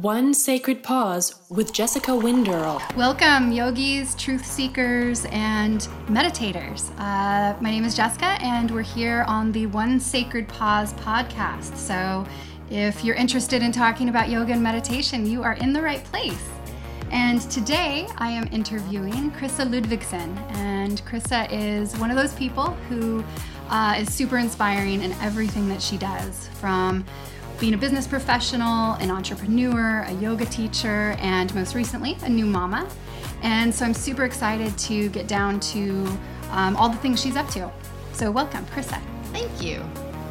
One 0.00 0.34
Sacred 0.34 0.82
Pause 0.82 1.36
with 1.50 1.72
Jessica 1.72 2.16
Winderl. 2.16 2.82
Welcome, 2.96 3.52
yogis, 3.52 4.16
truth 4.16 4.44
seekers, 4.44 5.24
and 5.26 5.82
meditators. 6.06 6.90
Uh, 6.98 7.56
my 7.60 7.70
name 7.70 7.84
is 7.84 7.94
Jessica, 7.94 8.36
and 8.40 8.72
we're 8.72 8.82
here 8.82 9.24
on 9.28 9.52
the 9.52 9.66
One 9.66 10.00
Sacred 10.00 10.48
Pause 10.48 10.94
podcast. 10.94 11.76
So, 11.76 12.26
if 12.70 13.04
you're 13.04 13.14
interested 13.14 13.62
in 13.62 13.70
talking 13.70 14.08
about 14.08 14.28
yoga 14.28 14.54
and 14.54 14.62
meditation, 14.64 15.26
you 15.26 15.44
are 15.44 15.52
in 15.52 15.72
the 15.72 15.80
right 15.80 16.02
place. 16.02 16.44
And 17.12 17.40
today 17.48 18.08
I 18.18 18.30
am 18.30 18.48
interviewing 18.50 19.30
Krissa 19.30 19.64
Ludvigsen. 19.64 20.36
And 20.56 21.00
Krissa 21.04 21.46
is 21.52 21.96
one 21.98 22.10
of 22.10 22.16
those 22.16 22.34
people 22.34 22.70
who 22.88 23.22
uh, 23.70 23.94
is 23.98 24.12
super 24.12 24.38
inspiring 24.38 25.02
in 25.02 25.12
everything 25.22 25.68
that 25.68 25.80
she 25.80 25.98
does 25.98 26.48
from 26.54 27.04
being 27.60 27.74
a 27.74 27.78
business 27.78 28.06
professional, 28.06 28.94
an 28.94 29.10
entrepreneur, 29.10 30.02
a 30.02 30.12
yoga 30.14 30.44
teacher, 30.46 31.16
and 31.18 31.54
most 31.54 31.74
recently, 31.74 32.16
a 32.22 32.28
new 32.28 32.46
mama. 32.46 32.88
And 33.42 33.74
so 33.74 33.84
I'm 33.84 33.94
super 33.94 34.24
excited 34.24 34.76
to 34.78 35.08
get 35.10 35.28
down 35.28 35.60
to 35.60 36.06
um, 36.50 36.76
all 36.76 36.88
the 36.88 36.96
things 36.96 37.20
she's 37.20 37.36
up 37.36 37.48
to. 37.50 37.70
So, 38.12 38.30
welcome, 38.30 38.64
Krissa. 38.66 39.00
Thank 39.32 39.62
you. 39.62 39.84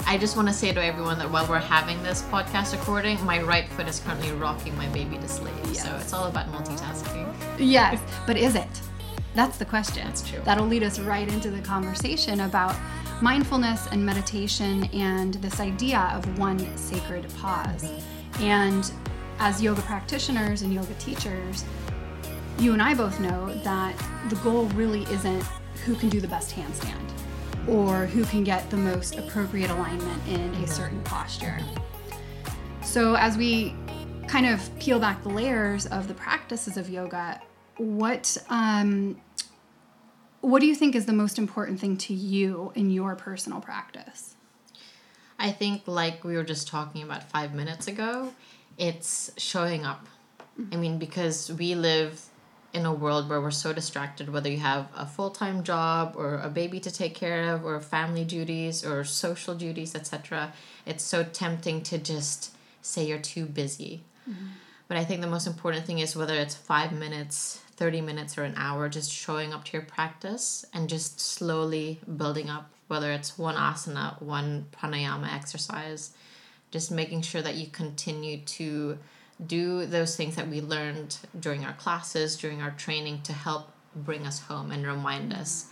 I 0.05 0.17
just 0.17 0.35
want 0.35 0.47
to 0.49 0.53
say 0.53 0.73
to 0.73 0.83
everyone 0.83 1.17
that 1.19 1.29
while 1.31 1.47
we're 1.47 1.59
having 1.59 2.01
this 2.03 2.23
podcast 2.23 2.77
recording, 2.77 3.23
my 3.25 3.41
right 3.41 3.67
foot 3.69 3.87
is 3.87 3.99
currently 3.99 4.31
rocking 4.31 4.75
my 4.77 4.87
baby 4.89 5.17
to 5.17 5.27
sleep. 5.27 5.53
Yes. 5.65 5.83
So, 5.83 5.95
it's 5.95 6.13
all 6.13 6.27
about 6.27 6.47
multitasking. 6.51 7.33
Yes, 7.57 8.01
but 8.27 8.37
is 8.37 8.55
it? 8.55 8.81
That's 9.35 9.57
the 9.57 9.65
question. 9.65 10.05
That's 10.05 10.27
true. 10.27 10.39
That'll 10.43 10.67
lead 10.67 10.83
us 10.83 10.99
right 10.99 11.27
into 11.27 11.49
the 11.49 11.61
conversation 11.61 12.41
about 12.41 12.75
mindfulness 13.21 13.87
and 13.91 14.05
meditation 14.05 14.85
and 14.93 15.35
this 15.35 15.59
idea 15.59 16.11
of 16.13 16.37
one 16.37 16.59
sacred 16.77 17.25
pause. 17.35 17.89
And 18.39 18.91
as 19.39 19.61
yoga 19.61 19.81
practitioners 19.81 20.61
and 20.61 20.73
yoga 20.73 20.93
teachers, 20.95 21.65
you 22.59 22.73
and 22.73 22.81
I 22.81 22.93
both 22.93 23.19
know 23.19 23.53
that 23.63 23.95
the 24.29 24.35
goal 24.37 24.65
really 24.67 25.03
isn't 25.03 25.43
who 25.85 25.95
can 25.95 26.09
do 26.09 26.21
the 26.21 26.27
best 26.27 26.55
handstand 26.55 26.99
or 27.67 28.05
who 28.05 28.23
can 28.25 28.43
get 28.43 28.69
the 28.69 28.77
most 28.77 29.17
appropriate 29.17 29.69
alignment 29.69 30.27
in 30.27 30.53
a 30.63 30.67
certain 30.67 31.01
posture. 31.03 31.59
So, 32.83 33.15
as 33.15 33.37
we 33.37 33.75
kind 34.27 34.45
of 34.45 34.79
peel 34.79 34.99
back 34.99 35.23
the 35.23 35.29
layers 35.29 35.85
of 35.87 36.07
the 36.07 36.13
practices 36.13 36.77
of 36.77 36.89
yoga, 36.89 37.41
what 37.77 38.37
um, 38.49 39.19
what 40.43 40.59
do 40.59 40.67
you 40.67 40.75
think 40.75 40.93
is 40.93 41.05
the 41.05 41.13
most 41.13 41.39
important 41.39 41.79
thing 41.79 41.95
to 41.95 42.13
you 42.13 42.73
in 42.75 42.91
your 42.91 43.15
personal 43.15 43.61
practice? 43.61 44.35
I 45.39 45.51
think, 45.51 45.83
like 45.87 46.25
we 46.25 46.35
were 46.35 46.43
just 46.43 46.67
talking 46.67 47.01
about 47.01 47.23
five 47.23 47.53
minutes 47.53 47.87
ago, 47.87 48.33
it's 48.77 49.31
showing 49.37 49.85
up. 49.85 50.05
I 50.71 50.75
mean, 50.75 50.99
because 50.99 51.49
we 51.51 51.75
live 51.75 52.25
in 52.73 52.85
a 52.85 52.93
world 52.93 53.29
where 53.29 53.39
we're 53.39 53.51
so 53.51 53.71
distracted, 53.71 54.33
whether 54.33 54.49
you 54.49 54.57
have 54.57 54.89
a 54.97 55.05
full 55.05 55.29
time 55.29 55.63
job 55.63 56.15
or 56.17 56.39
a 56.39 56.49
baby 56.49 56.81
to 56.81 56.91
take 56.91 57.15
care 57.15 57.53
of, 57.53 57.65
or 57.65 57.79
family 57.79 58.25
duties 58.25 58.85
or 58.85 59.05
social 59.05 59.55
duties, 59.55 59.95
etc., 59.95 60.51
it's 60.85 61.05
so 61.05 61.23
tempting 61.23 61.81
to 61.83 61.97
just 61.97 62.53
say 62.81 63.07
you're 63.07 63.17
too 63.17 63.45
busy. 63.45 64.03
Mm-hmm. 64.29 64.47
But 64.89 64.97
I 64.97 65.05
think 65.05 65.21
the 65.21 65.27
most 65.27 65.47
important 65.47 65.85
thing 65.85 65.99
is 65.99 66.17
whether 66.17 66.35
it's 66.35 66.55
five 66.55 66.91
minutes, 66.91 67.62
30 67.73 68.01
minutes 68.01 68.37
or 68.37 68.43
an 68.43 68.53
hour 68.57 68.89
just 68.89 69.11
showing 69.11 69.53
up 69.53 69.65
to 69.65 69.73
your 69.73 69.85
practice 69.85 70.65
and 70.73 70.89
just 70.89 71.19
slowly 71.19 71.99
building 72.17 72.49
up 72.49 72.71
whether 72.87 73.11
it's 73.11 73.37
one 73.37 73.55
asana 73.55 74.21
one 74.21 74.65
pranayama 74.71 75.33
exercise 75.33 76.11
just 76.71 76.91
making 76.91 77.21
sure 77.21 77.41
that 77.41 77.55
you 77.55 77.67
continue 77.67 78.37
to 78.39 78.97
do 79.45 79.85
those 79.85 80.15
things 80.15 80.35
that 80.35 80.47
we 80.47 80.61
learned 80.61 81.17
during 81.39 81.65
our 81.65 81.73
classes 81.73 82.37
during 82.37 82.61
our 82.61 82.71
training 82.71 83.21
to 83.21 83.33
help 83.33 83.71
bring 83.95 84.25
us 84.25 84.39
home 84.41 84.71
and 84.71 84.85
remind 84.85 85.33
us 85.33 85.67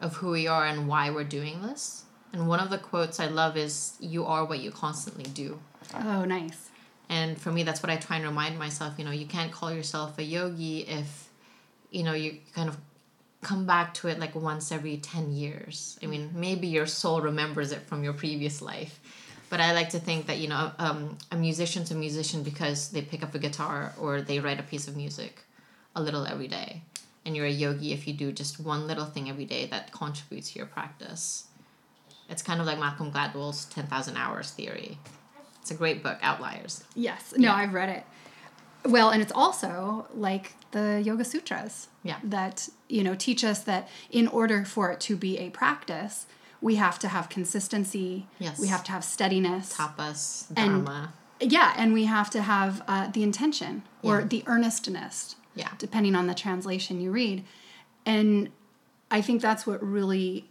of 0.00 0.16
who 0.16 0.30
we 0.30 0.46
are 0.46 0.66
and 0.66 0.88
why 0.88 1.10
we're 1.10 1.24
doing 1.24 1.62
this. 1.62 2.04
And 2.32 2.48
one 2.48 2.60
of 2.60 2.70
the 2.70 2.78
quotes 2.78 3.20
i 3.20 3.26
love 3.26 3.56
is 3.56 3.96
you 4.00 4.24
are 4.24 4.44
what 4.44 4.58
you 4.58 4.70
constantly 4.70 5.24
do. 5.24 5.60
Oh 5.94 6.24
nice. 6.24 6.70
And 7.08 7.38
for 7.40 7.52
me 7.52 7.62
that's 7.62 7.82
what 7.82 7.90
i 7.90 7.96
try 7.96 8.16
and 8.16 8.24
remind 8.24 8.58
myself 8.58 8.94
you 8.98 9.04
know 9.04 9.10
you 9.10 9.26
can't 9.26 9.52
call 9.52 9.72
yourself 9.72 10.18
a 10.18 10.22
yogi 10.22 10.80
if 10.80 11.21
you 11.92 12.02
know 12.02 12.14
you 12.14 12.38
kind 12.54 12.68
of 12.68 12.76
come 13.42 13.66
back 13.66 13.92
to 13.92 14.08
it 14.08 14.18
like 14.18 14.34
once 14.34 14.72
every 14.72 14.96
10 14.96 15.32
years. 15.32 15.98
I 16.02 16.06
mean 16.06 16.30
maybe 16.34 16.66
your 16.66 16.86
soul 16.86 17.20
remembers 17.20 17.72
it 17.72 17.82
from 17.82 18.02
your 18.02 18.12
previous 18.14 18.62
life. 18.62 18.98
But 19.50 19.60
i 19.60 19.74
like 19.74 19.90
to 19.90 20.00
think 20.00 20.26
that 20.28 20.38
you 20.38 20.48
know 20.48 20.72
um, 20.78 21.18
a 21.30 21.36
musician's 21.36 21.90
a 21.90 21.94
musician 21.94 22.42
because 22.42 22.88
they 22.88 23.02
pick 23.02 23.22
up 23.22 23.34
a 23.34 23.38
guitar 23.38 23.92
or 24.00 24.22
they 24.22 24.40
write 24.40 24.58
a 24.58 24.62
piece 24.62 24.88
of 24.88 24.96
music 24.96 25.42
a 25.94 26.02
little 26.02 26.26
every 26.26 26.48
day. 26.48 26.82
And 27.24 27.36
you're 27.36 27.46
a 27.46 27.50
yogi 27.50 27.92
if 27.92 28.08
you 28.08 28.14
do 28.14 28.32
just 28.32 28.58
one 28.58 28.86
little 28.86 29.04
thing 29.04 29.28
every 29.28 29.44
day 29.44 29.66
that 29.66 29.92
contributes 29.92 30.52
to 30.52 30.58
your 30.58 30.66
practice. 30.66 31.44
It's 32.30 32.42
kind 32.42 32.60
of 32.60 32.66
like 32.66 32.78
malcolm 32.78 33.12
gladwell's 33.12 33.66
10000 33.66 34.16
hours 34.16 34.50
theory. 34.52 34.98
It's 35.60 35.70
a 35.70 35.74
great 35.74 36.02
book 36.02 36.18
outliers. 36.22 36.82
Yes. 36.94 37.34
No 37.36 37.48
yeah. 37.48 37.54
i've 37.54 37.74
read 37.74 37.90
it 37.90 38.04
well, 38.84 39.10
and 39.10 39.22
it's 39.22 39.32
also 39.32 40.06
like 40.14 40.54
the 40.72 41.00
Yoga 41.04 41.24
Sutras. 41.24 41.88
Yeah. 42.02 42.18
That, 42.24 42.68
you 42.88 43.04
know, 43.04 43.14
teach 43.14 43.44
us 43.44 43.60
that 43.64 43.88
in 44.10 44.26
order 44.28 44.64
for 44.64 44.90
it 44.90 45.00
to 45.00 45.16
be 45.16 45.38
a 45.38 45.50
practice, 45.50 46.26
we 46.60 46.76
have 46.76 46.98
to 47.00 47.08
have 47.08 47.28
consistency. 47.28 48.26
Yes. 48.38 48.58
We 48.58 48.68
have 48.68 48.84
to 48.84 48.92
have 48.92 49.04
steadiness. 49.04 49.76
Tapas, 49.76 50.52
dharma. 50.52 51.12
And, 51.40 51.52
yeah, 51.52 51.74
and 51.76 51.92
we 51.92 52.04
have 52.04 52.30
to 52.30 52.42
have 52.42 52.82
uh, 52.88 53.08
the 53.08 53.22
intention 53.22 53.82
or 54.02 54.20
yeah. 54.20 54.26
the 54.26 54.44
earnestness. 54.46 55.36
Yeah. 55.54 55.68
Depending 55.78 56.14
on 56.14 56.26
the 56.26 56.34
translation 56.34 57.00
you 57.00 57.10
read. 57.10 57.44
And 58.06 58.50
I 59.10 59.20
think 59.20 59.42
that's 59.42 59.66
what 59.66 59.82
really 59.82 60.48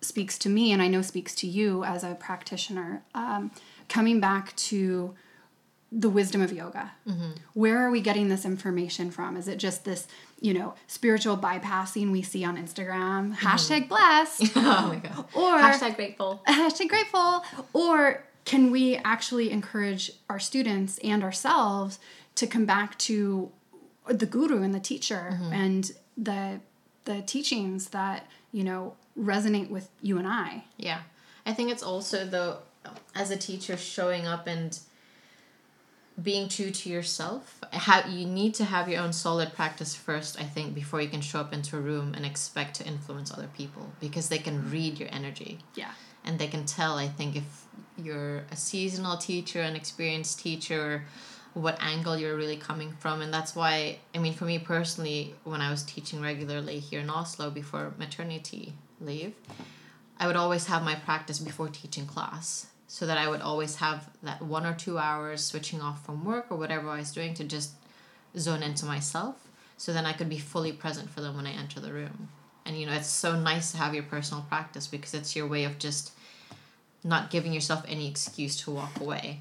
speaks 0.00 0.38
to 0.38 0.50
me, 0.50 0.70
and 0.70 0.82
I 0.82 0.88
know 0.88 1.00
speaks 1.00 1.34
to 1.36 1.46
you 1.46 1.82
as 1.84 2.04
a 2.04 2.14
practitioner. 2.14 3.02
Um, 3.14 3.50
coming 3.88 4.20
back 4.20 4.54
to 4.56 5.14
the 5.96 6.10
wisdom 6.10 6.42
of 6.42 6.52
yoga. 6.52 6.92
Mm-hmm. 7.08 7.30
Where 7.54 7.78
are 7.78 7.90
we 7.90 8.00
getting 8.00 8.28
this 8.28 8.44
information 8.44 9.12
from? 9.12 9.36
Is 9.36 9.46
it 9.46 9.58
just 9.58 9.84
this, 9.84 10.08
you 10.40 10.52
know, 10.52 10.74
spiritual 10.88 11.38
bypassing 11.38 12.10
we 12.10 12.20
see 12.20 12.44
on 12.44 12.56
Instagram? 12.56 13.34
Mm-hmm. 13.34 13.46
Hashtag 13.46 13.88
blessed. 13.88 14.52
oh 14.56 14.88
my 14.88 14.96
god. 14.96 15.24
Or 15.34 15.58
hashtag 15.58 15.94
grateful. 15.94 16.42
Hashtag 16.48 16.88
grateful. 16.88 17.44
Or 17.72 18.24
can 18.44 18.72
we 18.72 18.96
actually 18.96 19.52
encourage 19.52 20.10
our 20.28 20.40
students 20.40 20.98
and 20.98 21.22
ourselves 21.22 22.00
to 22.34 22.46
come 22.48 22.64
back 22.64 22.98
to 22.98 23.52
the 24.08 24.26
guru 24.26 24.62
and 24.62 24.74
the 24.74 24.80
teacher 24.80 25.30
mm-hmm. 25.32 25.52
and 25.52 25.92
the 26.16 26.60
the 27.04 27.22
teachings 27.22 27.90
that 27.90 28.26
you 28.50 28.64
know 28.64 28.94
resonate 29.16 29.70
with 29.70 29.88
you 30.02 30.18
and 30.18 30.26
I? 30.26 30.64
Yeah, 30.76 31.02
I 31.46 31.52
think 31.52 31.70
it's 31.70 31.84
also 31.84 32.26
though 32.26 32.58
as 33.14 33.30
a 33.30 33.36
teacher 33.36 33.76
showing 33.76 34.26
up 34.26 34.48
and 34.48 34.78
being 36.22 36.48
true 36.48 36.70
to 36.70 36.88
yourself 36.88 37.60
how 37.72 38.06
you 38.06 38.24
need 38.24 38.54
to 38.54 38.64
have 38.64 38.88
your 38.88 39.00
own 39.00 39.12
solid 39.12 39.52
practice 39.52 39.96
first 39.96 40.40
i 40.40 40.44
think 40.44 40.72
before 40.74 41.00
you 41.00 41.08
can 41.08 41.20
show 41.20 41.40
up 41.40 41.52
into 41.52 41.76
a 41.76 41.80
room 41.80 42.14
and 42.14 42.24
expect 42.24 42.76
to 42.76 42.86
influence 42.86 43.32
other 43.32 43.48
people 43.56 43.92
because 44.00 44.28
they 44.28 44.38
can 44.38 44.70
read 44.70 44.98
your 44.98 45.08
energy. 45.12 45.58
Yeah. 45.74 45.90
And 46.24 46.38
they 46.38 46.46
can 46.46 46.64
tell 46.66 46.98
i 46.98 47.08
think 47.08 47.36
if 47.36 47.64
you're 47.96 48.44
a 48.50 48.56
seasonal 48.56 49.16
teacher 49.16 49.60
an 49.60 49.76
experienced 49.76 50.38
teacher 50.38 51.04
what 51.52 51.78
angle 51.80 52.18
you're 52.18 52.36
really 52.36 52.56
coming 52.56 52.92
from. 52.98 53.20
And 53.20 53.32
that's 53.32 53.54
why 53.54 53.98
i 54.14 54.18
mean 54.18 54.34
for 54.34 54.44
me 54.44 54.58
personally 54.58 55.34
when 55.42 55.60
i 55.60 55.70
was 55.70 55.82
teaching 55.82 56.20
regularly 56.22 56.78
here 56.78 57.00
in 57.00 57.10
oslo 57.10 57.50
before 57.50 57.92
maternity 57.98 58.74
leave 59.00 59.34
i 60.18 60.26
would 60.26 60.36
always 60.36 60.66
have 60.66 60.82
my 60.82 60.94
practice 60.94 61.38
before 61.40 61.68
teaching 61.68 62.06
class 62.06 62.66
so 62.94 63.06
that 63.06 63.18
I 63.18 63.26
would 63.28 63.40
always 63.40 63.74
have 63.74 64.08
that 64.22 64.40
one 64.40 64.64
or 64.64 64.72
two 64.72 64.98
hours 64.98 65.44
switching 65.44 65.80
off 65.80 66.06
from 66.06 66.24
work 66.24 66.46
or 66.48 66.56
whatever 66.56 66.88
I 66.88 66.98
was 66.98 67.10
doing 67.10 67.34
to 67.34 67.42
just 67.42 67.72
zone 68.38 68.62
into 68.62 68.86
myself 68.86 69.48
so 69.76 69.92
then 69.92 70.06
I 70.06 70.12
could 70.12 70.28
be 70.28 70.38
fully 70.38 70.70
present 70.70 71.10
for 71.10 71.20
them 71.20 71.34
when 71.34 71.44
I 71.44 71.54
enter 71.54 71.80
the 71.80 71.92
room. 71.92 72.28
And 72.64 72.78
you 72.78 72.86
know, 72.86 72.92
it's 72.92 73.08
so 73.08 73.36
nice 73.36 73.72
to 73.72 73.78
have 73.78 73.94
your 73.94 74.04
personal 74.04 74.44
practice 74.48 74.86
because 74.86 75.12
it's 75.12 75.34
your 75.34 75.48
way 75.48 75.64
of 75.64 75.80
just 75.80 76.12
not 77.02 77.30
giving 77.30 77.52
yourself 77.52 77.84
any 77.88 78.08
excuse 78.08 78.56
to 78.58 78.70
walk 78.70 79.00
away. 79.00 79.40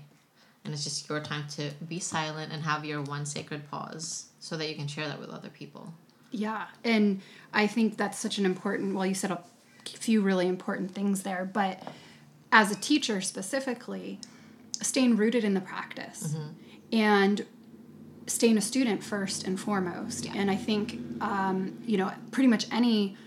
And 0.66 0.74
it's 0.74 0.84
just 0.84 1.08
your 1.08 1.20
time 1.20 1.46
to 1.50 1.70
be 1.88 2.00
silent 2.00 2.52
and 2.52 2.64
have 2.64 2.84
your 2.86 3.04
one 3.04 3.24
sacred 3.24 3.70
pause 3.70 4.30
so 4.40 4.58
that 4.58 4.68
you 4.68 4.74
can 4.74 4.88
share 4.88 5.08
that 5.08 5.20
with 5.20 5.30
other 5.30 5.50
people. 5.50 5.94
Yeah. 6.32 6.66
And 6.84 7.22
I 7.54 7.68
think 7.68 7.98
that's 7.98 8.18
such 8.18 8.40
an 8.40 8.48
important, 8.48 8.96
well, 8.96 9.06
you 9.06 9.14
said 9.14 9.30
a 9.30 9.44
few 9.86 10.22
really 10.22 10.48
important 10.48 10.96
things 10.96 11.22
there, 11.22 11.46
but 11.46 11.84
as 12.54 12.72
a 12.72 12.76
teacher 12.76 13.20
specifically, 13.20 14.20
staying 14.80 15.18
rooted 15.18 15.44
in 15.44 15.56
the 15.56 15.60
practice 15.60 16.36
mm-hmm. 16.36 16.50
and 16.96 17.46
staying 18.28 18.58
a 18.58 18.62
student 18.62 19.04
first 19.04 19.46
and 19.46 19.60
foremost. 19.60 20.26
Yeah. 20.26 20.34
And 20.36 20.52
I 20.52 20.56
think, 20.56 21.00
um, 21.20 21.80
you 21.86 21.98
know, 21.98 22.12
pretty 22.32 22.48
much 22.48 22.68
any 22.72 23.18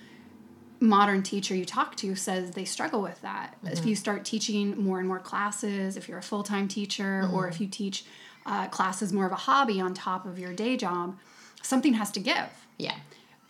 modern 0.79 1.23
teacher 1.23 1.55
you 1.55 1.65
talk 1.65 1.97
to 1.97 2.15
says 2.15 2.53
they 2.53 2.65
struggle 2.65 3.03
with 3.03 3.21
that. 3.23 3.57
Mm-hmm. 3.57 3.77
If 3.77 3.85
you 3.85 3.97
start 3.97 4.25
teaching 4.25 4.81
more 4.81 5.01
and 5.01 5.09
more 5.09 5.19
classes, 5.19 5.97
if 5.97 6.09
you're 6.09 6.19
a 6.19 6.23
full 6.23 6.45
time 6.45 6.69
teacher, 6.69 7.23
mm-hmm. 7.25 7.35
or 7.35 7.49
if 7.49 7.61
you 7.61 7.67
teach 7.67 8.05
uh, 8.47 8.69
class 8.69 9.03
is 9.03 9.13
more 9.13 9.27
of 9.27 9.33
a 9.33 9.37
hobby 9.37 9.81
on 9.81 9.93
top 9.93 10.25
of 10.25 10.39
your 10.39 10.53
day 10.53 10.77
job, 10.77 11.19
something 11.63 11.95
has 11.95 12.13
to 12.13 12.21
give. 12.21 12.49
Yeah. 12.79 12.95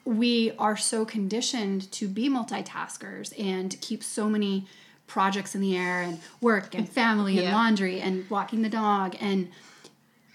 We 0.07 0.53
are 0.59 0.77
so 0.77 1.05
conditioned 1.05 1.93
to 1.93 2.09
be 2.09 2.31
multitaskers 2.31 3.39
and 3.39 3.79
keep 3.83 4.03
so 4.03 4.31
many 4.31 4.67
projects 5.07 5.55
in 5.55 5.61
the 5.61 5.77
air 5.77 6.03
and 6.03 6.21
work 6.41 6.75
and 6.75 6.89
family 6.89 7.39
and 7.39 7.53
laundry 7.59 8.01
and 8.01 8.29
walking 8.31 8.63
the 8.63 8.69
dog 8.69 9.17
and 9.21 9.49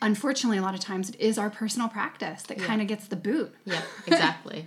unfortunately 0.02 0.58
a 0.58 0.62
lot 0.62 0.74
of 0.74 0.80
times 0.80 1.10
it 1.10 1.20
is 1.20 1.38
our 1.38 1.50
personal 1.50 1.88
practice 1.88 2.44
that 2.44 2.58
kind 2.58 2.82
of 2.82 2.88
gets 2.88 3.08
the 3.08 3.16
boot 3.16 3.54
Yeah, 3.66 3.82
exactly. 4.08 4.66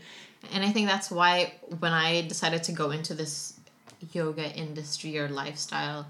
and 0.53 0.65
I 0.65 0.71
think 0.71 0.89
that's 0.89 1.11
why 1.11 1.55
when 1.81 1.93
I 1.93 2.23
decided 2.23 2.63
to 2.65 2.73
go 2.73 2.91
into 2.91 3.15
this 3.15 3.55
yoga 4.13 4.51
industry 4.53 5.19
or 5.19 5.29
lifestyle, 5.29 6.07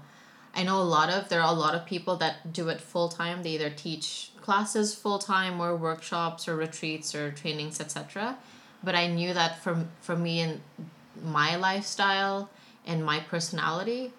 I 0.53 0.63
know 0.63 0.81
a 0.81 0.83
lot 0.83 1.09
of 1.09 1.29
there 1.29 1.41
are 1.41 1.49
a 1.49 1.57
lot 1.57 1.75
of 1.75 1.85
people 1.85 2.17
that 2.17 2.53
do 2.53 2.69
it 2.69 2.79
full 2.81 3.09
time. 3.09 3.43
They 3.43 3.51
either 3.51 3.69
teach 3.69 4.31
classes 4.41 4.93
full 4.93 5.19
time 5.19 5.59
or 5.59 5.75
workshops 5.75 6.47
or 6.47 6.55
retreats 6.55 7.15
or 7.15 7.31
trainings, 7.31 7.79
etc. 7.81 8.37
But 8.83 8.95
I 8.95 9.07
knew 9.07 9.33
that 9.33 9.63
for 9.63 9.85
for 10.01 10.15
me 10.15 10.41
and 10.41 10.61
my 11.23 11.55
lifestyle 11.55 12.49
and 12.85 13.03
my 13.03 13.19
personality, 13.19 14.13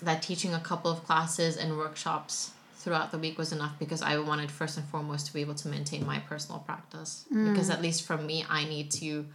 that 0.00 0.22
teaching 0.22 0.54
a 0.54 0.60
couple 0.60 0.90
of 0.90 1.04
classes 1.04 1.56
and 1.56 1.76
workshops 1.76 2.52
throughout 2.76 3.10
the 3.10 3.18
week 3.18 3.36
was 3.36 3.52
enough 3.52 3.78
because 3.78 4.02
I 4.02 4.18
wanted 4.18 4.50
first 4.50 4.76
and 4.78 4.86
foremost 4.86 5.26
to 5.26 5.32
be 5.34 5.40
able 5.40 5.56
to 5.56 5.68
maintain 5.68 6.06
my 6.06 6.20
personal 6.20 6.60
practice. 6.60 7.24
Mm. 7.32 7.52
Because 7.52 7.70
at 7.70 7.82
least 7.82 8.06
for 8.06 8.16
me, 8.16 8.44
I 8.48 8.64
need 8.64 8.90
to 8.92 9.26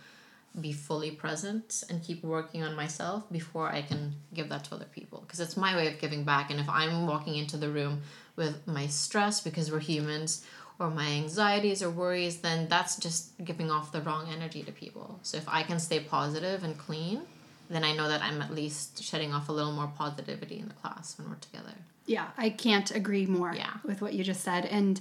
be 0.59 0.71
fully 0.71 1.11
present 1.11 1.83
and 1.89 2.01
keep 2.03 2.23
working 2.23 2.63
on 2.63 2.75
myself 2.75 3.29
before 3.31 3.69
I 3.69 3.81
can 3.81 4.13
give 4.33 4.49
that 4.49 4.65
to 4.65 4.75
other 4.75 4.85
people. 4.85 5.21
Because 5.21 5.39
it's 5.39 5.57
my 5.57 5.75
way 5.75 5.87
of 5.87 5.99
giving 5.99 6.23
back. 6.23 6.51
And 6.51 6.59
if 6.59 6.69
I'm 6.69 7.07
walking 7.07 7.35
into 7.35 7.57
the 7.57 7.69
room 7.69 8.01
with 8.35 8.65
my 8.67 8.87
stress 8.87 9.41
because 9.41 9.71
we're 9.71 9.79
humans 9.79 10.45
or 10.79 10.89
my 10.89 11.07
anxieties 11.07 11.83
or 11.83 11.89
worries, 11.89 12.37
then 12.37 12.67
that's 12.69 12.97
just 12.97 13.31
giving 13.43 13.71
off 13.71 13.91
the 13.91 14.01
wrong 14.01 14.27
energy 14.31 14.63
to 14.63 14.71
people. 14.71 15.19
So 15.23 15.37
if 15.37 15.47
I 15.47 15.63
can 15.63 15.79
stay 15.79 15.99
positive 15.99 16.63
and 16.63 16.77
clean, 16.77 17.21
then 17.69 17.83
I 17.83 17.95
know 17.95 18.07
that 18.07 18.21
I'm 18.21 18.41
at 18.41 18.53
least 18.53 19.01
shedding 19.03 19.33
off 19.33 19.49
a 19.49 19.51
little 19.51 19.71
more 19.73 19.91
positivity 19.97 20.59
in 20.59 20.67
the 20.67 20.73
class 20.75 21.17
when 21.17 21.29
we're 21.29 21.35
together. 21.35 21.73
Yeah, 22.05 22.27
I 22.37 22.49
can't 22.49 22.91
agree 22.91 23.25
more 23.25 23.53
Yeah. 23.55 23.71
with 23.83 24.01
what 24.01 24.13
you 24.13 24.23
just 24.23 24.41
said. 24.43 24.65
And 24.65 24.99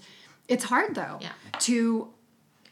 it's 0.48 0.64
hard 0.64 0.94
though 0.94 1.18
Yeah. 1.20 1.32
to 1.60 2.08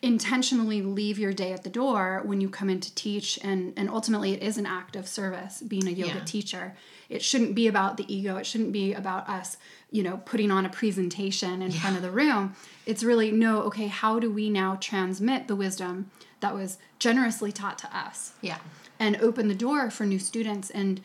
intentionally 0.02 0.81
leave 0.81 1.19
your 1.19 1.32
day 1.32 1.52
at 1.52 1.62
the 1.62 1.69
door 1.70 2.22
when 2.25 2.40
you 2.40 2.48
come 2.48 2.70
in 2.70 2.81
to 2.81 2.94
teach 2.94 3.38
and 3.44 3.75
and 3.76 3.90
ultimately 3.90 4.32
it 4.32 4.42
is 4.42 4.56
an 4.56 4.64
act 4.64 4.96
of 4.96 5.06
service 5.06 5.60
being 5.60 5.87
a 5.87 5.90
yoga 5.90 6.14
Yeah. 6.14 6.25
teacher. 6.25 6.76
It 7.10 7.22
shouldn't 7.22 7.54
be 7.54 7.66
about 7.66 7.96
the 7.98 8.12
ego. 8.14 8.36
It 8.36 8.46
shouldn't 8.46 8.72
be 8.72 8.94
about 8.94 9.28
us, 9.28 9.56
you 9.90 10.02
know, 10.02 10.19
putting 10.25 10.50
on 10.50 10.64
a 10.64 10.70
presentation 10.70 11.60
in 11.60 11.70
front 11.72 11.96
of 11.96 12.02
the 12.02 12.10
room. 12.10 12.54
It's 12.86 13.02
really 13.02 13.31
no, 13.31 13.62
okay, 13.64 13.88
how 13.88 14.19
do 14.20 14.31
we 14.31 14.48
now 14.48 14.76
transmit 14.76 15.48
the 15.48 15.56
wisdom 15.56 16.10
that 16.38 16.54
was 16.54 16.78
generously 16.98 17.52
taught 17.52 17.76
to 17.78 17.94
us? 17.96 18.32
Yeah. 18.40 18.58
And 19.00 19.17
open 19.20 19.49
the 19.49 19.55
door 19.56 19.91
for 19.91 20.05
new 20.06 20.19
students 20.20 20.70
and 20.70 21.00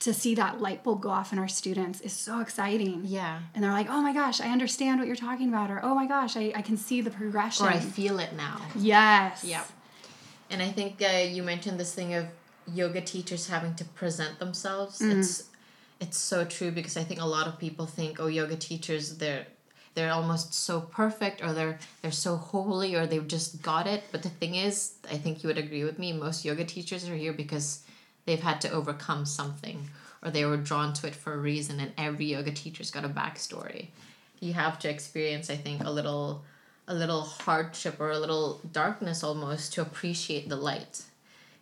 to 0.00 0.12
see 0.12 0.34
that 0.34 0.60
light 0.60 0.84
bulb 0.84 1.00
go 1.00 1.08
off 1.08 1.32
in 1.32 1.38
our 1.38 1.48
students 1.48 2.02
is 2.02 2.12
so 2.12 2.40
exciting 2.40 3.00
Yeah. 3.06 3.38
and 3.54 3.64
they're 3.64 3.72
like 3.72 3.88
oh 3.88 4.02
my 4.02 4.12
gosh 4.12 4.42
i 4.42 4.48
understand 4.48 4.98
what 4.98 5.06
you're 5.06 5.16
talking 5.16 5.48
about 5.48 5.70
or 5.70 5.80
oh 5.82 5.94
my 5.94 6.06
gosh 6.06 6.36
i, 6.36 6.52
I 6.54 6.60
can 6.60 6.76
see 6.76 7.00
the 7.00 7.10
progression 7.10 7.64
Or 7.64 7.70
I 7.70 7.78
feel 7.80 8.18
it 8.18 8.34
now. 8.34 8.60
yes 8.76 9.42
Yeah. 9.42 9.64
And 10.50 10.60
I 10.62 10.68
think 10.70 11.02
uh, 11.02 11.24
you 11.36 11.42
mentioned 11.42 11.80
this 11.80 11.92
thing 11.94 12.14
of 12.14 12.26
yoga 12.72 13.00
teachers 13.00 13.48
having 13.48 13.74
to 13.76 13.84
present 13.84 14.38
themselves. 14.38 15.00
It's 15.00 15.44
it's 15.98 16.18
so 16.18 16.44
true 16.44 16.70
because 16.70 16.96
I 16.96 17.02
think 17.02 17.20
a 17.20 17.26
lot 17.26 17.46
of 17.48 17.58
people 17.58 17.86
think, 17.86 18.20
oh, 18.20 18.26
yoga 18.28 18.54
teachers 18.56 19.16
they're 19.18 19.46
they're 19.96 20.12
almost 20.12 20.52
so 20.52 20.82
perfect 20.82 21.42
or 21.42 21.54
they're 21.54 21.78
they're 22.02 22.12
so 22.12 22.36
holy 22.36 22.94
or 22.94 23.06
they've 23.06 23.26
just 23.26 23.62
got 23.62 23.86
it. 23.86 24.04
But 24.12 24.22
the 24.22 24.28
thing 24.28 24.54
is, 24.54 24.94
I 25.10 25.16
think 25.16 25.42
you 25.42 25.48
would 25.48 25.58
agree 25.58 25.84
with 25.84 25.98
me. 25.98 26.12
Most 26.12 26.44
yoga 26.44 26.64
teachers 26.64 27.08
are 27.08 27.16
here 27.16 27.32
because 27.32 27.82
they've 28.26 28.38
had 28.38 28.60
to 28.60 28.70
overcome 28.70 29.24
something 29.24 29.88
or 30.22 30.30
they 30.30 30.44
were 30.44 30.58
drawn 30.58 30.92
to 30.92 31.06
it 31.06 31.14
for 31.14 31.32
a 31.32 31.38
reason. 31.38 31.80
And 31.80 31.92
every 31.96 32.26
yoga 32.26 32.52
teacher's 32.52 32.90
got 32.90 33.06
a 33.06 33.08
backstory. 33.08 33.86
You 34.38 34.52
have 34.52 34.78
to 34.80 34.90
experience, 34.90 35.48
I 35.48 35.56
think, 35.56 35.82
a 35.82 35.90
little 35.90 36.44
a 36.86 36.94
little 36.94 37.22
hardship 37.22 37.98
or 37.98 38.10
a 38.10 38.18
little 38.18 38.60
darkness 38.70 39.24
almost 39.24 39.72
to 39.72 39.82
appreciate 39.82 40.48
the 40.48 40.56
light 40.56 41.02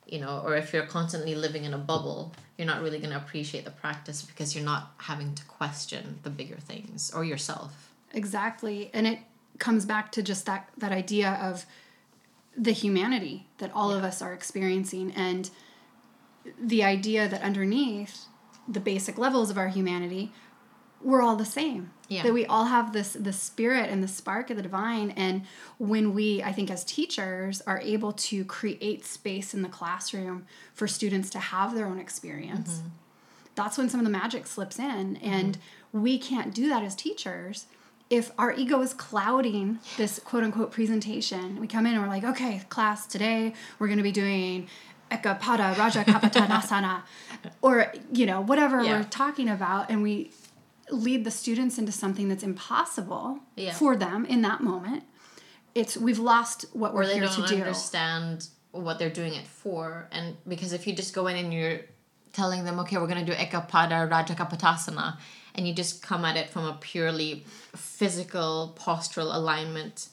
you 0.07 0.21
know 0.21 0.43
or 0.45 0.55
if 0.55 0.73
you're 0.73 0.85
constantly 0.85 1.35
living 1.35 1.65
in 1.65 1.73
a 1.73 1.79
bubble 1.79 2.31
you're 2.59 2.67
not 2.67 2.83
really 2.83 2.99
going 2.99 3.11
to 3.11 3.17
appreciate 3.17 3.65
the 3.65 3.71
practice 3.71 4.21
because 4.21 4.55
you're 4.55 4.63
not 4.63 4.93
having 4.99 5.35
to 5.35 5.43
question 5.45 6.19
the 6.25 6.29
bigger 6.29 6.57
things 6.57 7.11
or 7.15 7.25
yourself 7.25 7.94
exactly. 8.15 8.91
And 8.95 9.07
it 9.07 9.19
comes 9.59 9.85
back 9.85 10.13
to 10.13 10.23
just 10.23 10.47
that 10.47 10.69
that 10.79 10.93
idea 10.93 11.39
of 11.43 11.67
the 12.57 12.73
humanity 12.73 13.47
that 13.59 13.71
all 13.75 13.91
of 13.91 14.05
us 14.05 14.23
are 14.23 14.33
experiencing 14.33 15.13
and 15.13 15.51
the 16.61 16.85
idea 16.85 17.29
that 17.29 17.43
underneath 17.43 18.27
the 18.69 18.81
basic 18.81 19.19
levels 19.19 19.51
of 19.51 19.59
our 19.59 19.69
humanity 19.69 20.33
we're 21.05 21.21
all 21.21 21.37
the 21.37 21.45
same. 21.45 21.91
Yeah. 22.09 22.23
that 22.23 22.35
we 22.35 22.45
all 22.45 22.67
have 22.67 22.93
this 22.93 23.15
the 23.15 23.33
spirit 23.33 23.89
and 23.89 24.03
the 24.03 24.09
spark 24.09 24.51
of 24.51 24.57
the 24.57 24.63
divine. 24.63 25.11
And 25.13 25.43
when 25.79 26.15
we 26.15 26.43
i 26.43 26.53
think 26.53 26.71
as 26.71 26.85
teachers 26.85 27.63
are 27.63 27.81
able 27.81 28.13
to 28.13 28.45
create 28.45 29.05
space 29.05 29.55
in 29.55 29.63
the 29.63 29.69
classroom 29.69 30.47
for 30.75 30.87
students 30.87 31.31
to 31.31 31.39
have 31.39 31.75
their 31.75 31.87
own 31.87 31.99
experience 31.99 32.79
mm-hmm. 32.79 32.89
that's 33.55 33.79
when 33.79 33.89
some 33.89 34.01
of 34.01 34.05
the 34.05 34.11
magic 34.13 34.47
slips 34.47 34.79
in. 34.79 35.17
And 35.17 35.59
mm-hmm. 35.59 36.03
we 36.03 36.19
can't 36.19 36.55
do 36.55 36.69
that 36.69 36.83
as 36.83 36.95
teachers 36.95 37.67
if 38.11 38.31
our 38.39 38.53
ego 38.53 38.81
is 38.81 38.93
clouding 38.95 39.79
this 39.97 40.19
quote 40.25 40.45
unquote 40.45 40.71
presentation 40.71 41.59
we 41.61 41.67
come 41.67 41.87
in 41.87 41.95
and 41.95 42.03
we're 42.03 42.09
like 42.09 42.25
okay 42.25 42.61
class 42.69 43.07
today 43.07 43.53
we're 43.79 43.87
going 43.87 43.97
to 43.99 44.03
be 44.05 44.13
doing 44.13 44.69
ekapada 45.11 45.77
raja 45.79 46.05
kapatanasana 46.05 47.03
or 47.63 47.93
you 48.13 48.27
know 48.27 48.41
whatever 48.41 48.83
Yeah. 48.83 48.99
we're 48.99 49.05
talking 49.05 49.49
about 49.49 49.91
and 49.91 50.03
we 50.03 50.31
lead 50.91 51.25
the 51.25 51.31
students 51.31 51.79
into 51.79 51.93
something 51.93 52.29
that's 52.29 52.43
impossible 52.43 53.41
Yeah. 53.57 53.73
for 53.73 53.97
them 53.97 54.27
in 54.27 54.43
that 54.43 54.61
moment 54.61 55.05
it's 55.75 55.97
we've 55.97 56.19
lost 56.19 56.67
what 56.73 56.95
we're 56.95 57.03
or 57.03 57.07
they 57.07 57.15
here 57.15 57.23
don't 57.25 57.47
to 57.49 57.55
do 57.55 57.61
understand 57.63 58.49
what 58.71 58.99
they're 58.99 59.11
doing 59.11 59.35
it 59.35 59.47
for 59.47 60.09
and 60.13 60.37
because 60.47 60.73
if 60.73 60.87
you 60.87 60.95
just 60.95 61.15
go 61.15 61.27
in 61.27 61.37
and 61.37 61.55
you're 61.55 61.81
telling 62.33 62.65
them 62.65 62.79
okay 62.81 62.97
we're 62.99 63.07
going 63.07 63.25
to 63.25 63.31
do 63.33 63.37
ekapada 63.37 64.09
rajakapotasana 64.11 65.17
and 65.55 65.67
you 65.67 65.75
just 65.75 66.03
come 66.03 66.25
at 66.25 66.37
it 66.37 66.51
from 66.51 66.65
a 66.65 66.79
purely 66.81 67.45
physical 67.75 68.75
postural 68.79 69.35
alignment 69.35 70.09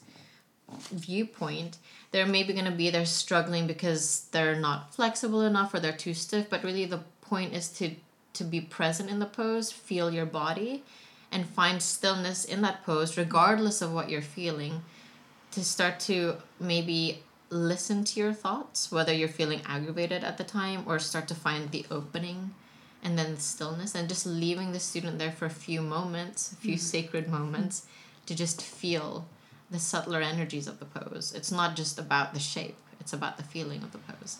viewpoint 0.90 1.78
they're 2.10 2.26
maybe 2.26 2.52
going 2.52 2.64
to 2.64 2.70
be 2.70 2.90
there 2.90 3.04
struggling 3.04 3.66
because 3.66 4.26
they're 4.32 4.58
not 4.58 4.94
flexible 4.94 5.42
enough 5.42 5.74
or 5.74 5.80
they're 5.80 5.92
too 5.92 6.14
stiff 6.14 6.48
but 6.48 6.64
really 6.64 6.84
the 6.84 7.00
point 7.20 7.52
is 7.52 7.68
to 7.68 7.90
to 8.32 8.44
be 8.44 8.60
present 8.60 9.10
in 9.10 9.18
the 9.18 9.26
pose 9.26 9.70
feel 9.70 10.10
your 10.10 10.26
body 10.26 10.82
and 11.30 11.46
find 11.46 11.82
stillness 11.82 12.44
in 12.44 12.62
that 12.62 12.82
pose 12.84 13.16
regardless 13.18 13.82
of 13.82 13.92
what 13.92 14.08
you're 14.08 14.22
feeling 14.22 14.82
to 15.50 15.62
start 15.62 16.00
to 16.00 16.36
maybe 16.58 17.22
listen 17.52 18.02
to 18.02 18.18
your 18.18 18.32
thoughts, 18.32 18.90
whether 18.90 19.12
you're 19.12 19.28
feeling 19.28 19.60
aggravated 19.66 20.24
at 20.24 20.38
the 20.38 20.44
time, 20.44 20.82
or 20.86 20.98
start 20.98 21.28
to 21.28 21.34
find 21.34 21.70
the 21.70 21.84
opening 21.90 22.54
and 23.02 23.18
then 23.18 23.34
the 23.34 23.40
stillness, 23.40 23.94
and 23.94 24.08
just 24.08 24.26
leaving 24.26 24.72
the 24.72 24.80
student 24.80 25.18
there 25.18 25.32
for 25.32 25.46
a 25.46 25.50
few 25.50 25.82
moments, 25.82 26.52
a 26.52 26.56
few 26.56 26.74
mm-hmm. 26.74 26.80
sacred 26.80 27.28
moments, 27.28 27.86
to 28.26 28.34
just 28.34 28.62
feel 28.62 29.26
the 29.70 29.78
subtler 29.78 30.20
energies 30.20 30.68
of 30.68 30.78
the 30.78 30.84
pose. 30.84 31.32
It's 31.34 31.50
not 31.50 31.74
just 31.74 31.98
about 31.98 32.34
the 32.34 32.40
shape, 32.40 32.76
it's 33.00 33.12
about 33.12 33.36
the 33.36 33.42
feeling 33.42 33.82
of 33.82 33.90
the 33.92 33.98
pose. 33.98 34.38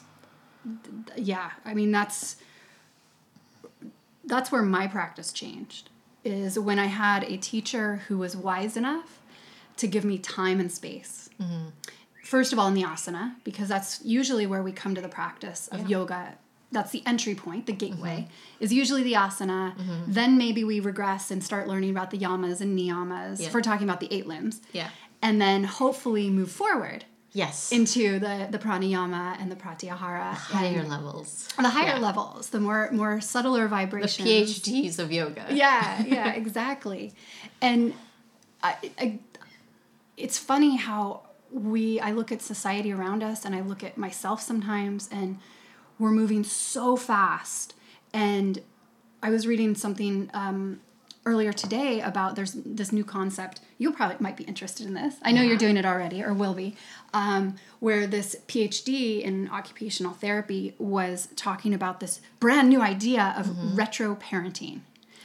yeah 1.17 1.51
i 1.65 1.75
mean 1.75 1.91
that's 1.91 2.37
that's 4.25 4.53
where 4.53 4.63
my 4.63 4.87
practice 4.87 5.33
changed 5.33 5.91
is 6.23 6.57
when 6.57 6.79
i 6.79 6.87
had 6.87 7.25
a 7.25 7.37
teacher 7.37 7.97
who 8.07 8.17
was 8.17 8.37
wise 8.37 8.77
enough 8.77 9.21
to 9.77 9.89
give 9.89 10.05
me 10.05 10.19
time 10.19 10.61
and 10.61 10.71
space 10.71 11.29
mm-hmm. 11.41 11.69
first 12.23 12.53
of 12.53 12.59
all 12.61 12.69
in 12.69 12.75
the 12.75 12.85
asana 12.85 13.35
because 13.43 13.69
that's 13.69 14.01
usually 14.05 14.47
where 14.47 14.63
we 14.63 14.71
come 14.71 14.95
to 14.95 15.01
the 15.01 15.09
practice 15.09 15.67
of 15.73 15.91
yoga 15.91 16.35
that's 16.73 16.91
the 16.91 17.03
entry 17.07 17.35
point 17.35 17.67
the 17.67 17.73
gateway 17.73 18.19
mm-hmm. 18.27 18.65
is 18.65 18.73
usually 18.73 19.03
the 19.03 19.13
asana 19.13 19.77
mm-hmm. 19.77 20.03
then 20.09 20.37
maybe 20.39 20.65
we 20.65 20.81
regress 20.81 21.31
and 21.31 21.45
start 21.45 21.69
learning 21.69 21.91
about 21.91 22.11
the 22.11 22.19
yamas 22.19 22.61
and 22.61 22.79
niyamas 22.79 23.41
Yeah. 23.41 23.47
if 23.47 23.55
we're 23.55 23.61
talking 23.61 23.87
about 23.89 24.01
the 24.01 24.13
eight 24.13 24.27
limbs 24.27 24.61
Yeah. 24.73 24.89
and 25.21 25.41
then 25.41 25.65
hopefully 25.65 26.31
move 26.31 26.51
forward 26.51 27.05
Yes. 27.35 27.73
into 27.73 28.19
the 28.19 28.49
the 28.51 28.59
pranayama 28.59 29.41
and 29.41 29.51
the 29.51 29.57
pratyahara 29.57 30.31
The 30.35 30.57
higher 30.59 30.85
levels. 30.85 31.49
the 31.57 31.71
higher 31.71 31.95
Yeah. 31.97 31.99
levels, 32.09 32.51
the 32.51 32.61
more 32.61 32.91
more 32.93 33.21
subtler 33.23 33.69
vibrations. 33.69 34.29
The. 34.29 34.45
PhDs 34.45 34.99
of 34.99 35.11
yoga. 35.11 35.47
Yeah, 35.51 36.03
yeah, 36.05 36.33
exactly. 36.43 37.15
And 37.63 37.95
I, 38.63 38.77
I, 38.99 39.19
it's 40.19 40.37
funny 40.39 40.77
how 40.77 41.23
we 41.51 42.01
I 42.01 42.13
look 42.13 42.31
at 42.33 42.43
society 42.43 42.93
around 42.93 43.23
us 43.23 43.45
and 43.47 43.55
I 43.55 43.61
look 43.61 43.83
at 43.83 43.97
myself 43.97 44.41
sometimes 44.43 45.09
and 45.11 45.39
we're 46.03 46.11
moving 46.11 46.43
so 46.43 46.97
fast. 46.97 47.75
And 48.13 48.61
I 49.23 49.31
was 49.31 49.47
reading 49.47 49.77
something 49.77 50.29
um, 50.35 50.81
earlier 51.25 51.53
today 51.53 52.01
about 52.01 52.35
there's 52.35 52.55
this 52.55 52.93
new 52.93 53.05
concept. 53.05 53.61
You 53.79 53.93
probably 53.93 54.17
might 54.19 54.37
be 54.37 54.43
interested 54.43 54.85
in 54.85 54.95
this. 54.95 55.15
I 55.23 55.31
know 55.31 55.43
you're 55.43 55.57
doing 55.57 55.77
it 55.77 55.87
already 55.87 56.21
or 56.25 56.35
will 56.35 56.55
be, 56.55 56.75
um, 57.15 57.55
where 57.79 58.09
this 58.09 58.35
PhD 58.49 59.23
in 59.23 59.49
occupational 59.49 60.13
therapy 60.13 60.75
was 60.79 61.29
talking 61.37 61.73
about 61.73 62.01
this 62.01 62.21
brand 62.41 62.69
new 62.69 62.83
idea 62.83 63.33
of 63.39 63.79
retro 63.79 64.17
parenting. 64.17 64.81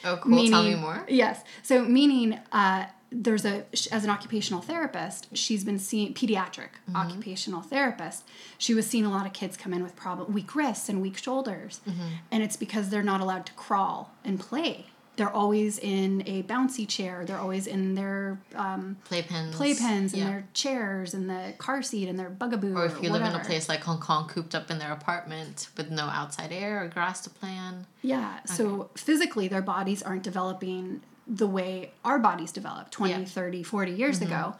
Oh, 0.06 0.18
cool. 0.22 0.48
Tell 0.48 0.64
me 0.64 0.76
more. 0.76 1.06
Yes. 1.10 1.44
So, 1.64 1.86
meaning, 1.86 2.40
uh, 2.52 2.86
there's 3.12 3.46
a 3.46 3.64
as 3.92 4.04
an 4.04 4.10
occupational 4.10 4.62
therapist, 4.62 5.28
she's 5.36 5.64
been 5.64 5.80
seeing 5.80 6.14
pediatric 6.14 6.70
Mm-hmm. 6.90 6.96
occupational 6.98 7.62
therapist. 7.62 8.24
She 8.58 8.74
was 8.74 8.86
seeing 8.88 9.06
a 9.06 9.10
lot 9.10 9.26
of 9.26 9.34
kids 9.34 9.56
come 9.58 9.74
in 9.74 9.82
with 9.84 9.96
problem 9.96 10.34
weak 10.34 10.56
wrists 10.56 10.90
and 10.90 11.02
weak 11.02 11.18
shoulders, 11.18 11.80
Mm-hmm. 11.88 12.02
and 12.32 12.44
it's 12.44 12.58
because 12.58 12.90
they're 12.90 13.04
not 13.04 13.22
allowed 13.22 13.46
to 13.46 13.54
crawl 13.54 14.12
and 14.26 14.40
play. 14.40 14.88
They're 15.16 15.32
always 15.34 15.80
in 15.80 16.22
a 16.28 16.44
bouncy 16.44 16.88
chair. 16.88 17.26
They're 17.26 17.40
always 17.40 17.66
in 17.66 17.96
their 17.96 18.38
um, 18.54 18.98
Playpens. 19.10 19.52
playpens 19.54 20.14
and 20.14 20.14
Yeah. 20.14 20.26
their 20.26 20.48
chairs 20.54 21.16
and 21.16 21.28
the 21.28 21.54
car 21.58 21.82
seat 21.82 22.08
and 22.08 22.20
their 22.20 22.30
bugaboo. 22.30 22.76
Or 22.76 22.86
if 22.86 23.02
you 23.02 23.10
live 23.10 23.24
in 23.24 23.34
a 23.34 23.40
place 23.44 23.68
like 23.68 23.82
Hong 23.84 24.00
Kong, 24.00 24.28
cooped 24.28 24.54
up 24.54 24.70
in 24.70 24.78
their 24.78 24.92
apartment 24.92 25.70
with 25.76 25.90
no 25.90 26.04
outside 26.04 26.52
air 26.52 26.84
or 26.84 26.88
grass 26.90 27.22
to 27.22 27.32
play 27.32 27.50
plan. 27.50 27.88
Yeah. 28.04 28.44
So 28.46 28.92
physically, 28.96 29.48
their 29.48 29.64
bodies 29.64 30.04
aren't 30.04 30.22
developing 30.22 31.02
the 31.28 31.48
way 31.48 31.92
our 32.06 32.20
bodies 32.20 32.52
developed 32.52 32.92
20, 32.92 33.14
Yeah. 33.14 33.26
30, 33.26 33.64
40 33.64 33.92
years 33.92 34.20
mm-hmm. 34.20 34.34
ago. 34.34 34.56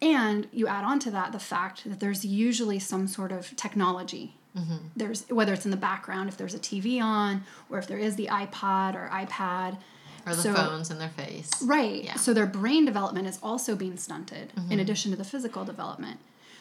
And 0.00 0.48
you 0.52 0.68
add 0.68 0.84
on 0.84 1.00
to 1.00 1.10
that 1.10 1.32
the 1.32 1.40
fact 1.40 1.88
that 1.88 1.98
there's 1.98 2.24
usually 2.24 2.78
some 2.78 3.08
sort 3.08 3.32
of 3.32 3.56
technology. 3.56 4.36
Mm-hmm. 4.56 4.76
There's 4.96 5.28
whether 5.28 5.52
it's 5.52 5.64
in 5.64 5.70
the 5.70 5.76
background, 5.76 6.28
if 6.28 6.36
there's 6.36 6.54
a 6.54 6.58
TV 6.58 7.02
on, 7.02 7.44
or 7.68 7.78
if 7.78 7.86
there 7.88 7.98
is 7.98 8.16
the 8.16 8.26
iPod 8.26 8.94
or 8.94 9.08
iPad. 9.12 9.78
Or 10.26 10.34
the 10.34 10.42
So- 10.42 10.54
phones 10.54 10.90
in 10.90 10.98
their 10.98 11.08
face. 11.08 11.50
Right. 11.62 12.04
Yeah. 12.04 12.14
So 12.14 12.32
their 12.32 12.46
brain 12.46 12.84
development 12.84 13.26
is 13.26 13.38
also 13.42 13.74
being 13.74 13.96
stunted 13.96 14.52
in 14.56 14.62
mm-hmm. 14.62 14.80
addition 14.80 15.10
to 15.10 15.16
the 15.16 15.24
physical 15.24 15.64
development. 15.64 16.20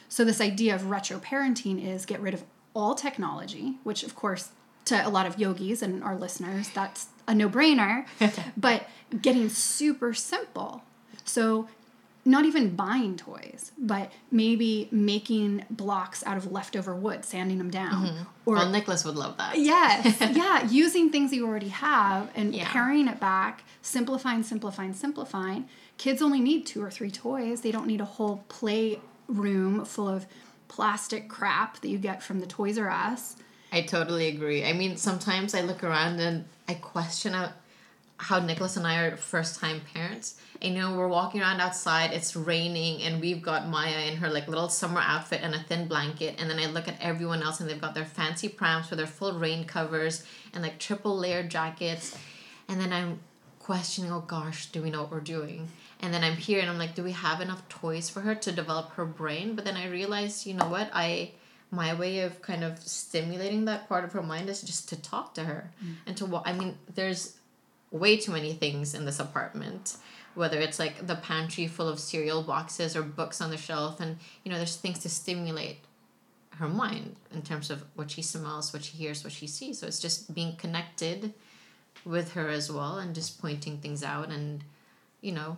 So 0.10 0.24
this 0.24 0.41
idea 0.41 0.74
of 0.74 0.89
retro 0.89 1.20
parenting 1.20 1.86
is 1.86 2.06
get 2.06 2.22
rid 2.22 2.34
of 2.34 2.44
all 2.74 2.96
technology, 2.96 3.77
which 3.84 4.03
of 4.03 4.15
course 4.15 4.50
to 4.86 5.06
a 5.06 5.10
lot 5.10 5.25
of 5.25 5.38
yogis 5.38 5.82
and 5.82 6.03
our 6.03 6.15
listeners 6.15 6.70
that's 6.70 7.08
a 7.27 7.36
no-brainer, 7.36 8.05
but 8.57 8.88
getting 9.22 9.50
super 9.50 10.13
simple. 10.13 10.84
So 11.25 11.67
not 12.27 12.43
even 12.43 12.75
buying 12.75 13.15
toys, 13.15 13.72
but 13.77 14.12
maybe 14.31 14.89
making 14.91 15.63
blocks 15.69 16.25
out 16.25 16.36
of 16.36 16.51
leftover 16.51 16.93
wood, 16.93 17.24
sanding 17.24 17.57
them 17.57 17.69
down, 17.72 18.05
mm-hmm. 18.05 18.24
or 18.46 18.55
Well, 18.55 18.69
Nicholas 18.69 19.05
would 19.05 19.15
love 19.15 19.38
that. 19.38 19.57
Yes, 19.57 20.19
yeah, 20.36 20.67
using 20.67 21.10
things 21.10 21.31
you 21.31 21.48
already 21.48 21.69
have 21.69 22.29
and 22.36 22.53
Yeah. 22.53 22.67
it 23.07 23.19
back, 23.22 23.63
simplifying, 23.81 24.43
simplifying, 24.43 24.93
simplifying. 24.93 25.69
Kids 25.98 26.22
only 26.22 26.41
need 26.41 26.65
two 26.65 26.84
or 26.84 26.91
three 26.91 27.10
toys. 27.10 27.62
They 27.62 27.72
don't 27.72 27.88
need 27.88 28.01
a 28.01 28.05
whole 28.05 28.43
play 28.50 29.00
room 29.27 29.86
full 29.86 30.10
of 30.10 30.25
plastic 30.67 31.29
crap 31.29 31.79
that 31.79 31.88
you 31.88 31.98
get 31.98 32.22
from 32.22 32.41
the 32.41 32.46
Toys 32.46 32.77
R 32.77 32.89
Us. 32.89 33.38
I 33.71 33.81
totally 33.81 34.27
agree. 34.27 34.65
I 34.65 34.74
mean, 34.74 34.97
sometimes 34.97 35.53
I 35.53 35.62
look 35.62 35.83
around 35.83 36.19
and 36.19 36.45
I 36.67 36.75
question 36.75 37.36
how 38.19 38.39
Nicholas 38.39 38.77
and 38.77 38.88
I 38.88 38.97
are 39.00 39.17
first 39.17 39.59
time 39.59 39.81
parents. 39.93 40.39
I 40.63 40.69
know 40.69 40.95
we're 40.95 41.07
walking 41.07 41.41
around 41.41 41.59
outside, 41.59 42.13
it's 42.13 42.36
raining, 42.36 43.03
and 43.03 43.21
we've 43.21 43.43
got 43.43 43.67
Maya 43.67 44.07
in 44.07 44.17
her 44.17 44.29
like 44.29 44.47
little 44.47 44.69
summer 44.69 45.01
outfit 45.03 45.41
and 45.43 45.53
a 45.53 45.59
thin 45.59 45.88
blanket. 45.88 46.36
And 46.39 46.50
then 46.50 46.59
I 46.59 46.65
look 46.65 46.88
at 46.88 47.00
everyone 47.00 47.43
else 47.43 47.59
and 47.59 47.69
they've 47.69 47.79
got 47.79 47.93
their 47.93 48.05
fancy 48.05 48.50
prams 48.50 48.89
with 48.89 48.97
their 48.97 49.07
full 49.07 49.33
rain 49.33 49.65
covers 49.65 50.25
and 50.53 50.63
like 50.63 50.79
triple 50.79 51.15
layered 51.15 51.50
jackets. 51.50 52.17
And 52.67 52.81
then 52.81 52.91
I'm 52.91 53.19
questioning, 53.59 54.12
oh 54.12 54.21
gosh, 54.21 54.67
do 54.67 54.81
we 54.81 54.89
know 54.89 55.01
what 55.01 55.12
we're 55.12 55.19
doing? 55.19 55.67
And 56.00 56.13
then 56.13 56.24
I'm 56.24 56.38
here 56.38 56.62
and 56.62 56.69
I'm 56.69 56.77
like, 56.77 56.95
do 56.95 57.03
we 57.03 57.12
have 57.12 57.41
enough 57.41 57.67
toys 57.69 58.09
for 58.09 58.21
her 58.21 58.33
to 58.33 58.51
develop 58.51 58.91
her 58.93 59.05
brain? 59.05 59.55
But 59.55 59.65
then 59.65 59.75
I 59.75 59.88
realized, 59.88 60.45
you 60.45 60.53
know 60.53 60.69
what? 60.69 60.89
I 60.93 61.31
my 61.69 61.93
way 61.93 62.21
of 62.21 62.41
kind 62.41 62.63
of 62.63 62.79
stimulating 62.79 63.65
that 63.65 63.89
part 63.89 64.05
of 64.05 64.13
her 64.13 64.24
mind 64.24 64.50
is 64.50 64.62
just 64.62 64.88
to 64.89 65.01
talk 65.01 65.33
to 65.33 65.43
her 65.43 65.71
mm. 65.83 65.95
and 66.05 66.15
to 66.17 66.25
wa- 66.25 66.43
I 66.45 66.53
mean, 66.53 66.77
there's 66.95 67.38
way 67.91 68.17
too 68.17 68.31
many 68.31 68.53
things 68.53 68.93
in 68.93 69.05
this 69.05 69.19
apartment. 69.19 69.97
Whether 70.36 70.59
it's 70.59 70.77
like 70.77 71.07
the 71.07 71.15
pantry 71.15 71.67
full 71.67 71.89
of 71.89 72.00
cereal 72.00 72.43
boxes 72.43 72.95
or 72.95 73.01
books 73.01 73.41
on 73.41 73.50
the 73.50 73.57
shelf, 73.57 74.00
and 74.00 74.17
you 74.43 74.51
know, 74.51 74.57
there's 74.57 74.75
things 74.75 75.00
to 75.00 75.09
stimulate 75.09 75.79
her 76.57 76.67
mind 76.67 77.15
in 77.33 77.41
terms 77.41 77.69
of 77.69 77.83
what 77.95 78.12
she 78.12 78.21
smells, 78.21 78.71
what 78.71 78.83
she 78.83 78.97
hears, 78.97 79.24
what 79.24 79.33
she 79.33 79.47
sees. 79.47 79.79
So 79.79 79.88
it's 79.88 80.00
just 80.00 80.33
being 80.33 80.55
connected 80.55 81.33
with 82.05 82.33
her 82.33 82.50
as 82.50 82.71
well 82.71 82.97
and 82.97 83.13
just 83.15 83.41
pointing 83.41 83.77
things 83.77 84.03
out 84.03 84.29
and, 84.29 84.63
you 85.21 85.31
know, 85.31 85.57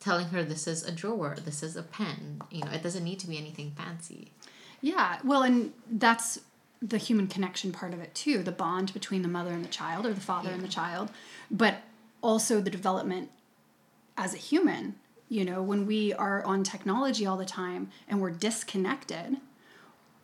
telling 0.00 0.26
her 0.28 0.42
this 0.42 0.66
is 0.66 0.82
a 0.84 0.92
drawer, 0.92 1.36
this 1.44 1.62
is 1.62 1.76
a 1.76 1.82
pen. 1.82 2.40
You 2.50 2.64
know, 2.64 2.70
it 2.70 2.82
doesn't 2.82 3.04
need 3.04 3.18
to 3.20 3.26
be 3.26 3.38
anything 3.38 3.72
fancy. 3.76 4.32
Yeah, 4.80 5.18
well, 5.24 5.42
and 5.42 5.72
that's 5.90 6.40
the 6.82 6.98
human 6.98 7.26
connection 7.26 7.72
part 7.72 7.94
of 7.94 8.00
it 8.00 8.14
too 8.14 8.42
the 8.42 8.52
bond 8.52 8.92
between 8.92 9.22
the 9.22 9.28
mother 9.28 9.50
and 9.50 9.64
the 9.64 9.68
child 9.68 10.04
or 10.06 10.12
the 10.12 10.20
father 10.20 10.50
and 10.50 10.62
the 10.62 10.68
child, 10.68 11.10
but 11.50 11.78
also 12.22 12.60
the 12.60 12.70
development 12.70 13.30
as 14.16 14.34
a 14.34 14.38
human. 14.38 14.94
You 15.28 15.44
know, 15.44 15.62
when 15.62 15.86
we 15.86 16.12
are 16.12 16.44
on 16.44 16.62
technology 16.62 17.26
all 17.26 17.36
the 17.36 17.44
time 17.44 17.90
and 18.06 18.20
we're 18.20 18.30
disconnected 18.30 19.38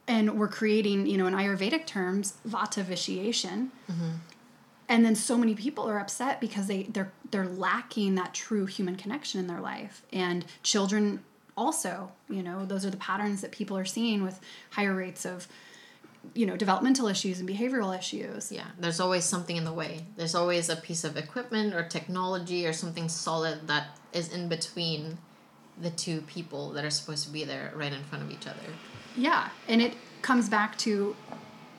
and 0.07 0.39
we're 0.39 0.49
creating, 0.49 1.07
you 1.07 1.17
know, 1.17 1.27
in 1.27 1.35
Ayurvedic 1.35 1.87
terms, 1.87 2.35
vata 2.47 2.85
vitiation. 2.85 3.73
Mm-hmm. 3.91 4.11
And 4.89 5.05
then 5.05 5.15
so 5.15 5.37
many 5.37 5.55
people 5.55 5.89
are 5.89 5.99
upset 5.99 6.41
because 6.41 6.67
they 6.67 6.85
they're 6.85 7.13
they're 7.31 7.49
lacking 7.49 8.15
that 8.17 8.35
true 8.35 8.67
human 8.67 8.97
connection 8.97 9.41
in 9.41 9.47
their 9.47 9.61
life. 9.61 10.03
And 10.13 10.45
children 10.63 11.25
also, 11.57 12.13
you 12.29 12.43
know, 12.43 12.65
those 12.65 12.85
are 12.85 12.91
the 12.91 12.97
patterns 12.97 13.41
that 13.43 13.53
people 13.53 13.77
are 13.77 13.85
seeing 13.85 14.23
with 14.23 14.41
higher 14.71 14.95
rates 14.95 15.25
of 15.25 15.49
you 16.35 16.47
know, 16.47 16.57
developmental 16.57 17.09
issues 17.09 17.41
and 17.41 17.49
behavioral 17.49 17.97
issues. 17.97 18.53
Yeah, 18.53 18.67
there's 18.79 19.01
always 19.01 19.25
something 19.25 19.57
in 19.57 19.65
the 19.65 19.73
way. 19.73 20.07
There's 20.17 20.35
always 20.35 20.69
a 20.69 20.77
piece 20.77 21.05
of 21.05 21.17
equipment 21.17 21.75
or 21.75 21.83
technology 21.83 22.67
or 22.67 22.73
something 22.73 23.09
solid 23.09 23.67
that 23.67 23.99
is 24.13 24.33
in 24.33 24.49
between 24.49 25.19
the 25.81 25.91
two 25.91 26.21
people 26.23 26.71
that 26.71 26.85
are 26.85 26.91
supposed 26.91 27.25
to 27.25 27.31
be 27.33 27.45
there 27.45 27.73
right 27.75 27.93
in 27.93 28.05
front 28.05 28.25
of 28.25 28.31
each 28.31 28.47
other. 28.47 28.61
Yeah, 29.17 29.49
and 29.69 29.83
it 29.83 29.95
comes 30.23 30.49
back 30.49 30.79
to 30.79 31.17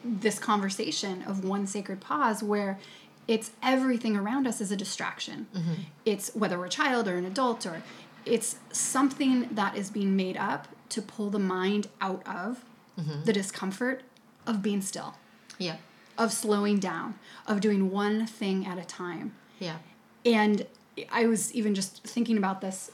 this 0.03 0.39
conversation 0.39 1.23
of 1.23 1.45
one 1.45 1.65
sacred 1.65 2.01
pause 2.01 2.43
where 2.43 2.79
it's 3.27 3.51
everything 3.61 4.17
around 4.17 4.47
us 4.47 4.59
is 4.59 4.71
a 4.71 4.75
distraction. 4.75 5.47
Mm-hmm. 5.55 5.73
It's 6.05 6.35
whether 6.35 6.59
we're 6.59 6.65
a 6.65 6.69
child 6.69 7.07
or 7.07 7.15
an 7.15 7.25
adult 7.25 7.65
or 7.65 7.81
it's 8.25 8.57
something 8.71 9.49
that 9.51 9.75
is 9.77 9.89
being 9.89 10.15
made 10.15 10.37
up 10.37 10.67
to 10.89 11.01
pull 11.01 11.29
the 11.29 11.39
mind 11.39 11.87
out 12.01 12.21
of 12.27 12.63
mm-hmm. 12.99 13.23
the 13.23 13.33
discomfort 13.33 14.03
of 14.45 14.61
being 14.61 14.81
still, 14.81 15.15
Yeah. 15.57 15.77
of 16.17 16.31
slowing 16.31 16.79
down, 16.79 17.15
of 17.47 17.61
doing 17.61 17.89
one 17.89 18.25
thing 18.25 18.65
at 18.65 18.77
a 18.77 18.85
time. 18.85 19.33
Yeah. 19.59 19.77
And 20.25 20.67
I 21.11 21.25
was 21.25 21.53
even 21.53 21.73
just 21.75 22.03
thinking 22.03 22.37
about 22.37 22.61
this 22.61 22.91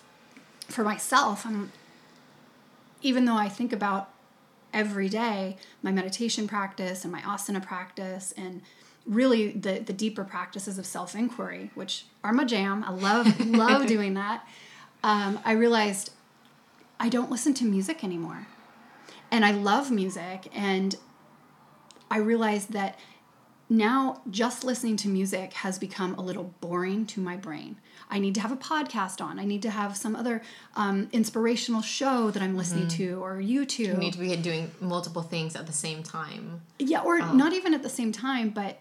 for 0.67 0.83
myself. 0.83 1.45
I'm, 1.45 1.71
even 3.01 3.25
though 3.25 3.36
I 3.36 3.50
think 3.50 3.74
about 3.74 4.09
every 4.74 5.09
day 5.09 5.57
my 5.81 5.91
meditation 5.91 6.48
practice 6.48 7.03
and 7.03 7.12
my 7.12 7.21
asana 7.21 7.62
practice 7.62 8.33
and 8.38 8.62
really 9.05 9.51
the, 9.51 9.79
the 9.79 9.93
deeper 9.93 10.24
practices 10.24 10.77
of 10.77 10.86
self 10.86 11.15
inquiry, 11.15 11.71
which 11.75 12.05
are 12.24 12.31
my 12.31 12.45
jam. 12.45 12.83
I 12.83 12.91
love, 12.91 13.39
love 13.45 13.88
doing 13.88 14.13
that. 14.13 14.48
Um, 15.03 15.39
I 15.45 15.53
realized 15.53 16.11
I 16.99 17.09
don't 17.09 17.31
listen 17.31 17.53
to 17.55 17.65
music 17.65 18.03
anymore. 18.03 18.47
And 19.31 19.45
I 19.45 19.51
love 19.51 19.91
music. 19.91 20.49
And 20.53 20.95
I 22.11 22.17
realized 22.17 22.73
that 22.73 22.97
now 23.69 24.21
just 24.29 24.63
listening 24.63 24.97
to 24.97 25.07
music 25.07 25.53
has 25.53 25.77
become 25.77 26.15
a 26.15 26.21
little 26.21 26.55
boring 26.59 27.05
to 27.05 27.21
my 27.21 27.37
brain. 27.37 27.77
I 28.09 28.17
need 28.17 28.33
to 28.35 28.41
have 28.41 28.51
a 28.51 28.57
podcast 28.57 29.21
on. 29.21 29.39
I 29.39 29.45
need 29.45 29.61
to 29.61 29.69
have 29.69 29.95
some 29.95 30.15
other 30.15 30.41
um, 30.75 31.07
inspirational 31.11 31.83
show 31.83 32.31
that 32.31 32.41
I'm 32.41 32.57
listening 32.57 32.87
to 32.87 33.23
or 33.23 33.35
YouTube. 33.35 33.79
You 33.79 33.93
need 33.93 34.13
to 34.13 34.19
be 34.19 34.35
doing 34.35 34.71
multiple 34.81 35.21
things 35.21 35.55
at 35.55 35.67
the 35.67 35.73
same 35.73 36.01
time. 36.01 36.61
Yeah, 36.79 37.01
or 37.01 37.19
not 37.19 37.53
even 37.53 37.75
at 37.75 37.83
the 37.83 37.89
same 37.89 38.11
time, 38.11 38.49
but 38.49 38.79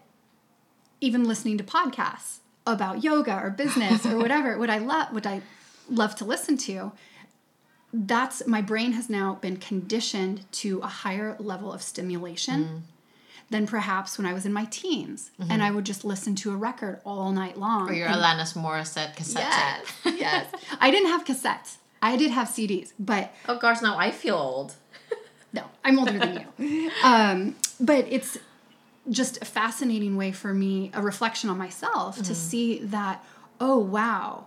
even 0.99 1.25
listening 1.25 1.59
to 1.59 1.63
podcasts 1.63 2.39
about 2.65 3.03
yoga 3.03 3.39
or 3.39 3.51
business 3.51 4.05
or 4.07 4.17
whatever. 4.23 4.57
What 4.57 4.71
I 4.71 4.79
love, 4.79 5.13
what 5.13 5.27
I 5.27 5.43
love 5.89 6.15
to 6.15 6.25
listen 6.25 6.57
to. 6.57 6.91
That's 7.91 8.45
my 8.45 8.61
brain 8.61 8.91
has 8.93 9.09
now 9.09 9.35
been 9.35 9.57
conditioned 9.57 10.51
to 10.53 10.79
a 10.79 10.87
higher 10.87 11.35
level 11.39 11.73
of 11.73 11.81
stimulation 11.81 12.63
mm. 12.63 12.81
than 13.49 13.65
perhaps 13.65 14.17
when 14.17 14.27
I 14.27 14.33
was 14.33 14.45
in 14.45 14.53
my 14.53 14.65
teens, 14.65 15.31
and 15.39 15.63
I 15.63 15.67
mm-hmm. 15.67 15.77
would 15.77 15.85
just 15.85 16.05
listen 16.05 16.35
to 16.35 16.51
a 16.51 16.55
record 16.55 17.01
all 17.03 17.31
night 17.31 17.57
long. 17.57 17.89
Or 17.89 17.93
your 17.93 18.07
and- 18.07 18.21
Alanis 18.21 18.53
Morissette 18.55 19.15
cassette 19.15 19.41
yes, 19.41 19.93
tape. 20.03 20.19
yes. 20.19 20.53
I 20.79 20.91
didn't 20.91 21.09
have 21.09 21.25
cassettes. 21.25 21.77
I 22.01 22.15
did 22.15 22.31
have 22.31 22.47
CDs, 22.47 22.93
but 22.99 23.33
Oh 23.47 23.57
gosh, 23.57 23.81
now 23.81 23.97
I 23.97 24.11
feel 24.11 24.35
old. 24.35 24.75
no, 25.53 25.63
I'm 25.83 25.97
older 25.97 26.17
than 26.17 26.45
you. 26.57 26.91
Um, 27.03 27.55
but 27.79 28.05
it's 28.07 28.37
just 29.09 29.41
a 29.41 29.45
fascinating 29.45 30.15
way 30.15 30.31
for 30.31 30.53
me, 30.53 30.91
a 30.93 31.01
reflection 31.01 31.49
on 31.49 31.57
myself, 31.57 32.17
to 32.17 32.21
mm-hmm. 32.21 32.33
see 32.33 32.79
that 32.79 33.23
oh, 33.59 33.77
wow, 33.77 34.45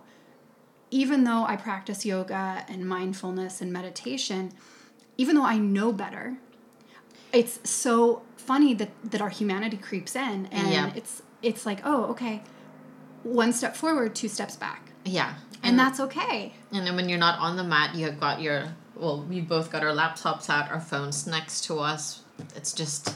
even 0.93 1.23
though 1.23 1.43
I 1.43 1.55
practice 1.55 2.05
yoga 2.05 2.63
and 2.69 2.87
mindfulness 2.87 3.61
and 3.61 3.73
meditation, 3.73 4.51
even 5.17 5.35
though 5.35 5.43
I 5.45 5.57
know 5.57 5.91
better, 5.91 6.37
it's 7.31 7.67
so 7.67 8.21
funny 8.37 8.75
that, 8.75 8.91
that 9.09 9.19
our 9.19 9.29
humanity 9.29 9.77
creeps 9.77 10.15
in 10.15 10.45
and 10.51 10.71
Yeah. 10.71 10.91
it's 10.95 11.23
it's 11.41 11.65
like, 11.65 11.81
oh, 11.83 12.05
okay, 12.05 12.43
one 13.23 13.51
step 13.51 13.75
forward, 13.75 14.13
two 14.15 14.29
steps 14.29 14.55
back. 14.55 14.91
Yeah. 15.03 15.33
And 15.63 15.79
that's 15.79 15.99
okay. 15.99 16.53
And 16.71 16.85
then 16.85 16.95
when 16.95 17.09
you're 17.09 17.17
not 17.17 17.39
on 17.39 17.57
the 17.57 17.63
mat, 17.63 17.95
you 17.95 18.05
have 18.05 18.19
got 18.19 18.39
your 18.39 18.75
well, 18.95 19.23
we 19.23 19.41
both 19.41 19.71
got 19.71 19.83
our 19.83 19.95
laptops 19.95 20.47
out, 20.47 20.69
our 20.71 20.79
phones 20.79 21.25
next 21.25 21.63
to 21.65 21.79
us. 21.79 22.21
It's 22.55 22.71
just 22.71 23.15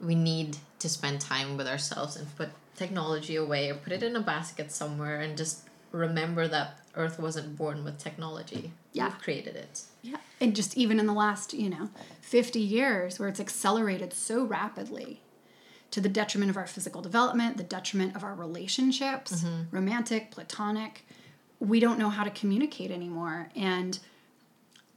we 0.00 0.14
need 0.14 0.56
to 0.78 0.88
spend 0.88 1.20
time 1.20 1.56
with 1.56 1.66
ourselves 1.66 2.14
and 2.14 2.34
put 2.36 2.50
technology 2.76 3.34
away 3.34 3.70
or 3.70 3.74
put 3.74 3.92
it 3.92 4.04
in 4.04 4.14
a 4.14 4.20
basket 4.20 4.70
somewhere 4.70 5.20
and 5.20 5.36
just 5.36 5.68
remember 5.92 6.48
that 6.48 6.78
Earth 6.94 7.18
wasn't 7.18 7.56
born 7.56 7.84
with 7.84 7.98
technology. 7.98 8.72
Yeah. 8.92 9.08
We've 9.08 9.18
created 9.18 9.56
it. 9.56 9.82
Yeah. 10.02 10.16
And 10.40 10.54
just 10.56 10.76
even 10.76 10.98
in 10.98 11.06
the 11.06 11.12
last, 11.12 11.54
you 11.54 11.70
know, 11.70 11.90
50 12.20 12.58
years 12.58 13.18
where 13.18 13.28
it's 13.28 13.40
accelerated 13.40 14.12
so 14.12 14.44
rapidly 14.44 15.22
to 15.90 16.00
the 16.00 16.08
detriment 16.08 16.50
of 16.50 16.56
our 16.56 16.66
physical 16.66 17.02
development, 17.02 17.56
the 17.58 17.62
detriment 17.62 18.16
of 18.16 18.24
our 18.24 18.34
relationships, 18.34 19.44
mm-hmm. 19.44 19.74
romantic, 19.74 20.30
platonic, 20.30 21.06
we 21.60 21.78
don't 21.78 21.98
know 21.98 22.10
how 22.10 22.24
to 22.24 22.30
communicate 22.30 22.90
anymore. 22.90 23.48
And 23.54 23.98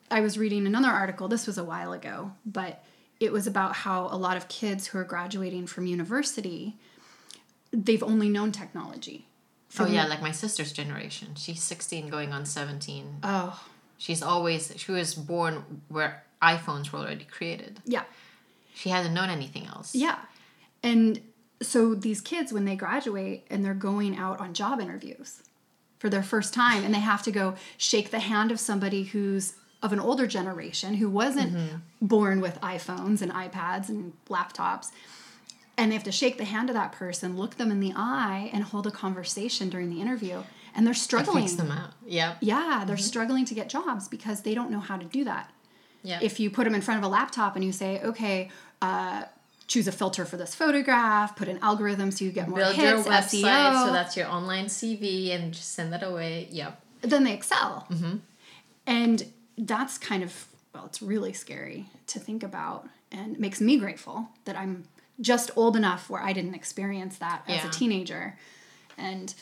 I 0.10 0.22
was 0.22 0.38
reading 0.38 0.66
another 0.66 0.90
article, 0.90 1.28
this 1.28 1.48
was 1.48 1.58
a 1.58 1.64
while 1.64 1.94
ago, 1.94 2.32
but 2.46 2.84
it 3.20 3.32
was 3.32 3.48
about 3.48 3.76
how 3.76 4.08
a 4.08 4.18
lot 4.18 4.38
of 4.38 4.48
kids 4.48 4.88
who 4.88 4.98
are 4.98 5.04
graduating 5.04 5.68
from 5.68 5.86
university, 5.86 6.76
they've 7.72 8.04
only 8.04 8.30
known 8.30 8.52
technology. 8.52 9.28
Oh 9.80 9.86
yeah, 9.86 10.02
mm-hmm. 10.02 10.10
like 10.10 10.22
my 10.22 10.32
sister's 10.32 10.72
generation. 10.72 11.36
She's 11.36 11.62
16 11.62 12.10
going 12.10 12.34
on 12.34 12.46
17. 12.46 13.20
Oh, 13.24 13.64
She's 13.98 14.22
always 14.22 14.74
she 14.76 14.92
was 14.92 15.16
born 15.16 15.82
where 15.88 16.24
iPhones 16.42 16.92
were 16.92 17.00
already 17.00 17.26
created. 17.26 17.80
yeah. 17.86 18.04
She 18.74 18.90
hasn't 18.90 19.16
known 19.16 19.30
anything 19.30 19.68
else. 19.68 19.96
Yeah. 19.96 20.18
And 20.84 21.22
so 21.62 21.96
these 21.96 22.20
kids, 22.20 22.52
when 22.52 22.66
they 22.66 22.76
graduate 22.76 23.48
and 23.50 23.64
they're 23.64 23.74
going 23.74 24.18
out 24.18 24.42
on 24.42 24.54
job 24.54 24.82
interviews 24.82 25.42
for 25.98 26.10
their 26.10 26.22
first 26.22 26.54
time, 26.54 26.84
and 26.84 26.94
they 26.94 27.00
have 27.00 27.24
to 27.24 27.32
go 27.32 27.56
shake 27.78 28.12
the 28.12 28.20
hand 28.20 28.52
of 28.52 28.60
somebody 28.60 29.04
who's 29.04 29.54
of 29.82 29.94
an 29.94 30.00
older 30.00 30.28
generation 30.28 30.96
who 30.96 31.10
wasn't 31.10 31.54
mm-hmm. 31.54 31.78
born 32.02 32.42
with 32.42 32.60
iPhones 32.62 33.22
and 33.22 33.32
iPads 33.32 33.88
and 33.88 34.14
laptops. 34.30 34.92
And 35.78 35.92
they 35.92 35.96
have 35.96 36.04
to 36.06 36.12
shake 36.12 36.38
the 36.38 36.46
hand 36.46 36.70
of 36.70 36.74
that 36.76 36.92
person, 36.94 37.36
look 37.38 37.56
them 37.56 37.70
in 37.70 37.80
the 37.82 37.92
eye, 37.96 38.50
and 38.54 38.64
hold 38.64 38.88
a 38.88 38.92
conversation 38.92 39.70
during 39.70 39.90
the 39.90 40.00
interview. 40.02 40.44
And 40.74 40.86
they're 40.88 40.94
struggling. 40.94 41.48
them 41.56 41.72
out. 41.72 41.92
Yep. 42.06 42.38
Yeah, 42.42 42.84
they're 42.88 42.98
struggling 42.98 43.46
to 43.46 43.54
get 43.54 43.70
jobs 43.70 44.08
because 44.08 44.42
they 44.42 44.54
don't 44.54 44.72
know 44.72 44.80
how 44.80 44.98
to 44.98 45.06
do 45.06 45.24
that 45.26 45.50
Yeah. 46.04 46.20
if 46.22 46.40
you 46.40 46.50
put 46.50 46.64
them 46.66 46.76
in 46.76 46.82
front 46.82 46.98
of 47.00 47.04
a 47.06 47.08
laptop 47.08 47.56
and 47.56 47.64
you 47.64 47.72
say, 47.72 48.02
okay, 48.04 48.50
uh, 48.82 49.24
choose 49.68 49.88
a 49.88 49.92
filter 49.92 50.26
for 50.26 50.38
this 50.38 50.54
photograph, 50.54 51.36
put 51.36 51.48
an 51.48 51.60
algorithm 51.62 52.12
so 52.12 52.24
you 52.26 52.32
get 52.32 52.48
more 52.48 52.60
build 52.60 52.76
hits, 52.76 53.06
your 53.06 53.14
website 53.14 53.44
SEO, 53.44 53.86
so 53.88 53.94
that's 53.94 54.16
your 54.18 54.28
online 54.28 54.66
CV 54.66 55.32
and 55.34 55.54
just 55.54 55.74
send 55.74 55.92
that 55.94 56.04
away. 56.04 56.48
Yep. 56.52 56.82
then 57.02 57.24
they 57.24 57.34
excel. 57.34 57.86
Mm-hmm. 57.90 58.18
And 58.88 59.26
that's 59.58 59.98
kind 59.98 60.24
of, 60.24 60.48
well, 60.74 60.86
it's 60.86 61.02
really 61.02 61.34
scary 61.34 61.88
to 62.08 62.20
think 62.20 62.44
about 62.44 62.88
and 63.12 63.40
makes 63.40 63.62
me 63.62 63.78
grateful 63.78 64.30
that 64.46 64.56
I'm 64.58 64.84
just 65.22 65.52
old 65.56 65.76
enough 65.76 66.10
where 66.10 66.22
I 66.22 66.34
didn't 66.34 66.56
experience 66.56 67.18
that 67.18 67.44
as 67.48 67.64
a 67.64 67.70
teenager. 67.70 68.38
And 68.98 69.34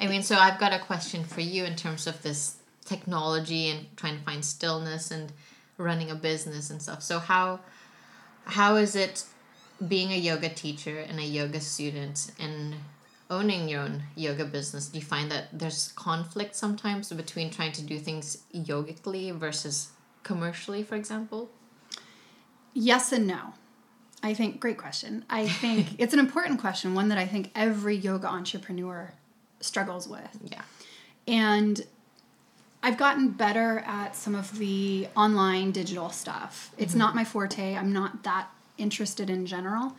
I 0.00 0.06
mean, 0.06 0.22
so 0.22 0.36
I've 0.36 0.58
got 0.58 0.72
a 0.72 0.78
question 0.78 1.24
for 1.24 1.40
you 1.40 1.64
in 1.64 1.76
terms 1.76 2.06
of 2.06 2.22
this 2.22 2.56
technology 2.84 3.68
and 3.68 3.86
trying 3.96 4.18
to 4.18 4.24
find 4.24 4.44
stillness 4.44 5.10
and 5.10 5.32
running 5.76 6.10
a 6.10 6.14
business 6.14 6.70
and 6.70 6.82
stuff. 6.82 7.02
So 7.02 7.18
how 7.18 7.60
how 8.44 8.76
is 8.76 8.96
it 8.96 9.24
being 9.86 10.10
a 10.10 10.16
yoga 10.16 10.48
teacher 10.48 10.98
and 10.98 11.20
a 11.20 11.24
yoga 11.24 11.60
student 11.60 12.32
and 12.40 12.74
owning 13.30 13.68
your 13.68 13.82
own 13.82 14.02
yoga 14.16 14.44
business? 14.44 14.88
Do 14.88 14.98
you 14.98 15.04
find 15.04 15.30
that 15.30 15.46
there's 15.52 15.92
conflict 15.92 16.56
sometimes 16.56 17.12
between 17.12 17.50
trying 17.50 17.72
to 17.72 17.82
do 17.82 17.98
things 17.98 18.38
yogically 18.52 19.30
versus 19.30 19.90
commercially, 20.22 20.82
for 20.82 20.96
example? 20.96 21.50
Yes 22.72 23.12
and 23.12 23.26
no. 23.26 23.54
I 24.28 24.34
think, 24.34 24.60
great 24.60 24.76
question. 24.76 25.24
I 25.30 25.48
think 25.48 25.88
it's 25.98 26.12
an 26.12 26.20
important 26.20 26.60
question, 26.60 26.94
one 26.94 27.08
that 27.08 27.18
I 27.18 27.26
think 27.26 27.50
every 27.54 27.96
yoga 27.96 28.28
entrepreneur 28.28 29.14
struggles 29.60 30.06
with. 30.06 30.38
Yeah. 30.44 30.62
And 31.26 31.84
I've 32.82 32.98
gotten 32.98 33.30
better 33.30 33.82
at 33.86 34.14
some 34.14 34.34
of 34.34 34.58
the 34.58 35.08
online 35.16 35.72
digital 35.72 36.10
stuff. 36.10 36.72
It's 36.76 36.94
not 36.94 37.14
my 37.14 37.24
forte, 37.24 37.74
I'm 37.74 37.92
not 37.92 38.22
that 38.24 38.48
interested 38.76 39.30
in 39.30 39.46
general, 39.46 39.94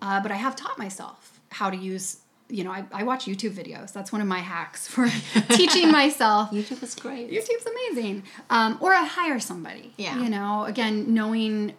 uh, 0.00 0.20
but 0.20 0.32
I 0.32 0.36
have 0.36 0.56
taught 0.56 0.78
myself 0.78 1.40
how 1.50 1.70
to 1.70 1.76
use. 1.76 2.18
You 2.50 2.62
know, 2.62 2.72
I, 2.72 2.84
I 2.92 3.04
watch 3.04 3.24
YouTube 3.24 3.52
videos. 3.52 3.92
That's 3.92 4.12
one 4.12 4.20
of 4.20 4.26
my 4.26 4.40
hacks 4.40 4.86
for 4.94 5.08
teaching 5.50 5.90
myself 6.00 6.50
YouTube 6.50 6.82
is 6.82 6.94
great. 6.94 7.30
YouTube's 7.30 7.66
amazing. 7.66 8.24
Um, 8.50 8.78
or 8.80 8.92
I 8.92 9.04
hire 9.04 9.40
somebody. 9.40 9.92
Yeah. 9.96 10.18
You 10.20 10.28
know, 10.28 10.64
again, 10.64 11.14
knowing 11.14 11.74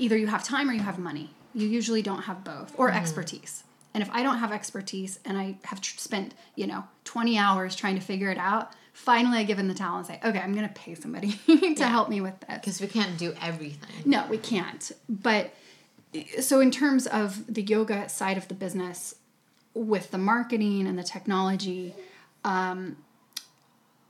either 0.00 0.16
you 0.16 0.26
have 0.26 0.42
time 0.42 0.68
or 0.68 0.72
you 0.72 0.80
have 0.80 0.98
money. 0.98 1.30
You 1.54 1.68
usually 1.68 2.02
don't 2.02 2.22
have 2.22 2.44
both 2.44 2.74
or 2.78 2.90
expertise. 2.90 3.64
And 3.92 4.02
if 4.02 4.10
I 4.12 4.22
don't 4.22 4.38
have 4.38 4.52
expertise 4.52 5.18
and 5.24 5.36
I 5.36 5.56
have 5.64 5.80
tr- 5.80 5.98
spent, 5.98 6.34
you 6.54 6.66
know, 6.66 6.84
20 7.04 7.36
hours 7.36 7.74
trying 7.74 7.96
to 7.96 8.00
figure 8.00 8.30
it 8.30 8.38
out, 8.38 8.72
finally 8.92 9.38
I 9.38 9.42
give 9.42 9.58
in 9.58 9.66
the 9.66 9.74
towel 9.74 9.98
and 9.98 10.06
say, 10.06 10.20
okay, 10.24 10.38
I'm 10.38 10.54
going 10.54 10.68
to 10.68 10.74
pay 10.74 10.94
somebody 10.94 11.32
to 11.74 11.86
help 11.86 12.08
me 12.08 12.20
with 12.20 12.38
this. 12.40 12.58
Because 12.60 12.80
we 12.80 12.86
can't 12.86 13.18
do 13.18 13.34
everything. 13.42 13.90
No, 14.04 14.26
we 14.28 14.38
can't. 14.38 14.92
But 15.08 15.52
so, 16.40 16.60
in 16.60 16.70
terms 16.70 17.06
of 17.06 17.52
the 17.52 17.62
yoga 17.62 18.08
side 18.08 18.36
of 18.36 18.48
the 18.48 18.54
business, 18.54 19.14
with 19.74 20.10
the 20.10 20.18
marketing 20.18 20.86
and 20.86 20.98
the 20.98 21.04
technology, 21.04 21.94
um, 22.44 22.96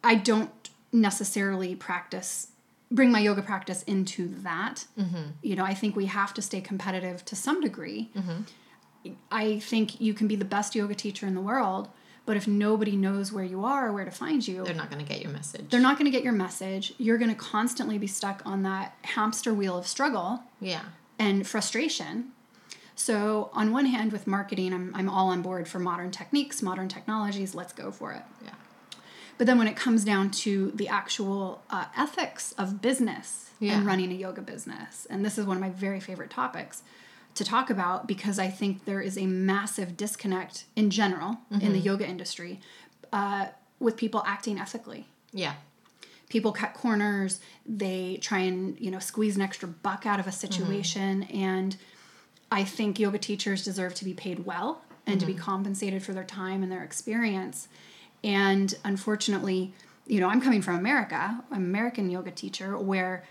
I 0.03 0.15
don't 0.15 0.51
necessarily 0.93 1.75
practice 1.75 2.49
bring 2.91 3.13
my 3.13 3.21
yoga 3.21 3.43
practice 3.43 3.83
into 3.85 4.29
that. 4.43 4.87
Mm-hmm. 4.99 5.23
You 5.43 5.57
know, 5.57 5.65
I 5.65 5.75
think 5.75 5.95
we 5.97 6.07
have 6.07 6.35
to 6.35 6.43
stay 6.43 6.61
competitive 6.61 7.25
to 7.27 7.37
some 7.37 7.61
degree. 7.61 8.11
Mm-hmm. 8.17 9.15
I 9.31 9.59
think 9.61 10.01
you 10.01 10.13
can 10.13 10.27
be 10.29 10.37
the 10.37 10.45
best 10.45 10.75
yoga 10.75 10.95
teacher 10.95 11.27
in 11.27 11.35
the 11.35 11.41
world, 11.41 11.89
but 12.27 12.37
if 12.37 12.47
nobody 12.47 12.97
knows 12.97 13.33
where 13.33 13.45
you 13.45 13.65
are 13.65 13.89
or 13.89 13.93
where 13.93 14.05
to 14.05 14.11
find 14.11 14.47
you, 14.47 14.65
They're 14.65 14.75
not 14.75 14.91
going 14.91 15.05
to 15.05 15.09
get 15.11 15.23
your 15.23 15.31
message. 15.33 15.71
they're 15.71 15.81
not 15.81 15.97
going 15.99 16.05
to 16.05 16.11
get 16.11 16.23
your 16.23 16.35
message. 16.35 16.93
You're 16.99 17.17
going 17.17 17.31
to 17.31 17.37
constantly 17.37 17.97
be 17.97 18.07
stuck 18.07 18.43
on 18.45 18.63
that 18.65 18.95
hamster 19.03 19.55
wheel 19.55 19.79
of 19.79 19.87
struggle 19.87 20.43
yeah. 20.61 20.83
and 21.19 21.47
frustration. 21.47 22.33
So, 22.95 23.49
on 23.55 23.73
one 23.73 23.87
hand, 23.87 24.13
with 24.13 24.27
marketing, 24.27 24.75
I'm, 24.75 24.93
I'm 24.95 25.09
all 25.09 25.29
on 25.29 25.41
board 25.41 25.67
for 25.67 25.79
modern 25.79 26.11
techniques, 26.11 26.61
modern 26.61 26.89
technologies, 26.89 27.55
let's 27.55 27.73
go 27.73 27.91
for 27.91 28.13
it. 28.13 28.23
Yeah. 28.45 28.51
But 29.41 29.47
then 29.47 29.57
when 29.57 29.69
it 29.69 29.75
comes 29.75 30.05
down 30.05 30.31
to 30.45 30.71
the 30.75 30.87
actual 30.89 31.63
uh, 31.71 31.87
ethics 31.97 32.53
of 32.59 32.83
business 32.83 33.49
Yeah. 33.59 33.79
and 33.79 33.87
running 33.87 34.13
a 34.13 34.15
yoga 34.15 34.43
business, 34.43 35.07
and 35.09 35.25
this 35.25 35.39
is 35.39 35.47
one 35.47 35.57
of 35.57 35.63
my 35.63 35.71
very 35.71 35.99
favorite 35.99 36.29
topics 36.29 36.83
to 37.37 37.43
talk 37.43 37.71
about 37.71 38.07
because 38.07 38.39
I 38.39 38.49
think 38.49 38.85
there 38.85 39.01
is 39.01 39.17
a 39.17 39.25
massive 39.25 39.97
disconnect 39.97 40.65
in 40.77 40.91
general 40.91 41.39
in 41.51 41.73
the 41.73 41.79
yoga 41.79 42.07
industry 42.07 42.61
uh, 43.15 43.47
with 43.79 43.97
people 43.97 44.23
acting 44.27 44.59
ethically. 44.59 45.07
Yeah. 45.33 45.55
people 46.29 46.53
cut 46.53 46.75
corners 46.75 47.41
they 47.65 48.19
try 48.21 48.41
and 48.41 48.79
you 48.79 48.91
know 48.91 48.99
squeeze 48.99 49.37
an 49.37 49.43
extra 49.43 49.67
buck 49.69 50.05
out 50.05 50.21
of 50.21 50.27
a 50.27 50.33
situation 50.33 51.23
and 51.25 51.77
i 52.53 52.63
think 52.63 52.99
yoga 53.01 53.19
teachers 53.19 53.65
deserve 53.65 53.95
to 53.95 54.05
be 54.05 54.13
paid 54.13 54.45
well 54.45 54.83
and 55.07 55.19
to 55.19 55.25
be 55.27 55.35
compensated 55.35 56.03
for 56.03 56.13
their 56.13 56.25
time 56.25 56.63
and 56.63 56.71
their 56.71 56.85
experience 56.85 57.69
and 58.25 58.75
unfortunately 58.85 59.73
you 60.07 60.21
know 60.21 60.29
i'm 60.29 60.41
coming 60.41 60.61
from 60.63 60.77
america 60.77 61.43
i'm 61.51 61.65
american 61.65 62.11
yoga 62.11 62.31
teacher 62.31 62.77
where 62.77 63.25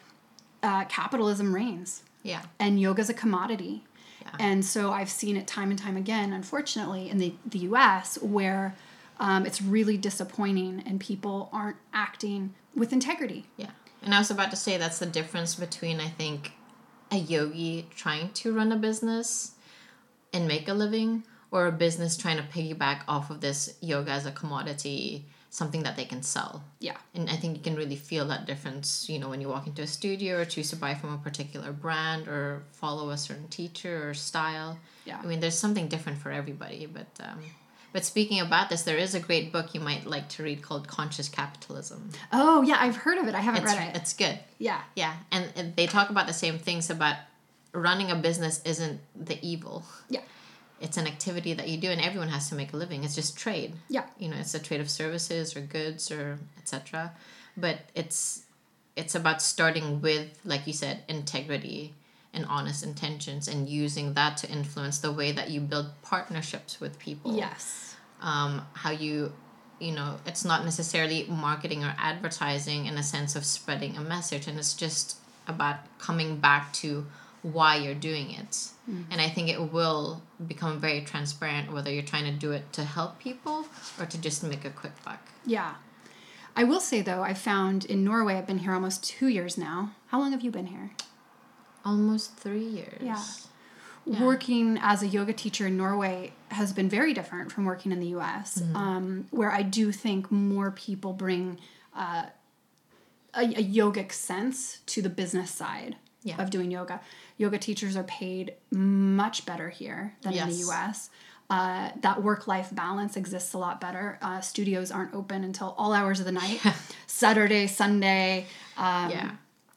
uh, 0.64 0.84
capitalism 0.86 1.54
reigns 1.56 2.04
Yeah. 2.24 2.42
and 2.60 2.80
yoga's 2.82 3.10
a 3.10 3.14
commodity. 3.14 3.84
Yeah. 4.22 4.32
And 4.40 4.66
so 4.66 4.92
I've 4.92 5.10
seen 5.10 5.38
it 5.38 5.48
time 5.48 5.70
and 5.70 5.80
time 5.80 5.96
again, 5.96 6.34
unfortunately, 6.34 7.10
in 7.10 7.18
the, 7.20 7.34
the 7.46 7.60
US, 7.60 8.18
where 8.22 8.76
um, 9.22 9.46
it's 9.46 9.62
really 9.62 9.96
disappointing 9.98 10.84
and 10.86 11.00
people 11.00 11.50
aren't 11.54 11.78
acting 11.94 12.54
with 12.76 12.92
integrity. 12.92 13.46
Yeah. 13.56 13.70
And 14.04 14.14
I 14.14 14.20
was 14.20 14.30
about 14.30 14.50
to 14.52 14.58
say 14.58 14.76
that's 14.76 15.00
the 15.00 15.06
difference 15.06 15.56
between, 15.56 16.02
I 16.02 16.10
think, 16.10 16.52
a 17.10 17.16
yogi 17.16 17.88
trying 17.96 18.32
to 18.34 18.54
run 18.54 18.74
a 18.74 18.76
business 18.76 19.54
and 20.34 20.46
make 20.46 20.68
a 20.68 20.74
living 20.74 21.24
or 21.52 21.66
a 21.68 21.72
business 21.72 22.16
trying 22.18 22.38
to 22.38 22.44
piggyback 22.44 23.02
off 23.08 23.30
of 23.30 23.42
this 23.42 23.76
yoga 23.82 24.12
as 24.12 24.26
a 24.26 24.32
commodity, 24.32 25.26
something 25.50 25.82
that 25.84 25.96
they 25.96 26.06
can 26.06 26.22
sell. 26.22 26.64
Yeah. 26.80 26.98
And 27.16 27.30
I 27.30 27.36
think 27.36 27.58
you 27.58 27.64
can 27.64 27.76
really 27.76 27.96
feel 27.96 28.26
that 28.28 28.46
difference, 28.46 29.10
you 29.10 29.18
know, 29.18 29.30
when 29.30 29.42
you 29.42 29.50
walk 29.50 29.66
into 29.66 29.82
a 29.82 29.88
studio 29.88 30.38
or 30.40 30.46
choose 30.46 30.70
to 30.70 30.76
buy 30.76 30.94
from 30.94 31.14
a 31.14 31.18
particular 31.18 31.72
brand 31.72 32.28
or 32.28 32.64
follow 32.72 33.10
a 33.10 33.18
certain 33.18 33.48
teacher 33.48 34.08
or 34.10 34.14
style. 34.14 34.78
Yeah. 35.06 35.20
I 35.24 35.26
mean, 35.26 35.40
there's 35.40 35.58
something 35.58 35.88
different 35.88 36.20
for 36.20 36.32
everybody, 36.32 36.86
but 36.86 37.08
um, 37.20 37.40
But 37.94 38.06
speaking 38.06 38.40
about 38.40 38.70
this, 38.70 38.84
there 38.84 38.98
is 38.98 39.16
a 39.16 39.20
great 39.20 39.52
book 39.52 39.74
you 39.74 39.80
might 39.80 40.06
like 40.06 40.30
to 40.30 40.44
read 40.44 40.62
called 40.62 40.88
Conscious 40.88 41.28
Capitalism. 41.30 42.12
Oh 42.32 42.62
yeah, 42.62 42.78
I've 42.80 42.98
heard 42.98 43.18
of 43.18 43.28
it. 43.28 43.34
I 43.34 43.40
haven't 43.40 43.64
It's, 43.64 43.74
read 43.74 43.90
it. 43.90 43.96
it's 43.96 44.14
good. 44.14 44.38
yeah. 44.60 44.82
Yeah, 44.96 45.16
and, 45.32 45.52
and 45.56 45.76
they 45.76 45.88
talk 45.88 46.12
about 46.12 46.28
the 46.28 46.34
same 46.34 46.60
things 46.60 46.92
about 46.92 47.16
running 47.74 48.12
a 48.12 48.16
business 48.16 48.62
isn't 48.66 49.00
the 49.16 49.40
evil. 49.44 49.84
Yeah. 50.10 50.22
It's 50.82 50.98
an 50.98 51.08
activity 51.08 51.54
that 51.54 51.68
you 51.68 51.78
do, 51.78 51.90
and 51.90 52.00
everyone 52.02 52.30
has 52.30 52.50
to 52.50 52.56
make 52.56 52.74
a 52.74 52.78
living. 52.78 53.04
It's 53.04 53.16
just 53.16 53.38
trade. 53.38 53.74
Yeah. 53.90 54.06
You 54.18 54.30
know, 54.30 54.38
it's 54.38 54.54
a 54.54 54.60
trade 54.60 54.82
of 54.82 54.90
services 54.90 55.56
or 55.56 55.62
goods 55.62 56.10
or 56.12 56.40
etc. 56.58 57.12
But 57.58 57.80
it's 57.96 58.44
it's 58.96 59.16
about 59.16 59.42
starting 59.42 60.02
with, 60.02 60.40
like 60.44 60.68
you 60.68 60.74
said, 60.74 61.04
integrity 61.08 61.94
and 62.34 62.46
honest 62.46 62.84
intentions, 62.84 63.48
and 63.48 63.68
using 63.68 64.14
that 64.14 64.38
to 64.38 64.50
influence 64.50 65.00
the 65.00 65.12
way 65.12 65.32
that 65.32 65.50
you 65.50 65.60
build 65.60 65.88
partnerships 66.04 66.80
with 66.80 67.00
people 67.00 67.36
Yes. 67.36 67.96
um, 68.22 68.62
how 68.74 68.92
you 68.92 69.32
you 69.80 69.94
know 69.94 70.20
it's 70.26 70.44
not 70.44 70.64
necessarily 70.66 71.26
marketing 71.30 71.84
or 71.86 71.96
advertising 71.98 72.86
in 72.86 72.98
a 72.98 73.04
sense 73.04 73.36
of 73.36 73.46
spreading 73.46 73.96
a 73.98 74.02
message 74.02 74.46
and 74.46 74.60
it's 74.60 74.74
just 74.74 75.16
about 75.48 75.78
coming 76.00 76.36
back 76.38 76.72
to 76.74 77.06
why 77.42 77.78
you're 77.78 77.96
doing 77.96 78.30
it 78.32 78.68
and 79.12 79.22
i 79.22 79.30
think 79.30 79.50
it 79.50 79.62
will 79.72 80.22
become 80.48 80.80
very 80.80 81.02
transparent 81.02 81.72
whether 81.72 81.92
you're 81.92 82.04
trying 82.14 82.26
to 82.26 82.32
do 82.32 82.52
it 82.52 82.64
to 82.74 82.84
help 82.84 83.20
people 83.20 83.66
or 84.00 84.06
to 84.06 84.18
just 84.20 84.44
make 84.44 84.64
a 84.66 84.70
quick 84.82 84.94
buck 85.06 85.22
Yeah. 85.46 85.74
I 86.56 86.64
will 86.66 86.80
say 86.82 87.02
though, 87.02 87.22
I 87.22 87.34
found 87.36 87.86
in 87.86 88.04
Norway, 88.04 88.34
I've 88.36 88.48
been 88.48 88.58
here 88.66 88.74
almost 88.74 89.04
two 89.04 89.28
years 89.28 89.58
now. 89.58 89.92
How 90.08 90.20
long 90.20 90.32
have 90.32 90.42
you 90.42 90.52
been 90.52 90.66
here? 90.68 90.92
almost 91.86 92.36
three 92.38 92.66
years 92.80 93.02
Yeah. 93.02 93.24
Yeah. 94.06 94.24
Working 94.26 94.78
as 94.82 95.04
a 95.04 95.08
yoga 95.08 95.34
teacher 95.34 95.68
in 95.68 95.78
Norway 95.78 96.34
has 96.50 96.74
been 96.74 96.90
very 96.90 97.14
different 97.14 97.52
from 97.52 97.66
working 97.66 97.92
in 97.92 98.00
the 98.00 98.08
US, 98.18 98.60
Mm-hmm. 98.62 98.76
um, 98.76 99.28
where 99.30 99.52
I 99.52 99.62
do 99.62 99.92
think 99.92 100.32
more 100.32 100.72
people 100.72 101.14
bring 101.14 101.60
uh, 101.96 102.24
a, 103.36 103.42
a 103.44 103.64
yogic 103.64 104.12
sense 104.12 104.80
to 104.88 105.02
the 105.02 105.10
business 105.10 105.52
side 105.52 105.96
Yeah. 106.24 106.42
of 106.42 106.50
doing 106.50 106.72
yoga. 106.72 107.00
Yoga 107.40 107.58
teachers 107.58 107.96
are 107.98 108.04
paid 108.04 108.54
much 108.70 109.46
better 109.48 109.70
here 109.70 110.16
than 110.22 110.34
in 110.34 110.48
the 110.50 110.56
US. 110.70 111.10
Uh, 111.50 111.90
that 112.02 112.22
work 112.22 112.48
life 112.48 112.70
balance 112.72 113.18
exists 113.18 113.54
a 113.54 113.58
lot 113.58 113.82
better. 113.82 114.20
Uh, 114.22 114.40
studios 114.42 114.92
aren't 114.92 115.16
open 115.16 115.44
until 115.44 115.74
all 115.80 115.94
hours 115.94 116.20
of 116.20 116.26
the 116.28 116.32
night, 116.32 116.60
Saturday, 117.08 117.66
Sunday. 117.66 118.46
Um, 118.78 119.10
yeah 119.10 119.32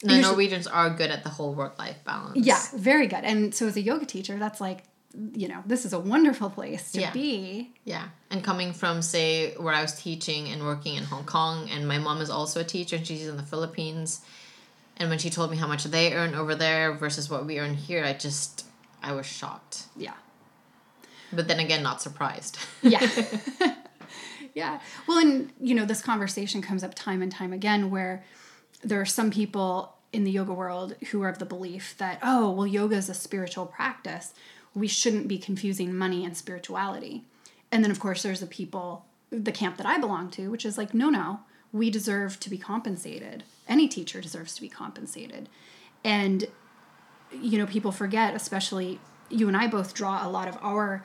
no 0.04 0.14
usually- 0.14 0.32
norwegians 0.32 0.66
are 0.66 0.90
good 0.90 1.10
at 1.12 1.22
the 1.22 1.30
whole 1.30 1.54
work-life 1.54 2.02
balance 2.04 2.36
yeah, 2.44 2.60
very 2.74 3.06
good. 3.06 3.22
And 3.22 3.54
so 3.54 3.68
as 3.68 3.76
a 3.76 3.80
yoga 3.80 4.04
teacher, 4.04 4.36
that's 4.36 4.60
like, 4.60 4.82
you 5.34 5.46
know, 5.46 5.62
this 5.64 5.84
is 5.84 5.92
a 5.92 5.98
wonderful 6.00 6.50
place 6.50 6.90
to 6.92 7.00
Yeah. 7.02 7.12
be. 7.12 7.72
Yeah, 7.84 8.08
and 8.28 8.42
coming 8.42 8.72
from 8.72 9.00
say 9.00 9.54
where 9.54 9.72
I 9.72 9.80
was 9.80 9.94
teaching 9.94 10.48
and 10.48 10.64
working 10.64 10.96
in 10.96 11.04
Hong 11.04 11.24
Kong, 11.24 11.70
and 11.70 11.86
my 11.86 11.98
mom 11.98 12.20
is 12.20 12.30
also 12.30 12.58
a 12.60 12.64
teacher, 12.64 12.96
and 12.96 13.06
she's 13.06 13.28
in 13.28 13.36
the 13.36 13.42
Philippines. 13.44 14.22
And 14.96 15.08
when 15.08 15.18
she 15.18 15.30
told 15.30 15.50
me 15.50 15.56
how 15.56 15.66
much 15.66 15.84
they 15.84 16.12
earn 16.12 16.34
over 16.34 16.54
there 16.54 16.92
versus 16.92 17.28
what 17.28 17.46
we 17.46 17.58
earn 17.58 17.74
here, 17.74 18.04
I 18.04 18.12
just 18.12 18.66
I 19.02 19.12
was 19.12 19.26
shocked. 19.26 19.84
Yeah. 19.96 20.14
But 21.32 21.48
then 21.48 21.60
again, 21.60 21.82
not 21.82 22.02
surprised. 22.02 22.58
Yeah. 22.82 23.06
yeah. 24.54 24.80
Well, 25.06 25.18
and, 25.18 25.50
you 25.60 25.74
know, 25.74 25.84
this 25.84 26.02
conversation 26.02 26.60
comes 26.62 26.84
up 26.84 26.94
time 26.94 27.22
and 27.22 27.32
time 27.32 27.52
again 27.52 27.90
where 27.90 28.24
there 28.82 29.00
are 29.00 29.06
some 29.06 29.30
people 29.30 29.94
in 30.12 30.24
the 30.24 30.30
yoga 30.30 30.52
world 30.52 30.96
who 31.10 31.22
are 31.22 31.28
of 31.28 31.38
the 31.38 31.46
belief 31.46 31.94
that, 31.98 32.18
oh, 32.22 32.50
well, 32.50 32.66
yoga 32.66 32.96
is 32.96 33.08
a 33.08 33.14
spiritual 33.14 33.66
practice. 33.66 34.34
We 34.74 34.88
shouldn't 34.88 35.28
be 35.28 35.38
confusing 35.38 35.94
money 35.94 36.24
and 36.24 36.36
spirituality. 36.36 37.24
And 37.70 37.82
then, 37.82 37.90
of 37.90 38.00
course, 38.00 38.22
there's 38.22 38.40
the 38.40 38.46
people, 38.46 39.06
the 39.30 39.52
camp 39.52 39.76
that 39.78 39.86
I 39.86 39.98
belong 39.98 40.30
to, 40.32 40.50
which 40.50 40.66
is 40.66 40.76
like, 40.76 40.92
no, 40.92 41.08
no, 41.08 41.40
we 41.72 41.88
deserve 41.88 42.38
to 42.40 42.50
be 42.50 42.58
compensated. 42.58 43.44
Any 43.68 43.88
teacher 43.88 44.20
deserves 44.20 44.54
to 44.54 44.60
be 44.60 44.68
compensated. 44.68 45.48
And, 46.04 46.46
you 47.32 47.58
know, 47.58 47.66
people 47.66 47.92
forget, 47.92 48.34
especially 48.34 49.00
you 49.30 49.48
and 49.48 49.56
I 49.56 49.66
both 49.66 49.94
draw 49.94 50.26
a 50.26 50.28
lot 50.28 50.48
of 50.48 50.58
our 50.60 51.04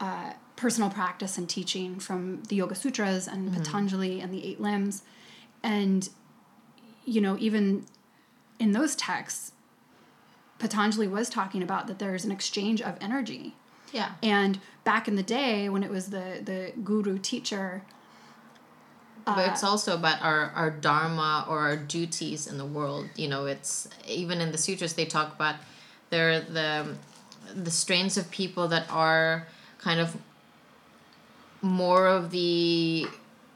uh, 0.00 0.32
personal 0.56 0.90
practice 0.90 1.38
and 1.38 1.48
teaching 1.48 1.98
from 1.98 2.42
the 2.44 2.56
Yoga 2.56 2.74
Sutras 2.74 3.28
and 3.28 3.52
Patanjali 3.52 4.20
and 4.20 4.32
the 4.32 4.44
Eight 4.44 4.60
Limbs. 4.60 5.02
And, 5.62 6.08
you 7.04 7.20
know, 7.20 7.36
even 7.38 7.86
in 8.58 8.72
those 8.72 8.96
texts, 8.96 9.52
Patanjali 10.58 11.08
was 11.08 11.28
talking 11.28 11.62
about 11.62 11.88
that 11.88 11.98
there's 11.98 12.24
an 12.24 12.30
exchange 12.30 12.80
of 12.80 12.96
energy. 13.00 13.54
yeah, 13.92 14.12
And 14.22 14.60
back 14.84 15.08
in 15.08 15.16
the 15.16 15.22
day 15.22 15.68
when 15.68 15.82
it 15.82 15.90
was 15.90 16.10
the, 16.10 16.40
the 16.42 16.72
guru 16.82 17.18
teacher, 17.18 17.82
Uh, 19.26 19.36
but 19.36 19.48
it's 19.48 19.62
also 19.62 19.94
about 19.94 20.20
our 20.22 20.50
our 20.54 20.70
dharma 20.70 21.46
or 21.48 21.60
our 21.60 21.76
duties 21.76 22.46
in 22.46 22.58
the 22.58 22.64
world. 22.64 23.08
You 23.16 23.28
know, 23.28 23.46
it's 23.46 23.88
even 24.06 24.40
in 24.40 24.52
the 24.52 24.58
sutras 24.58 24.94
they 24.94 25.04
talk 25.04 25.34
about 25.34 25.56
there 26.10 26.40
the 26.40 26.96
the 27.54 27.70
strains 27.70 28.16
of 28.16 28.30
people 28.30 28.68
that 28.68 28.90
are 28.90 29.46
kind 29.78 30.00
of 30.00 30.16
more 31.60 32.06
of 32.06 32.30
the 32.30 33.06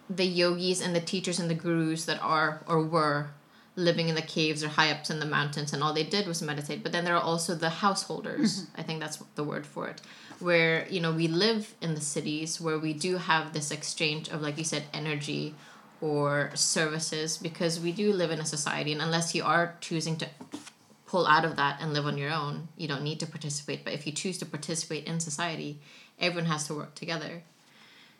the 0.08 0.24
yogis 0.24 0.80
and 0.80 0.94
the 0.94 1.00
teachers 1.00 1.40
and 1.40 1.50
the 1.50 1.54
gurus 1.54 2.04
that 2.04 2.22
are 2.22 2.62
or 2.68 2.82
were 2.82 3.28
living 3.74 4.08
in 4.08 4.14
the 4.14 4.22
caves 4.22 4.64
or 4.64 4.68
high 4.68 4.90
ups 4.90 5.10
in 5.10 5.20
the 5.20 5.26
mountains 5.26 5.72
and 5.72 5.82
all 5.82 5.92
they 5.92 6.04
did 6.04 6.26
was 6.26 6.40
meditate. 6.40 6.82
But 6.82 6.92
then 6.92 7.04
there 7.04 7.16
are 7.16 7.22
also 7.22 7.54
the 7.54 7.68
householders. 7.68 8.66
I 8.76 8.82
think 8.82 9.00
that's 9.00 9.18
the 9.34 9.44
word 9.44 9.66
for 9.66 9.88
it 9.88 10.00
where 10.40 10.86
you 10.88 11.00
know 11.00 11.12
we 11.12 11.28
live 11.28 11.74
in 11.80 11.94
the 11.94 12.00
cities 12.00 12.60
where 12.60 12.78
we 12.78 12.92
do 12.92 13.16
have 13.16 13.52
this 13.52 13.70
exchange 13.70 14.28
of 14.28 14.42
like 14.42 14.58
you 14.58 14.64
said 14.64 14.84
energy 14.92 15.54
or 16.00 16.50
services 16.54 17.38
because 17.38 17.80
we 17.80 17.90
do 17.92 18.12
live 18.12 18.30
in 18.30 18.38
a 18.40 18.44
society 18.44 18.92
and 18.92 19.00
unless 19.00 19.34
you 19.34 19.42
are 19.42 19.74
choosing 19.80 20.16
to 20.16 20.26
pull 21.06 21.26
out 21.26 21.44
of 21.44 21.56
that 21.56 21.80
and 21.80 21.92
live 21.94 22.04
on 22.06 22.18
your 22.18 22.30
own 22.30 22.68
you 22.76 22.86
don't 22.86 23.02
need 23.02 23.18
to 23.20 23.26
participate 23.26 23.82
but 23.84 23.92
if 23.92 24.06
you 24.06 24.12
choose 24.12 24.36
to 24.38 24.44
participate 24.44 25.06
in 25.06 25.18
society 25.20 25.78
everyone 26.20 26.50
has 26.50 26.66
to 26.66 26.74
work 26.74 26.94
together 26.94 27.42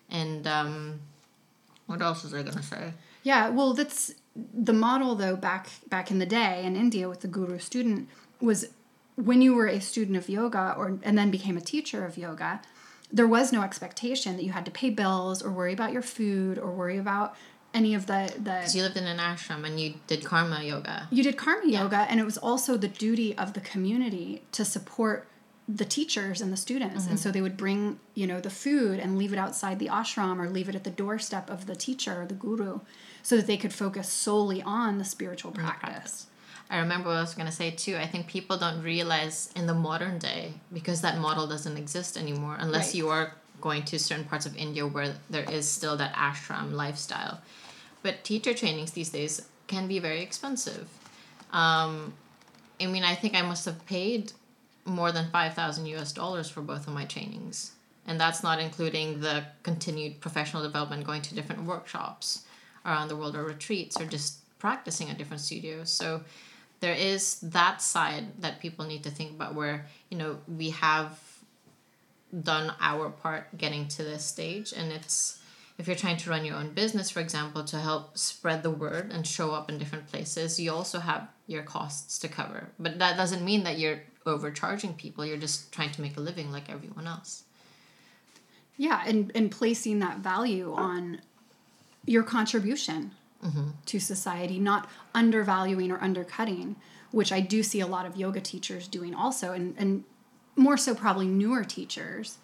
and 0.09 0.47
um 0.47 1.01
what 1.87 2.01
else 2.01 2.23
was 2.23 2.33
i 2.33 2.43
going 2.43 2.57
to 2.57 2.63
say 2.63 2.93
Yeah, 3.25 3.49
well, 3.51 3.75
that's 3.75 4.15
the 4.55 4.73
model 4.73 5.17
though. 5.17 5.35
Back 5.35 5.69
back 5.89 6.13
in 6.13 6.21
the 6.21 6.27
day 6.27 6.63
in 6.65 6.77
India 6.77 7.09
with 7.09 7.21
the 7.23 7.29
guru 7.29 7.59
student 7.59 8.09
was 8.41 8.67
when 9.17 9.43
you 9.43 9.55
were 9.55 9.67
a 9.67 9.81
student 9.81 10.17
of 10.17 10.29
yoga 10.29 10.75
or 10.77 10.99
and 11.03 11.19
then 11.19 11.31
became 11.31 11.57
a 11.57 11.61
teacher 11.61 12.05
of 12.05 12.17
yoga, 12.17 12.61
there 13.13 13.27
was 13.27 13.53
no 13.53 13.63
expectation 13.63 14.37
that 14.37 14.45
you 14.45 14.53
had 14.53 14.65
to 14.65 14.71
pay 14.71 14.91
bills 14.91 15.43
or 15.43 15.51
worry 15.51 15.73
about 15.73 15.93
your 15.93 16.03
food 16.03 16.59
or 16.59 16.71
worry 16.71 16.99
about 16.99 17.35
any 17.75 17.95
of 17.95 18.07
the 18.07 18.33
the. 18.37 18.43
because 18.43 18.77
you 18.77 18.83
lived 18.83 18.97
in 18.97 19.07
an 19.07 19.19
ashram 19.19 19.65
and 19.67 19.81
you 19.81 19.95
did 20.07 20.25
karma 20.25 20.63
yoga 20.63 21.09
You 21.11 21.23
did 21.23 21.37
karma 21.37 21.67
yoga, 21.67 22.07
and 22.09 22.21
it 22.21 22.25
was 22.25 22.39
also 22.39 22.77
the 22.77 22.89
duty 22.89 23.37
of 23.37 23.55
the 23.55 23.61
community 23.61 24.43
to 24.53 24.65
support 24.65 25.29
the 25.69 25.85
teachers 25.85 26.41
and 26.41 26.53
the 26.53 26.57
students. 26.57 27.07
And 27.07 27.17
mm-hmm. 27.17 27.17
so 27.17 27.33
they 27.33 27.43
would 27.43 27.57
bring, 27.57 27.99
you 28.15 28.27
know, 28.27 28.41
the 28.41 28.51
food 28.51 29.01
and 29.01 29.19
leave 29.19 29.33
it 29.33 29.39
outside 29.39 29.79
the 29.79 29.89
ashram 29.89 30.39
or 30.39 30.49
leave 30.49 30.69
it 30.69 30.77
at 30.77 30.85
the 30.85 30.91
doorstep 30.91 31.51
of 31.51 31.67
the 31.67 31.75
teacher 31.75 32.23
or 32.23 32.27
the 32.27 32.35
guru 32.35 32.81
so 33.23 33.37
that 33.37 33.49
they 33.49 33.57
could 33.57 33.73
focus 33.73 34.09
solely 34.09 34.63
on 34.63 34.99
the 34.99 35.05
spiritual 35.05 35.51
practice. 35.51 36.29
I 36.69 36.79
remember 36.79 37.09
what 37.11 37.19
I 37.19 37.21
was 37.21 37.35
going 37.35 37.47
to 37.47 37.53
say 37.53 37.71
too. 37.71 37.97
I 37.97 38.07
think 38.07 38.27
people 38.27 38.57
don't 38.59 38.83
realize 38.83 39.51
in 39.55 39.67
the 39.67 39.75
modern 39.75 40.19
day 40.19 40.55
because 40.73 41.01
that 41.03 41.19
model 41.19 41.47
doesn't 41.47 41.77
exist 41.77 42.17
anymore 42.17 42.57
unless 42.59 42.87
Right. 42.89 42.95
you 42.97 43.09
are 43.09 43.35
going 43.61 43.85
to 43.85 43.99
certain 43.99 44.25
parts 44.25 44.47
of 44.47 44.57
India 44.57 44.87
where 44.87 45.15
there 45.31 45.49
is 45.51 45.69
still 45.69 45.97
that 45.97 46.15
ashram 46.15 46.73
lifestyle. 46.73 47.41
But 48.03 48.25
teacher 48.25 48.53
trainings 48.53 48.93
these 48.93 49.11
days 49.11 49.43
can 49.69 49.87
be 49.89 49.99
very 49.99 50.23
expensive. 50.23 50.89
Um, 51.53 52.15
I 52.81 52.87
mean, 52.87 53.05
I 53.05 53.15
think 53.15 53.35
I 53.35 53.43
must 53.43 53.65
have 53.65 53.85
paid 53.87 54.33
more 54.85 55.11
than 55.13 55.31
5,000 55.31 55.87
US 55.87 56.13
dollars 56.13 56.49
for 56.51 56.61
both 56.63 56.87
of 56.87 56.95
my 56.95 57.05
trainings. 57.05 57.73
And 58.07 58.21
that's 58.21 58.43
not 58.43 58.61
including 58.61 59.21
the 59.21 59.45
continued 59.63 60.21
professional 60.21 60.63
development, 60.63 61.05
going 61.05 61.23
to 61.23 61.35
different 61.35 61.65
workshops 61.65 62.45
around 62.85 63.09
the 63.09 63.17
world 63.17 63.35
or 63.35 63.43
retreats 63.45 64.01
or 64.01 64.05
just 64.05 64.39
practicing 64.59 65.11
at 65.11 65.19
different 65.19 65.41
studios. 65.43 65.91
So 65.91 66.23
there 66.81 66.95
is 66.95 67.41
that 67.41 67.81
side 67.81 68.41
that 68.41 68.61
people 68.61 68.87
need 68.87 69.05
to 69.05 69.11
think 69.11 69.33
about 69.33 69.55
where, 69.55 69.87
you 70.11 70.19
know, 70.19 70.39
we 70.47 70.71
have 70.71 71.19
done 72.43 72.73
our 72.81 73.11
part 73.11 73.57
getting 73.57 73.89
to 73.89 74.03
this 74.03 74.25
stage. 74.25 74.73
And 74.73 74.93
it's 74.93 75.41
if 75.79 75.87
you're 75.87 75.97
trying 75.97 76.17
to 76.19 76.31
run 76.31 76.45
your 76.45 76.57
own 76.57 76.71
business 76.71 77.11
for 77.11 77.21
example 77.21 77.63
to 77.65 77.79
help 77.79 78.17
spread 78.17 78.63
the 78.63 78.71
word 78.71 79.13
and 79.13 79.27
show 79.27 79.53
up 79.53 79.69
in 79.71 79.77
different 79.77 80.07
places 80.07 80.59
you 80.59 80.73
also 80.73 80.99
have 81.01 81.29
your 81.47 81.63
costs 81.63 82.19
to 82.19 82.29
cover. 82.29 82.69
But 82.79 82.99
that 82.99 83.17
doesn't 83.17 83.45
mean 83.45 83.65
that 83.65 83.79
you're 83.79 84.01
overcharging 84.27 84.95
people. 84.95 85.25
You're 85.25 85.37
just 85.37 85.73
trying 85.73 85.93
to 85.93 86.03
make 86.03 86.17
a 86.17 86.21
living 86.21 86.51
like 86.51 86.71
everyone 86.71 87.07
else. 87.07 87.45
Yeah, 88.77 89.03
and, 89.07 89.33
and 89.35 89.51
placing 89.51 90.01
that 90.01 90.19
value 90.19 90.75
on 90.75 91.21
your 92.05 92.23
contribution 92.23 93.13
to 93.87 94.01
society, 94.01 94.59
not 94.59 94.89
undervaluing 95.15 95.91
or 95.93 96.03
undercutting, 96.03 96.77
which 97.13 97.33
I 97.33 97.41
do 97.41 97.63
see 97.63 97.81
a 97.81 97.87
lot 97.87 98.05
of 98.07 98.17
yoga 98.17 98.41
teachers 98.41 98.89
doing 98.89 99.15
also, 99.15 99.53
and, 99.53 99.75
and 99.79 100.05
more 100.57 100.77
so 100.77 100.95
probably 100.95 101.29
newer 101.29 101.63
teachers 101.63 102.39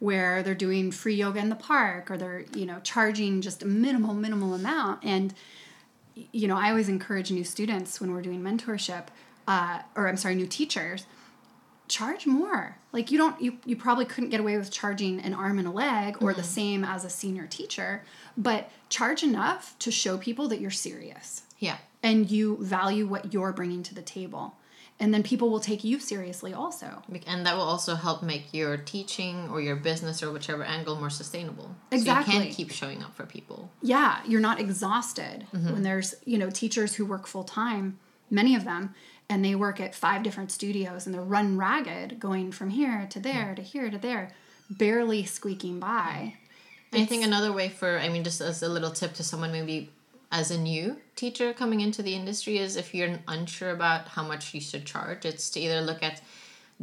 where 0.00 0.42
they're 0.42 0.54
doing 0.54 0.90
free 0.90 1.14
yoga 1.14 1.38
in 1.38 1.48
the 1.48 1.56
park 1.56 2.10
or 2.10 2.16
they're 2.16 2.44
you 2.54 2.66
know 2.66 2.80
charging 2.82 3.40
just 3.40 3.62
a 3.62 3.66
minimal 3.66 4.14
minimal 4.14 4.54
amount. 4.54 5.04
And 5.04 5.34
you 6.32 6.48
know 6.48 6.56
i 6.56 6.70
always 6.70 6.88
encourage 6.88 7.30
new 7.30 7.44
students 7.44 8.00
when 8.00 8.12
we're 8.12 8.22
doing 8.22 8.42
mentorship 8.42 9.06
uh, 9.46 9.80
or 9.94 10.08
i'm 10.08 10.16
sorry 10.16 10.34
new 10.34 10.46
teachers 10.46 11.06
charge 11.88 12.26
more 12.26 12.76
like 12.92 13.10
you 13.10 13.18
don't 13.18 13.40
you, 13.40 13.58
you 13.64 13.76
probably 13.76 14.04
couldn't 14.04 14.30
get 14.30 14.40
away 14.40 14.56
with 14.58 14.70
charging 14.70 15.20
an 15.20 15.34
arm 15.34 15.58
and 15.58 15.66
a 15.68 15.70
leg 15.70 16.16
or 16.20 16.32
the 16.34 16.42
mm-hmm. 16.42 16.50
same 16.50 16.84
as 16.84 17.04
a 17.04 17.10
senior 17.10 17.46
teacher 17.46 18.04
but 18.36 18.70
charge 18.88 19.22
enough 19.22 19.74
to 19.78 19.90
show 19.90 20.16
people 20.18 20.48
that 20.48 20.60
you're 20.60 20.70
serious 20.70 21.42
Yeah. 21.58 21.78
and 22.02 22.30
you 22.30 22.58
value 22.60 23.06
what 23.06 23.32
you're 23.32 23.52
bringing 23.52 23.82
to 23.84 23.94
the 23.94 24.02
table 24.02 24.54
and 25.00 25.14
then 25.14 25.22
people 25.22 25.48
will 25.48 25.60
take 25.60 25.84
you 25.84 26.00
seriously 26.00 26.52
also 26.52 27.02
And 27.26 27.46
that 27.46 27.54
will 27.56 27.62
also 27.62 27.94
help 27.94 28.22
make 28.22 28.52
your 28.52 28.76
teaching 28.76 29.48
or 29.48 29.60
your 29.60 29.76
business 29.76 30.22
or 30.24 30.32
whichever 30.32 30.64
angle 30.64 30.96
more 30.96 31.08
sustainable. 31.10 31.76
So 31.92 31.96
Exactly. 31.96 32.34
you 32.34 32.40
can 32.42 32.50
keep 32.50 32.70
showing 32.72 33.02
up 33.04 33.14
for 33.14 33.24
people. 33.24 33.70
yeah 33.80 34.20
you're 34.26 34.40
not 34.40 34.58
exhausted 34.60 35.46
mm-hmm. 35.54 35.72
when 35.72 35.82
there's 35.84 36.14
you 36.24 36.36
know 36.38 36.50
teachers 36.50 36.94
who 36.94 37.06
work 37.06 37.26
full 37.26 37.44
time 37.44 37.98
many 38.30 38.54
of 38.54 38.64
them 38.64 38.94
and 39.28 39.44
they 39.44 39.54
work 39.54 39.80
at 39.80 39.94
five 39.94 40.22
different 40.22 40.50
studios 40.50 41.06
and 41.06 41.14
they're 41.14 41.22
run 41.22 41.58
ragged 41.58 42.18
going 42.18 42.50
from 42.50 42.70
here 42.70 43.06
to 43.10 43.20
there 43.20 43.54
to 43.54 43.62
here 43.62 43.90
to 43.90 43.98
there 43.98 44.32
barely 44.70 45.24
squeaking 45.24 45.80
by. 45.80 46.34
I 46.92 47.04
think 47.04 47.24
another 47.24 47.52
way 47.52 47.68
for, 47.68 47.98
I 47.98 48.08
mean, 48.08 48.24
just 48.24 48.40
as 48.40 48.62
a 48.62 48.68
little 48.68 48.90
tip 48.90 49.12
to 49.14 49.22
someone 49.22 49.52
maybe 49.52 49.90
as 50.30 50.50
a 50.50 50.58
new 50.58 50.96
teacher 51.16 51.52
coming 51.52 51.80
into 51.80 52.02
the 52.02 52.14
industry 52.14 52.58
is 52.58 52.76
if 52.76 52.94
you're 52.94 53.18
unsure 53.28 53.70
about 53.70 54.08
how 54.08 54.22
much 54.22 54.54
you 54.54 54.60
should 54.60 54.84
charge, 54.84 55.24
it's 55.24 55.50
to 55.50 55.60
either 55.60 55.80
look 55.80 56.02
at 56.02 56.20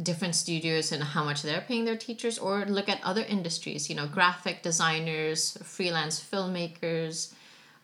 different 0.00 0.34
studios 0.34 0.92
and 0.92 1.02
how 1.02 1.24
much 1.24 1.42
they're 1.42 1.60
paying 1.60 1.84
their 1.84 1.96
teachers 1.96 2.38
or 2.38 2.64
look 2.66 2.88
at 2.88 3.00
other 3.02 3.22
industries, 3.22 3.88
you 3.88 3.96
know, 3.96 4.06
graphic 4.06 4.62
designers, 4.62 5.56
freelance 5.62 6.20
filmmakers, 6.20 7.32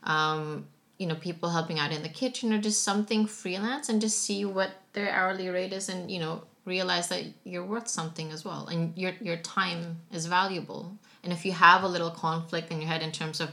um, 0.04 0.66
you 1.02 1.08
know, 1.08 1.16
people 1.16 1.50
helping 1.50 1.80
out 1.80 1.90
in 1.90 2.04
the 2.04 2.08
kitchen 2.08 2.52
or 2.52 2.58
just 2.58 2.84
something 2.84 3.26
freelance 3.26 3.88
and 3.88 4.00
just 4.00 4.22
see 4.22 4.44
what 4.44 4.70
their 4.92 5.10
hourly 5.10 5.48
rate 5.48 5.72
is 5.72 5.88
and, 5.88 6.08
you 6.08 6.20
know, 6.20 6.44
realize 6.64 7.08
that 7.08 7.24
you're 7.42 7.66
worth 7.66 7.88
something 7.88 8.30
as 8.30 8.44
well 8.44 8.68
and 8.68 8.96
your 8.96 9.12
your 9.20 9.36
time 9.38 9.96
is 10.12 10.26
valuable. 10.26 10.96
And 11.24 11.32
if 11.32 11.44
you 11.44 11.50
have 11.50 11.82
a 11.82 11.88
little 11.88 12.12
conflict 12.12 12.70
in 12.70 12.80
your 12.80 12.88
head 12.88 13.02
in 13.02 13.10
terms 13.10 13.40
of 13.40 13.50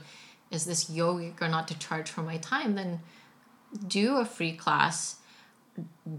is 0.51 0.65
this 0.65 0.91
yogic 0.91 1.41
or 1.41 1.47
not 1.47 1.67
to 1.69 1.79
charge 1.79 2.11
for 2.11 2.21
my 2.21 2.37
time, 2.37 2.75
then 2.75 2.99
do 3.87 4.17
a 4.17 4.25
free 4.25 4.53
class, 4.53 5.15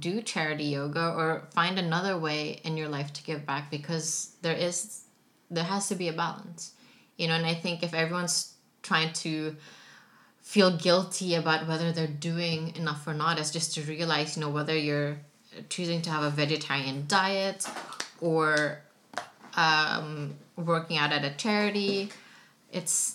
do 0.01 0.21
charity 0.23 0.65
yoga 0.65 1.15
or 1.17 1.47
find 1.55 1.79
another 1.79 2.19
way 2.19 2.61
in 2.65 2.77
your 2.77 2.89
life 2.89 3.13
to 3.13 3.23
give 3.23 3.47
back 3.47 3.71
because 3.71 4.33
there 4.43 4.57
is 4.57 5.05
there 5.49 5.63
has 5.63 5.87
to 5.91 5.95
be 5.95 6.09
a 6.09 6.13
balance. 6.13 6.73
You 7.19 7.29
know, 7.29 7.35
and 7.35 7.47
I 7.47 7.55
think 7.55 7.85
if 7.85 7.95
everyone's 7.95 8.55
trying 8.83 9.13
to 9.13 9.55
feel 10.51 10.77
guilty 10.77 11.37
about 11.37 11.69
whether 11.69 11.93
they're 11.93 12.09
doing 12.09 12.75
enough 12.75 13.07
or 13.07 13.15
not 13.15 13.39
is 13.39 13.53
just 13.53 13.73
to 13.73 13.83
realize, 13.83 14.37
you 14.37 14.41
know, 14.43 14.51
whether 14.51 14.77
you're 14.77 15.17
choosing 15.69 16.03
to 16.03 16.11
have 16.11 16.25
a 16.25 16.31
vegetarian 16.31 17.05
diet 17.07 17.69
or 18.21 18.81
um, 19.55 20.35
working 20.57 20.97
out 20.99 21.13
at 21.13 21.25
a 21.25 21.31
charity. 21.37 22.11
It's 22.73 23.15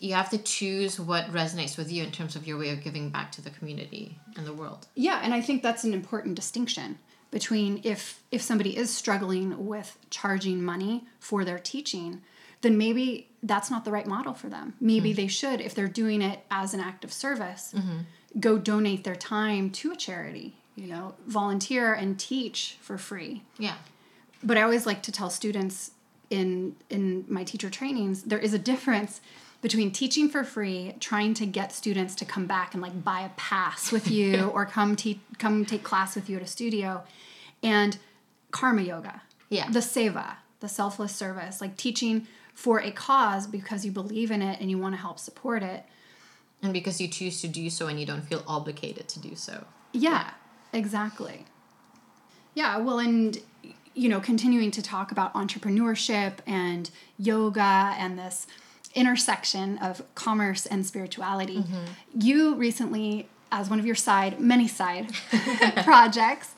you 0.00 0.14
have 0.14 0.30
to 0.30 0.38
choose 0.38 0.98
what 0.98 1.26
resonates 1.26 1.78
with 1.78 1.92
you 1.92 2.02
in 2.02 2.10
terms 2.10 2.34
of 2.34 2.44
your 2.44 2.58
way 2.58 2.70
of 2.70 2.82
giving 2.82 3.08
back 3.08 3.30
to 3.30 3.40
the 3.40 3.50
community 3.50 4.18
and 4.36 4.44
the 4.44 4.52
world. 4.52 4.88
Yeah, 4.96 5.20
and 5.22 5.32
I 5.32 5.40
think 5.42 5.62
that's 5.62 5.84
an 5.84 5.94
important 5.94 6.34
distinction 6.34 6.98
between 7.30 7.82
if 7.84 8.20
if 8.32 8.42
somebody 8.42 8.76
is 8.76 8.90
struggling 8.92 9.64
with 9.64 9.96
charging 10.10 10.60
money 10.60 11.04
for 11.20 11.44
their 11.44 11.60
teaching, 11.60 12.22
then 12.62 12.76
maybe 12.76 13.28
that's 13.44 13.70
not 13.70 13.84
the 13.84 13.92
right 13.92 14.06
model 14.06 14.34
for 14.34 14.48
them. 14.48 14.74
Maybe 14.80 15.12
hmm. 15.12 15.16
they 15.16 15.26
should 15.28 15.60
if 15.60 15.74
they're 15.74 15.86
doing 15.86 16.22
it 16.22 16.40
as 16.50 16.74
an 16.74 16.80
act 16.80 17.04
of 17.04 17.12
service, 17.12 17.72
mm-hmm. 17.76 17.98
go 18.40 18.58
donate 18.58 19.04
their 19.04 19.14
time 19.14 19.70
to 19.70 19.92
a 19.92 19.96
charity, 19.96 20.56
you 20.74 20.88
know, 20.88 21.14
volunteer 21.26 21.94
and 21.94 22.18
teach 22.18 22.78
for 22.80 22.98
free 22.98 23.42
Yeah. 23.58 23.76
but 24.42 24.56
I 24.56 24.62
always 24.62 24.86
like 24.86 25.02
to 25.04 25.12
tell 25.12 25.30
students 25.30 25.92
in 26.30 26.74
in 26.88 27.26
my 27.28 27.44
teacher 27.44 27.68
trainings 27.68 28.22
there 28.22 28.38
is 28.38 28.54
a 28.54 28.58
difference 28.58 29.20
between 29.64 29.90
teaching 29.90 30.28
for 30.28 30.44
free, 30.44 30.94
trying 31.00 31.32
to 31.32 31.46
get 31.46 31.72
students 31.72 32.14
to 32.14 32.26
come 32.26 32.46
back 32.46 32.74
and 32.74 32.82
like 32.82 33.02
buy 33.02 33.20
a 33.20 33.30
pass 33.30 33.90
with 33.90 34.10
you 34.10 34.44
or 34.54 34.66
come 34.66 34.94
te- 34.94 35.22
come 35.38 35.64
take 35.64 35.82
class 35.82 36.14
with 36.14 36.28
you 36.28 36.36
at 36.36 36.42
a 36.42 36.46
studio, 36.46 37.02
and 37.62 37.96
karma 38.50 38.82
yoga. 38.82 39.22
Yeah. 39.48 39.70
The 39.70 39.80
seva, 39.80 40.36
the 40.60 40.68
selfless 40.68 41.16
service, 41.16 41.62
like 41.62 41.78
teaching 41.78 42.26
for 42.54 42.80
a 42.80 42.90
cause 42.90 43.46
because 43.46 43.84
you 43.84 43.92
believe 43.92 44.30
in 44.30 44.40
it 44.40 44.60
and 44.60 44.70
you 44.70 44.78
want 44.78 44.94
to 44.94 45.00
help 45.00 45.18
support 45.18 45.62
it. 45.62 45.84
And 46.62 46.72
because 46.72 47.00
you 47.00 47.08
choose 47.08 47.40
to 47.42 47.48
do 47.48 47.68
so 47.68 47.88
and 47.88 48.00
you 48.00 48.06
don't 48.06 48.22
feel 48.22 48.42
obligated 48.46 49.08
to 49.08 49.20
do 49.20 49.34
so. 49.34 49.66
Yeah, 49.92 50.30
exactly. 50.72 51.44
Yeah, 52.54 52.78
well, 52.78 53.00
and 53.00 53.38
you 53.94 54.08
know, 54.08 54.20
continuing 54.20 54.70
to 54.72 54.82
talk 54.82 55.12
about 55.12 55.34
entrepreneurship 55.34 56.34
and 56.46 56.90
yoga 57.18 57.94
and 57.96 58.18
this 58.18 58.46
intersection 58.94 59.78
of 59.78 60.02
commerce 60.14 60.66
and 60.66 60.86
spirituality, 60.86 61.64
you 62.16 62.54
recently, 62.54 63.28
as 63.52 63.70
one 63.70 63.78
of 63.78 63.86
your 63.86 63.94
side, 63.94 64.40
many 64.40 64.66
side 64.66 65.12
projects, 65.84 66.54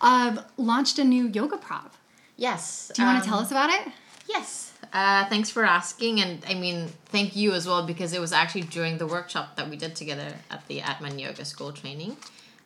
um, 0.00 0.40
launched 0.56 0.98
a 0.98 1.04
new 1.04 1.26
yoga 1.28 1.56
prop. 1.56 1.94
Yes. 2.36 2.90
Do 2.94 3.02
you 3.02 3.06
want 3.06 3.18
um, 3.18 3.22
to 3.22 3.28
tell 3.28 3.38
us 3.38 3.50
about 3.50 3.70
it? 3.70 3.92
Yes. 4.28 4.72
Uh, 4.92 5.26
thanks 5.28 5.50
for 5.50 5.64
asking, 5.64 6.20
and 6.20 6.42
I 6.48 6.54
mean, 6.54 6.88
thank 7.06 7.34
you 7.36 7.52
as 7.52 7.66
well 7.66 7.86
because 7.86 8.12
it 8.12 8.20
was 8.20 8.32
actually 8.32 8.62
during 8.62 8.98
the 8.98 9.06
workshop 9.06 9.56
that 9.56 9.68
we 9.68 9.76
did 9.76 9.94
together 9.96 10.32
at 10.50 10.66
the 10.68 10.80
Atman 10.80 11.18
Yoga 11.18 11.44
School 11.44 11.72
training 11.72 12.16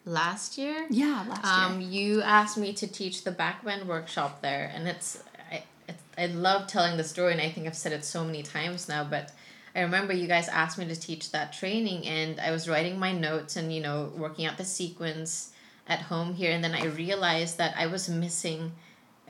last 0.05 0.59
year. 0.59 0.87
Yeah, 0.91 1.25
last 1.29 1.45
Um, 1.45 1.81
year. 1.81 1.91
you 1.91 2.23
asked 2.23 2.57
me 2.59 2.73
to 2.75 2.87
teach 2.87 3.25
the 3.25 3.33
backbend 3.33 3.87
workshop 3.87 4.43
there, 4.43 4.71
and 4.75 4.87
it's 4.87 5.23
I 5.51 5.65
it's, 5.89 6.03
I 6.19 6.27
love 6.27 6.67
telling 6.67 6.97
the 6.97 7.05
story, 7.05 7.33
and 7.33 7.41
I 7.41 7.49
think 7.51 7.67
I've 7.67 7.77
said 7.77 7.93
it 7.93 8.05
so 8.05 8.25
many 8.25 8.43
times 8.43 8.89
now, 8.89 9.05
but. 9.05 9.33
I 9.75 9.81
remember 9.81 10.13
you 10.13 10.27
guys 10.27 10.49
asked 10.49 10.77
me 10.77 10.85
to 10.85 10.95
teach 10.95 11.33
that 11.33 11.55
training, 11.55 12.07
and 12.07 12.39
I 12.39 12.51
was 12.51 12.69
writing 12.69 12.99
my 12.99 13.11
notes 13.11 13.57
and 13.57 13.73
you 13.75 13.81
know 13.81 14.13
working 14.15 14.45
out 14.45 14.59
the 14.59 14.67
sequence 14.67 15.51
at 15.89 16.01
home 16.01 16.35
here, 16.35 16.53
and 16.53 16.63
then 16.63 16.75
I 16.75 16.85
realized 16.85 17.57
that 17.57 17.75
I 17.75 17.87
was 17.87 18.07
missing 18.07 18.73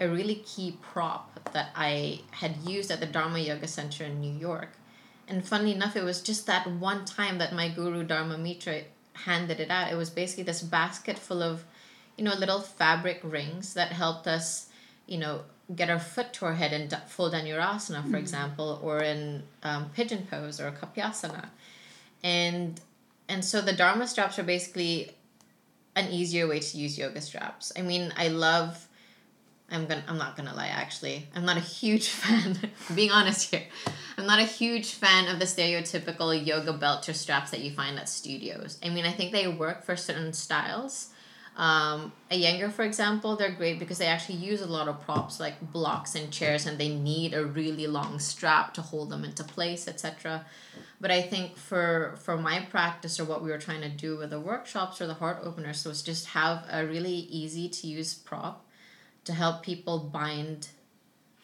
a 0.03 0.09
really 0.09 0.37
key 0.37 0.77
prop 0.83 1.53
that 1.53 1.71
I 1.75 2.21
had 2.31 2.57
used 2.59 2.91
at 2.91 3.01
the 3.01 3.07
Dharma 3.07 3.39
Yoga 3.39 3.69
Center 3.69 4.05
in 4.05 4.21
New 4.21 4.33
York. 4.33 4.71
And 5.29 5.47
funnily 5.47 5.73
enough, 5.73 5.97
it 5.97 6.05
was 6.05 6.21
just 6.21 6.47
that 6.47 6.71
one 6.71 7.05
time 7.05 7.39
that 7.39 7.55
my 7.55 7.69
guru 7.69 8.05
Dharma 8.05 8.37
Mitra 8.37 8.83
handed 9.15 9.61
it 9.61 9.71
out. 9.71 9.93
It 9.93 9.97
was 9.97 10.11
basically 10.11 10.45
this 10.45 10.63
basket 10.63 11.19
full 11.19 11.43
of, 11.43 11.65
you 12.17 12.25
know, 12.25 12.35
little 12.35 12.61
fabric 12.61 13.21
rings 13.23 13.75
that 13.75 13.93
helped 13.93 14.27
us, 14.27 14.69
you 15.07 15.19
know, 15.19 15.43
get 15.75 15.89
our 15.89 15.99
foot 15.99 16.33
to 16.35 16.47
our 16.47 16.55
head 16.55 16.73
in 16.73 16.91
full 17.07 17.31
Dhanurasana, 17.31 18.11
for 18.11 18.17
example, 18.17 18.81
or 18.83 19.03
in 19.03 19.45
um, 19.63 19.91
pigeon 19.95 20.27
pose 20.31 20.61
or 20.61 20.71
Kapyasana. 20.73 21.49
And 22.23 22.81
and 23.29 23.45
so 23.45 23.61
the 23.61 23.73
Dharma 23.73 24.07
straps 24.07 24.39
are 24.39 24.43
basically 24.43 25.13
an 25.95 26.11
easier 26.11 26.47
way 26.47 26.59
to 26.59 26.77
use 26.77 26.99
yoga 26.99 27.21
straps. 27.21 27.73
I 27.77 27.83
mean, 27.83 28.13
I 28.17 28.29
love 28.29 28.89
I'm 29.73 29.87
gonna 29.87 30.05
I'm 30.07 30.19
not 30.19 30.37
gonna 30.37 30.55
lie 30.55 30.69
actually. 30.69 31.27
I'm 31.35 31.45
not 31.45 31.57
a 31.57 31.61
huge 31.61 32.09
fan 32.21 32.59
being 32.95 33.11
honest 33.11 33.51
here. 33.51 33.63
I'm 34.19 34.27
not 34.27 34.39
a 34.39 34.45
huge 34.45 34.93
fan 34.93 35.29
of 35.29 35.39
the 35.39 35.47
stereotypical 35.47 36.47
yoga 36.47 36.73
belt 36.73 37.09
or 37.09 37.15
straps 37.15 37.51
that 37.51 37.61
you 37.61 37.73
find 37.73 37.99
at 37.99 38.09
studios. 38.09 38.79
I 38.85 38.91
mean 38.91 39.05
I 39.05 39.13
think 39.13 39.33
they 39.33 39.49
work 39.49 39.85
for 39.85 39.97
certain 39.97 40.33
styles. 40.33 41.09
Um, 41.55 42.13
a 42.31 42.43
Iyengar, 42.43 42.73
for 42.73 42.83
example, 42.83 43.37
they're 43.37 43.51
great 43.53 43.79
because 43.79 43.99
they 43.99 44.07
actually 44.07 44.39
use 44.39 44.63
a 44.63 44.67
lot 44.67 44.89
of 44.89 45.03
props 45.03 45.39
like 45.39 45.61
blocks 45.61 46.15
and 46.15 46.31
chairs 46.33 46.65
and 46.67 46.79
they 46.79 46.89
need 46.89 47.35
a 47.35 47.45
really 47.45 47.87
long 47.87 48.19
strap 48.19 48.73
to 48.75 48.81
hold 48.81 49.11
them 49.11 49.23
into 49.23 49.45
place, 49.45 49.87
etc. 49.87 50.47
But 50.99 51.11
I 51.11 51.21
think 51.21 51.57
for 51.57 52.15
for 52.23 52.39
my 52.39 52.61
practice 52.61 53.21
or 53.21 53.25
what 53.25 53.43
we 53.43 53.51
were 53.51 53.59
trying 53.59 53.83
to 53.83 53.91
do 53.91 54.17
with 54.17 54.31
the 54.31 54.41
workshops 54.41 55.01
or 55.01 55.07
the 55.07 55.15
heart 55.15 55.41
openers 55.43 55.85
was 55.85 56.03
just 56.03 56.27
have 56.29 56.65
a 56.71 56.87
really 56.87 57.11
easy 57.11 57.69
to 57.69 57.87
use 57.87 58.15
prop 58.15 58.65
to 59.25 59.33
help 59.33 59.63
people 59.63 59.99
bind 59.99 60.69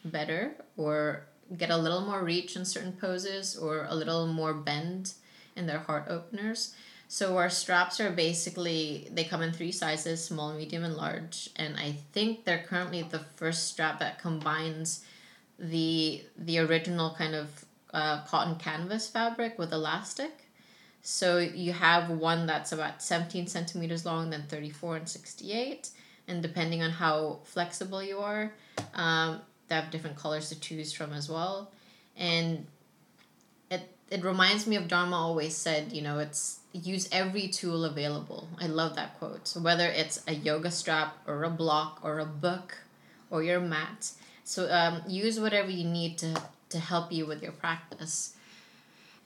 better 0.05 0.55
or 0.77 1.27
get 1.57 1.71
a 1.71 1.77
little 1.77 2.03
more 2.03 2.23
reach 2.23 2.57
in 2.57 2.65
certain 2.65 2.93
poses 2.93 3.57
or 3.57 3.87
a 3.89 3.95
little 3.95 4.27
more 4.27 4.53
bend 4.53 5.15
in 5.57 5.67
their 5.67 5.79
heart 5.79 6.07
openers. 6.09 6.75
So 7.09 7.39
our 7.39 7.49
straps 7.49 8.01
are 8.01 8.11
basically 8.11 9.09
they 9.11 9.25
come 9.25 9.41
in 9.41 9.53
three 9.53 9.73
sizes, 9.73 10.23
small, 10.23 10.53
medium, 10.53 10.85
and 10.85 10.95
large. 10.95 11.49
And 11.57 11.77
I 11.77 11.93
think 12.13 12.45
they're 12.45 12.63
currently 12.63 13.03
the 13.03 13.21
first 13.37 13.69
strap 13.69 13.99
that 14.01 14.19
combines 14.19 15.05
the 15.59 16.23
the 16.37 16.59
original 16.59 17.15
kind 17.17 17.35
of 17.35 17.65
uh, 17.95 18.25
cotton 18.25 18.57
canvas 18.57 19.09
fabric 19.09 19.59
with 19.59 19.73
elastic. 19.73 20.45
So 21.01 21.39
you 21.39 21.73
have 21.73 22.11
one 22.11 22.47
that's 22.47 22.73
about 22.73 23.03
17 23.03 23.47
centimeters 23.47 24.05
long, 24.05 24.29
then 24.29 24.45
34 24.49 24.97
and 24.97 25.09
68. 25.09 25.91
And 26.29 26.43
depending 26.43 26.83
on 26.83 26.91
how 26.91 27.39
flexible 27.45 28.03
you 28.03 28.19
are, 28.19 28.53
um, 28.95 29.41
they 29.69 29.75
have 29.75 29.91
different 29.91 30.17
colors 30.17 30.49
to 30.51 30.61
choose 30.61 30.93
from 30.93 31.13
as 31.13 31.29
well, 31.29 31.71
and 32.17 32.67
it 33.71 33.89
it 34.11 34.25
reminds 34.25 34.67
me 34.67 34.77
of 34.77 34.89
Dharma 34.89 35.17
always 35.17 35.57
said, 35.57 35.93
you 35.93 36.03
know, 36.03 36.19
it's 36.19 36.61
use 36.73 37.09
every 37.13 37.49
tool 37.49 37.85
available. 37.85 38.49
I 38.61 38.67
love 38.67 38.95
that 38.97 39.19
quote. 39.19 39.49
So 39.49 39.61
whether 39.61 39.87
it's 39.87 40.23
a 40.27 40.35
yoga 40.35 40.71
strap 40.71 41.17
or 41.27 41.45
a 41.45 41.51
block 41.51 42.01
or 42.03 42.19
a 42.19 42.27
book 42.27 42.79
or 43.31 43.43
your 43.43 43.61
mat, 43.61 44.11
so 44.45 44.71
um, 44.71 45.03
use 45.07 45.39
whatever 45.41 45.71
you 45.71 45.85
need 45.85 46.19
to 46.19 46.43
to 46.71 46.79
help 46.79 47.13
you 47.13 47.27
with 47.27 47.43
your 47.43 47.53
practice. 47.53 48.35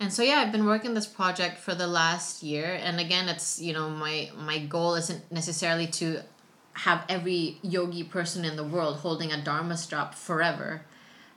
And 0.01 0.13
so 0.13 0.23
yeah, 0.25 0.39
I've 0.39 0.51
been 0.51 0.67
working 0.67 0.95
this 0.95 1.07
project 1.07 1.59
for 1.59 1.77
the 1.77 1.87
last 1.87 2.43
year, 2.43 2.81
and 2.83 2.99
again, 2.99 3.29
it's 3.29 3.61
you 3.61 3.73
know 3.73 3.89
my 3.89 4.31
my 4.37 4.59
goal 4.59 4.97
isn't 4.97 5.31
necessarily 5.31 5.87
to 5.87 6.23
have 6.75 7.05
every 7.09 7.59
yogi 7.63 8.05
person 8.05 8.45
in 8.45 8.57
the 8.57 8.65
world 8.65 8.99
holding 8.99 9.33
a 9.33 9.43
dharma 9.43 9.77
strap 9.77 10.15
forever. 10.15 10.83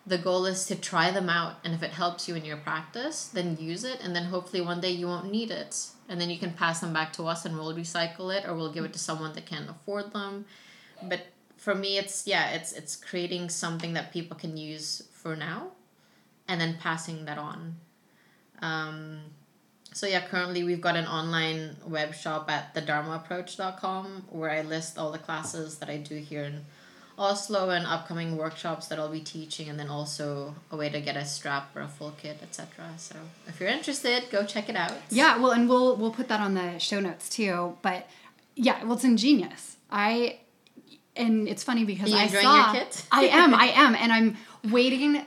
The 0.07 0.17
goal 0.17 0.45
is 0.45 0.65
to 0.67 0.75
try 0.75 1.11
them 1.11 1.29
out 1.29 1.55
and 1.63 1.73
if 1.73 1.81
it 1.81 1.91
helps 1.91 2.27
you 2.27 2.35
in 2.35 2.45
your 2.45 2.57
practice 2.57 3.27
then 3.27 3.57
use 3.59 3.83
it 3.83 3.99
and 4.03 4.15
then 4.15 4.25
hopefully 4.25 4.61
one 4.61 4.79
day 4.79 4.91
you 4.91 5.07
won't 5.07 5.31
need 5.31 5.51
it. 5.51 5.87
And 6.07 6.21
then 6.21 6.29
you 6.29 6.37
can 6.37 6.53
pass 6.53 6.79
them 6.79 6.93
back 6.93 7.11
to 7.13 7.23
us 7.23 7.45
and 7.45 7.55
we'll 7.55 7.75
recycle 7.75 8.35
it 8.35 8.45
or 8.47 8.55
we'll 8.55 8.71
give 8.71 8.85
it 8.85 8.93
to 8.93 8.99
someone 8.99 9.33
that 9.33 9.45
can't 9.45 9.69
afford 9.69 10.13
them. 10.13 10.45
But 11.03 11.27
for 11.57 11.73
me 11.73 11.97
it's 11.97 12.27
yeah 12.27 12.51
it's 12.51 12.73
it's 12.73 12.95
creating 12.95 13.49
something 13.49 13.93
that 13.93 14.13
people 14.13 14.37
can 14.37 14.55
use 14.55 15.01
for 15.11 15.35
now 15.35 15.71
and 16.47 16.61
then 16.61 16.77
passing 16.79 17.25
that 17.25 17.37
on. 17.37 17.75
Um, 18.61 19.21
so 19.95 20.05
yeah 20.05 20.21
currently 20.27 20.63
we've 20.63 20.81
got 20.81 20.95
an 20.95 21.07
online 21.07 21.75
web 21.87 22.13
shop 22.13 22.49
at 22.51 22.73
thedharmaapproach.com 22.75 24.25
where 24.29 24.51
i 24.51 24.61
list 24.61 24.97
all 24.97 25.11
the 25.11 25.23
classes 25.27 25.77
that 25.79 25.89
i 25.89 25.97
do 25.97 26.15
here 26.17 26.43
in 26.43 26.65
Oslo 27.17 27.69
and 27.69 27.85
upcoming 27.85 28.35
workshops 28.35 28.87
that 28.87 28.99
I'll 28.99 29.11
be 29.11 29.21
teaching, 29.21 29.69
and 29.69 29.79
then 29.79 29.87
also 29.87 30.53
a 30.71 30.75
way 30.75 30.89
to 30.89 30.99
get 30.99 31.15
a 31.15 31.23
strap 31.23 31.73
or 31.75 31.81
a 31.81 31.87
full 31.87 32.13
kit, 32.21 32.39
etc. 32.43 32.67
So 32.97 33.15
if 33.47 33.59
you're 33.59 33.69
interested, 33.69 34.23
go 34.29 34.45
check 34.45 34.67
it 34.67 34.75
out. 34.75 34.91
Yeah, 35.09 35.37
well, 35.37 35.51
and 35.51 35.69
we'll 35.69 35.95
we'll 35.95 36.11
put 36.11 36.27
that 36.27 36.41
on 36.41 36.55
the 36.55 36.77
show 36.77 36.99
notes 36.99 37.29
too. 37.29 37.77
But 37.81 38.07
yeah, 38.55 38.83
well, 38.83 38.95
it's 38.95 39.05
ingenious. 39.05 39.77
I 39.89 40.39
and 41.15 41.47
it's 41.47 41.63
funny 41.63 41.85
because 41.85 42.09
you 42.09 42.17
I 42.17 42.27
saw. 42.27 42.73
Your 42.73 42.83
kit? 42.83 43.05
I 43.11 43.25
am, 43.27 43.53
I 43.53 43.65
am, 43.75 43.95
and 43.95 44.11
I'm 44.11 44.37
waiting 44.69 45.25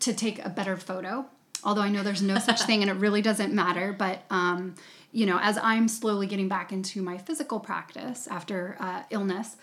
to 0.00 0.12
take 0.12 0.44
a 0.44 0.48
better 0.48 0.76
photo. 0.76 1.26
Although 1.64 1.82
I 1.82 1.88
know 1.88 2.02
there's 2.02 2.22
no 2.22 2.38
such 2.38 2.62
thing, 2.62 2.82
and 2.82 2.90
it 2.90 2.94
really 2.94 3.22
doesn't 3.22 3.52
matter. 3.52 3.94
But 3.96 4.22
um, 4.30 4.74
you 5.12 5.26
know, 5.26 5.38
as 5.40 5.58
I'm 5.58 5.88
slowly 5.88 6.26
getting 6.26 6.48
back 6.48 6.72
into 6.72 7.02
my 7.02 7.18
physical 7.18 7.60
practice 7.60 8.28
after 8.28 8.76
uh, 8.78 9.02
illness 9.10 9.56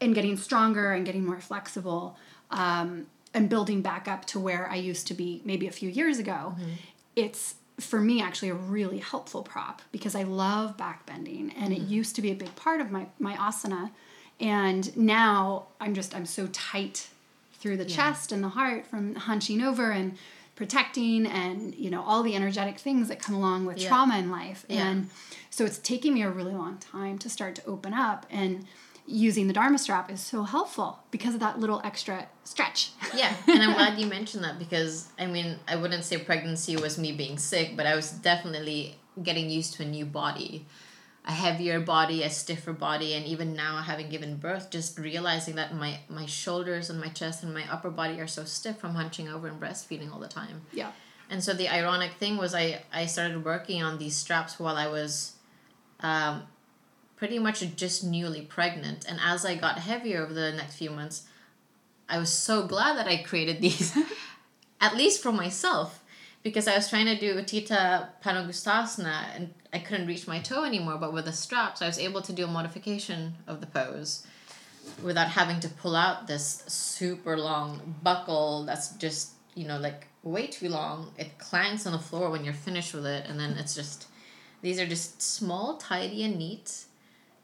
and 0.00 0.14
getting 0.14 0.36
stronger 0.36 0.92
and 0.92 1.06
getting 1.06 1.24
more 1.24 1.40
flexible 1.40 2.16
um, 2.50 3.06
and 3.32 3.48
building 3.48 3.82
back 3.82 4.08
up 4.08 4.24
to 4.26 4.40
where 4.40 4.68
I 4.70 4.76
used 4.76 5.06
to 5.08 5.14
be 5.14 5.40
maybe 5.44 5.66
a 5.66 5.72
few 5.72 5.88
years 5.88 6.18
ago, 6.18 6.54
mm-hmm. 6.56 6.70
it's 7.16 7.54
for 7.80 8.00
me 8.00 8.20
actually 8.20 8.50
a 8.50 8.54
really 8.54 8.98
helpful 8.98 9.42
prop 9.42 9.82
because 9.92 10.14
I 10.14 10.24
love 10.24 10.76
back 10.76 11.06
bending 11.06 11.52
and 11.56 11.72
mm-hmm. 11.72 11.84
it 11.84 11.88
used 11.88 12.14
to 12.16 12.22
be 12.22 12.30
a 12.30 12.34
big 12.34 12.54
part 12.54 12.80
of 12.80 12.90
my 12.90 13.06
my 13.18 13.34
asana 13.34 13.90
and 14.38 14.94
now 14.96 15.66
I'm 15.80 15.94
just 15.94 16.14
I'm 16.14 16.26
so 16.26 16.48
tight 16.52 17.08
through 17.54 17.78
the 17.78 17.84
yeah. 17.84 17.96
chest 17.96 18.32
and 18.32 18.42
the 18.42 18.50
heart 18.50 18.86
from 18.86 19.14
hunching 19.14 19.62
over 19.62 19.90
and 19.90 20.18
protecting 20.54 21.26
and 21.26 21.74
you 21.74 21.90
know 21.90 22.02
all 22.02 22.22
the 22.22 22.36
energetic 22.36 22.78
things 22.78 23.08
that 23.08 23.18
come 23.18 23.34
along 23.34 23.64
with 23.64 23.78
yeah. 23.78 23.88
trauma 23.88 24.18
in 24.18 24.30
life 24.30 24.66
yeah. 24.68 24.86
and 24.86 25.10
so 25.50 25.64
it's 25.64 25.78
taking 25.78 26.12
me 26.14 26.22
a 26.22 26.30
really 26.30 26.52
long 26.52 26.76
time 26.78 27.18
to 27.18 27.30
start 27.30 27.54
to 27.54 27.64
open 27.64 27.94
up 27.94 28.26
and 28.30 28.66
using 29.06 29.48
the 29.48 29.52
Dharma 29.52 29.78
strap 29.78 30.10
is 30.10 30.20
so 30.20 30.42
helpful 30.44 30.98
because 31.10 31.34
of 31.34 31.40
that 31.40 31.58
little 31.58 31.80
extra 31.84 32.28
stretch. 32.44 32.90
yeah, 33.14 33.34
and 33.46 33.62
I'm 33.62 33.74
glad 33.74 33.98
you 33.98 34.06
mentioned 34.18 34.44
that 34.44 34.58
because 34.58 35.08
I 35.18 35.26
mean, 35.26 35.56
I 35.66 35.76
wouldn't 35.76 36.04
say 36.04 36.18
pregnancy 36.18 36.76
was 36.76 36.98
me 36.98 37.12
being 37.12 37.38
sick, 37.38 37.76
but 37.76 37.86
I 37.86 37.96
was 37.96 38.10
definitely 38.10 38.96
getting 39.22 39.50
used 39.50 39.74
to 39.74 39.82
a 39.82 39.86
new 39.86 40.06
body, 40.06 40.66
a 41.24 41.32
heavier 41.32 41.78
body, 41.78 42.22
a 42.22 42.30
stiffer 42.30 42.72
body, 42.72 43.14
and 43.14 43.24
even 43.24 43.54
now 43.54 43.76
having 43.76 44.08
given 44.08 44.36
birth, 44.36 44.70
just 44.70 44.98
realizing 44.98 45.54
that 45.54 45.74
my 45.74 46.00
my 46.08 46.26
shoulders 46.26 46.90
and 46.90 47.00
my 47.00 47.08
chest 47.08 47.42
and 47.42 47.54
my 47.54 47.64
upper 47.70 47.90
body 47.90 48.20
are 48.20 48.26
so 48.26 48.44
stiff 48.44 48.78
from 48.78 48.94
hunching 48.94 49.28
over 49.28 49.46
and 49.46 49.60
breastfeeding 49.60 50.12
all 50.12 50.18
the 50.18 50.28
time. 50.28 50.62
Yeah. 50.72 50.90
And 51.30 51.42
so 51.42 51.54
the 51.54 51.68
ironic 51.68 52.12
thing 52.14 52.36
was 52.36 52.54
I 52.54 52.82
I 52.92 53.06
started 53.06 53.44
working 53.44 53.82
on 53.82 53.98
these 53.98 54.16
straps 54.16 54.58
while 54.58 54.76
I 54.76 54.88
was 54.88 55.34
um, 56.00 56.42
pretty 57.16 57.38
much 57.38 57.60
just 57.76 58.02
newly 58.02 58.42
pregnant. 58.42 59.04
And 59.08 59.20
as 59.24 59.46
I 59.46 59.54
got 59.54 59.78
heavier 59.78 60.24
over 60.24 60.34
the 60.34 60.52
next 60.52 60.76
few 60.76 60.90
months, 60.90 61.22
I 62.08 62.18
was 62.18 62.32
so 62.32 62.66
glad 62.66 62.96
that 62.96 63.06
I 63.06 63.22
created 63.22 63.60
these, 63.60 63.96
at 64.80 64.96
least 64.96 65.22
for 65.22 65.30
myself, 65.30 66.01
because 66.42 66.68
I 66.68 66.76
was 66.76 66.88
trying 66.88 67.06
to 67.06 67.18
do 67.18 67.34
Utthita 67.34 68.08
Padangusthasana 68.24 69.36
and 69.36 69.54
I 69.72 69.78
couldn't 69.78 70.06
reach 70.06 70.26
my 70.26 70.40
toe 70.40 70.64
anymore. 70.64 70.98
But 70.98 71.12
with 71.12 71.24
the 71.24 71.32
straps, 71.32 71.82
I 71.82 71.86
was 71.86 71.98
able 71.98 72.22
to 72.22 72.32
do 72.32 72.44
a 72.44 72.48
modification 72.48 73.34
of 73.46 73.60
the 73.60 73.66
pose 73.66 74.26
without 75.02 75.28
having 75.28 75.60
to 75.60 75.68
pull 75.68 75.94
out 75.94 76.26
this 76.26 76.64
super 76.66 77.38
long 77.38 77.94
buckle 78.02 78.64
that's 78.64 78.90
just, 78.96 79.32
you 79.54 79.66
know, 79.66 79.78
like 79.78 80.08
way 80.22 80.46
too 80.46 80.68
long. 80.68 81.12
It 81.16 81.38
clanks 81.38 81.86
on 81.86 81.92
the 81.92 81.98
floor 81.98 82.30
when 82.30 82.44
you're 82.44 82.54
finished 82.54 82.92
with 82.92 83.06
it, 83.06 83.26
and 83.28 83.38
then 83.38 83.52
it's 83.52 83.74
just, 83.74 84.06
these 84.60 84.80
are 84.80 84.86
just 84.86 85.22
small, 85.22 85.76
tidy, 85.76 86.24
and 86.24 86.36
neat 86.36 86.86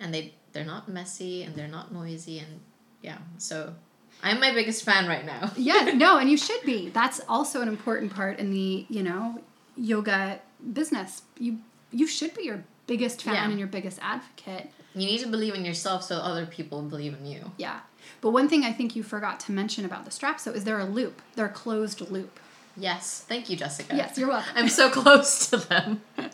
and 0.01 0.15
they 0.15 0.35
they're 0.53 0.65
not 0.65 0.89
messy 0.89 1.43
and 1.43 1.55
they're 1.55 1.69
not 1.69 1.93
noisy 1.93 2.39
and 2.39 2.61
yeah 3.03 3.19
so 3.39 3.75
i'm 4.23 4.41
my 4.41 4.53
biggest 4.53 4.85
fan 4.85 5.07
right 5.07 5.25
now. 5.25 5.53
Yeah 5.57 5.93
no 5.95 6.19
and 6.19 6.31
you 6.31 6.37
should 6.37 6.63
be. 6.65 6.89
That's 6.91 7.21
also 7.29 7.61
an 7.61 7.69
important 7.69 8.15
part 8.15 8.39
in 8.39 8.51
the 8.51 8.87
you 8.89 9.03
know 9.03 9.41
yoga 9.77 10.41
business. 10.73 11.23
You 11.39 11.59
you 11.91 12.07
should 12.07 12.35
be 12.35 12.45
your 12.45 12.65
biggest 12.87 13.23
fan 13.23 13.35
yeah. 13.35 13.49
and 13.49 13.59
your 13.59 13.69
biggest 13.69 13.99
advocate. 14.03 14.71
You 14.95 15.07
need 15.07 15.21
to 15.21 15.29
believe 15.29 15.55
in 15.55 15.65
yourself 15.65 16.03
so 16.03 16.17
other 16.17 16.47
people 16.47 16.83
believe 16.83 17.15
in 17.15 17.27
you. 17.27 17.53
Yeah. 17.57 17.81
But 18.21 18.31
one 18.31 18.49
thing 18.49 18.65
i 18.65 18.73
think 18.73 18.97
you 18.97 19.03
forgot 19.03 19.41
to 19.41 19.53
mention 19.53 19.85
about 19.85 20.05
the 20.05 20.11
straps 20.11 20.45
though 20.45 20.53
is 20.53 20.65
they're 20.65 20.81
a 20.81 20.85
loop. 20.85 21.23
They're 21.35 21.47
a 21.47 21.51
closed 21.51 22.01
loop. 22.11 22.41
Yes. 22.77 23.25
Thank 23.29 23.51
you 23.51 23.57
jessica. 23.57 23.97
Yes 23.97 24.19
you're 24.19 24.29
welcome. 24.29 24.53
I'm 24.57 24.69
so 24.69 24.91
close 25.01 25.51
to 25.51 25.57
them. 25.59 26.03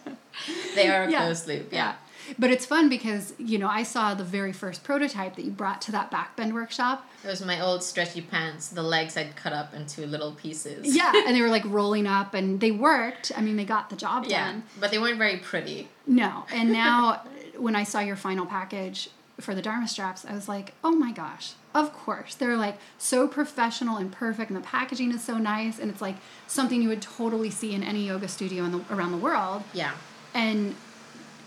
They 0.74 0.88
are 0.88 1.04
a 1.04 1.10
yeah. 1.10 1.18
closed 1.20 1.46
loop 1.46 1.72
yeah. 1.72 1.94
But 2.38 2.50
it's 2.50 2.66
fun 2.66 2.88
because, 2.88 3.34
you 3.38 3.58
know, 3.58 3.68
I 3.68 3.82
saw 3.82 4.14
the 4.14 4.24
very 4.24 4.52
first 4.52 4.84
prototype 4.84 5.36
that 5.36 5.44
you 5.44 5.50
brought 5.50 5.80
to 5.82 5.92
that 5.92 6.10
backbend 6.10 6.52
workshop. 6.52 7.08
It 7.24 7.28
was 7.28 7.44
my 7.44 7.60
old 7.60 7.82
stretchy 7.82 8.20
pants. 8.20 8.68
The 8.68 8.82
legs 8.82 9.16
I'd 9.16 9.36
cut 9.36 9.52
up 9.52 9.74
into 9.74 10.06
little 10.06 10.32
pieces. 10.32 10.94
Yeah, 10.94 11.12
and 11.26 11.34
they 11.36 11.42
were 11.42 11.48
like 11.48 11.64
rolling 11.64 12.06
up 12.06 12.34
and 12.34 12.60
they 12.60 12.70
worked. 12.70 13.32
I 13.36 13.40
mean, 13.40 13.56
they 13.56 13.64
got 13.64 13.90
the 13.90 13.96
job 13.96 14.24
yeah, 14.26 14.52
done. 14.52 14.64
But 14.78 14.90
they 14.90 14.98
weren't 14.98 15.18
very 15.18 15.38
pretty. 15.38 15.88
No. 16.06 16.44
And 16.52 16.72
now 16.72 17.22
when 17.56 17.76
I 17.76 17.84
saw 17.84 18.00
your 18.00 18.16
final 18.16 18.46
package 18.46 19.10
for 19.40 19.54
the 19.54 19.62
Dharma 19.62 19.88
straps, 19.88 20.24
I 20.24 20.34
was 20.34 20.48
like, 20.48 20.74
oh 20.84 20.92
my 20.92 21.12
gosh, 21.12 21.54
of 21.74 21.92
course. 21.92 22.34
They're 22.34 22.56
like 22.56 22.78
so 22.98 23.26
professional 23.26 23.96
and 23.96 24.12
perfect, 24.12 24.50
and 24.50 24.56
the 24.56 24.64
packaging 24.64 25.10
is 25.10 25.24
so 25.24 25.38
nice, 25.38 25.78
and 25.78 25.90
it's 25.90 26.00
like 26.00 26.16
something 26.46 26.80
you 26.80 26.88
would 26.88 27.02
totally 27.02 27.50
see 27.50 27.74
in 27.74 27.82
any 27.82 28.06
yoga 28.06 28.28
studio 28.28 28.64
in 28.64 28.72
the, 28.72 28.80
around 28.90 29.12
the 29.12 29.18
world. 29.18 29.62
Yeah. 29.72 29.92
And 30.34 30.74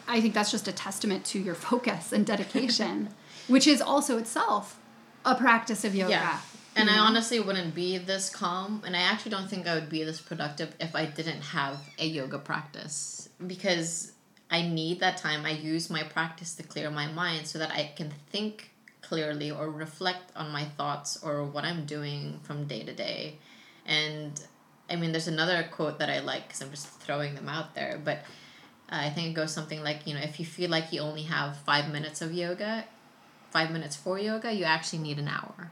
I 0.07 0.21
think 0.21 0.33
that's 0.33 0.51
just 0.51 0.67
a 0.67 0.71
testament 0.71 1.25
to 1.25 1.39
your 1.39 1.55
focus 1.69 2.11
and 2.11 2.25
dedication, 2.25 3.09
which 3.47 3.67
is 3.67 3.81
also 3.81 4.17
itself 4.17 4.79
a 5.25 5.35
practice 5.35 5.83
of 5.83 5.95
yoga. 5.95 6.11
Yeah. 6.11 6.39
And 6.75 6.91
I 6.91 6.99
honestly 6.99 7.39
wouldn't 7.39 7.73
be 7.73 7.97
this 7.97 8.29
calm, 8.29 8.83
and 8.85 8.95
I 8.95 8.99
actually 8.99 9.31
don't 9.31 9.49
think 9.49 9.65
I 9.65 9.73
would 9.73 9.89
be 9.89 10.03
this 10.03 10.21
productive 10.21 10.75
if 10.79 10.95
I 10.95 11.05
didn't 11.05 11.41
have 11.41 11.79
a 11.97 12.05
yoga 12.05 12.37
practice 12.37 13.29
because 13.45 14.11
I 14.51 14.61
need 14.61 14.99
that 14.99 15.17
time. 15.17 15.43
I 15.43 15.51
use 15.51 15.89
my 15.89 16.03
practice 16.03 16.53
to 16.55 16.63
clear 16.63 16.91
my 16.91 17.07
mind 17.07 17.47
so 17.47 17.57
that 17.57 17.71
I 17.71 17.91
can 17.95 18.13
think 18.29 18.69
clearly 19.01 19.49
or 19.49 19.69
reflect 19.69 20.31
on 20.35 20.51
my 20.51 20.65
thoughts 20.65 21.17
or 21.23 21.43
what 21.43 21.63
I'm 21.63 21.85
doing 21.85 22.39
from 22.43 22.65
day 22.65 22.83
to 22.83 22.93
day. 22.93 23.37
And 23.85 24.39
I 24.89 24.95
mean, 24.95 25.11
there's 25.11 25.27
another 25.27 25.67
quote 25.71 25.99
that 25.99 26.09
I 26.09 26.19
like 26.19 26.47
because 26.47 26.61
I'm 26.61 26.71
just 26.71 26.87
throwing 27.01 27.35
them 27.35 27.49
out 27.49 27.73
there, 27.73 27.99
but 28.03 28.19
I 28.89 29.09
think 29.09 29.29
it 29.29 29.33
goes 29.33 29.53
something 29.53 29.83
like, 29.83 30.07
you 30.07 30.13
know, 30.13 30.21
if 30.21 30.39
you 30.39 30.45
feel 30.45 30.69
like 30.69 30.93
you 30.93 31.01
only 31.01 31.23
have 31.23 31.57
five 31.57 31.91
minutes 31.91 32.21
of 32.21 32.33
yoga, 32.33 32.85
five 33.51 33.71
minutes 33.71 33.95
for 33.95 34.17
yoga, 34.17 34.53
you 34.53 34.63
actually 34.63 34.99
need 34.99 35.19
an 35.19 35.27
hour. 35.27 35.71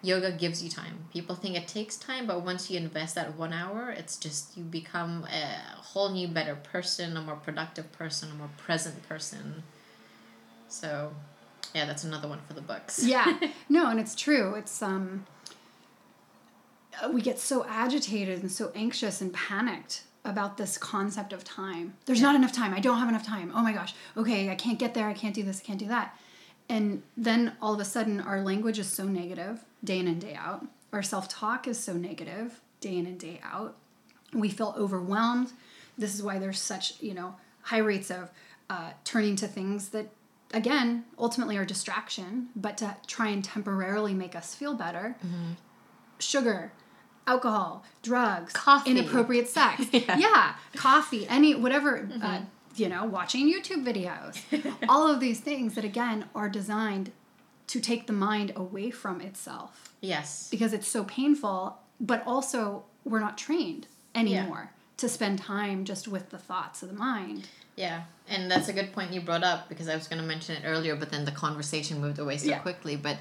Yoga 0.00 0.32
gives 0.32 0.62
you 0.62 0.70
time. 0.70 1.06
People 1.12 1.34
think 1.34 1.56
it 1.56 1.68
takes 1.68 1.96
time, 1.96 2.26
but 2.26 2.44
once 2.44 2.70
you 2.70 2.76
invest 2.76 3.14
that 3.14 3.36
one 3.36 3.52
hour, 3.52 3.90
it's 3.90 4.16
just 4.16 4.56
you 4.56 4.64
become 4.64 5.24
a 5.32 5.56
whole 5.76 6.10
new, 6.10 6.28
better 6.28 6.56
person, 6.56 7.16
a 7.16 7.22
more 7.22 7.36
productive 7.36 7.90
person, 7.92 8.30
a 8.30 8.34
more 8.34 8.50
present 8.56 9.08
person. 9.08 9.62
So, 10.68 11.12
yeah, 11.74 11.84
that's 11.84 12.04
another 12.04 12.28
one 12.28 12.40
for 12.46 12.54
the 12.54 12.60
books. 12.60 13.04
yeah, 13.04 13.38
no, 13.68 13.90
and 13.90 14.00
it's 14.00 14.14
true. 14.14 14.54
It's 14.54 14.82
um, 14.82 15.26
we 17.12 17.22
get 17.22 17.38
so 17.38 17.64
agitated 17.64 18.40
and 18.40 18.50
so 18.50 18.72
anxious 18.74 19.20
and 19.20 19.32
panicked 19.32 20.02
about 20.24 20.56
this 20.56 20.78
concept 20.78 21.32
of 21.32 21.42
time. 21.44 21.94
There's 22.06 22.20
yeah. 22.20 22.28
not 22.28 22.36
enough 22.36 22.52
time. 22.52 22.72
I 22.74 22.80
don't 22.80 22.98
have 22.98 23.08
enough 23.08 23.26
time. 23.26 23.52
Oh 23.54 23.62
my 23.62 23.72
gosh. 23.72 23.94
Okay, 24.16 24.50
I 24.50 24.54
can't 24.54 24.78
get 24.78 24.94
there. 24.94 25.08
I 25.08 25.14
can't 25.14 25.34
do 25.34 25.42
this. 25.42 25.60
I 25.60 25.64
can't 25.64 25.78
do 25.78 25.88
that. 25.88 26.16
And 26.68 27.02
then 27.16 27.52
all 27.60 27.74
of 27.74 27.80
a 27.80 27.84
sudden, 27.84 28.20
our 28.20 28.40
language 28.40 28.78
is 28.78 28.86
so 28.88 29.04
negative 29.04 29.64
day 29.82 29.98
in 29.98 30.06
and 30.06 30.20
day 30.20 30.34
out. 30.34 30.66
our 30.92 31.02
self 31.02 31.28
talk 31.28 31.66
is 31.66 31.78
so 31.78 31.94
negative 31.94 32.60
day 32.80 32.96
in 32.96 33.06
and 33.06 33.18
day 33.18 33.40
out. 33.42 33.76
We 34.32 34.48
feel 34.48 34.74
overwhelmed. 34.78 35.52
This 35.98 36.14
is 36.14 36.22
why 36.22 36.38
there's 36.38 36.60
such, 36.60 37.00
you 37.02 37.14
know, 37.14 37.34
high 37.62 37.78
rates 37.78 38.10
of 38.10 38.30
uh, 38.70 38.90
turning 39.04 39.36
to 39.36 39.46
things 39.46 39.90
that, 39.90 40.08
again, 40.54 41.04
ultimately 41.18 41.56
are 41.56 41.64
distraction, 41.64 42.48
but 42.56 42.78
to 42.78 42.96
try 43.06 43.28
and 43.28 43.44
temporarily 43.44 44.14
make 44.14 44.34
us 44.34 44.54
feel 44.54 44.74
better. 44.74 45.16
Sugar, 46.18 46.72
alcohol, 47.26 47.84
drugs, 48.02 48.52
Coffee. 48.52 48.90
inappropriate 48.90 49.48
sex. 49.48 49.84
yeah. 49.92 50.54
coffee, 50.76 51.26
any, 51.28 51.54
whatever, 51.54 52.08
uh, 52.22 52.40
you 52.76 52.88
know, 52.88 53.04
watching 53.04 53.52
YouTube 53.52 53.84
videos. 53.84 54.40
All 54.88 55.08
of 55.08 55.20
these 55.20 55.40
things 55.40 55.74
that, 55.74 55.84
again, 55.84 56.26
are 56.34 56.48
designed 56.48 57.12
to 57.68 57.80
take 57.80 58.06
the 58.06 58.12
mind 58.12 58.52
away 58.56 58.90
from 58.90 59.20
itself 59.20 59.94
Yes. 60.00 60.48
because 60.50 60.72
it's 60.72 60.88
so 60.88 61.04
painful, 61.04 61.78
but 62.00 62.22
also 62.26 62.84
we're 63.04 63.20
not 63.20 63.38
trained 63.38 63.86
anymore 64.14 64.70
to 64.98 65.08
spend 65.08 65.38
time 65.38 65.84
just 65.84 66.06
with 66.06 66.30
the 66.30 66.38
thoughts 66.38 66.82
of 66.82 66.88
the 66.88 66.94
mind. 66.94 67.48
Yeah, 67.76 68.02
and 68.28 68.50
that's 68.50 68.68
a 68.68 68.72
good 68.74 68.92
point 68.92 69.12
you 69.12 69.22
brought 69.22 69.42
up 69.42 69.68
because 69.70 69.88
I 69.88 69.94
was 69.96 70.06
going 70.06 70.20
to 70.20 70.26
mention 70.28 70.56
it 70.56 70.62
earlier, 70.66 70.94
but 70.96 71.10
then 71.10 71.24
the 71.24 71.30
conversation 71.32 72.00
moved 72.00 72.18
away 72.18 72.36
so 72.36 72.48
Yeah. 72.48 72.58
quickly. 72.58 72.96
But 72.96 73.16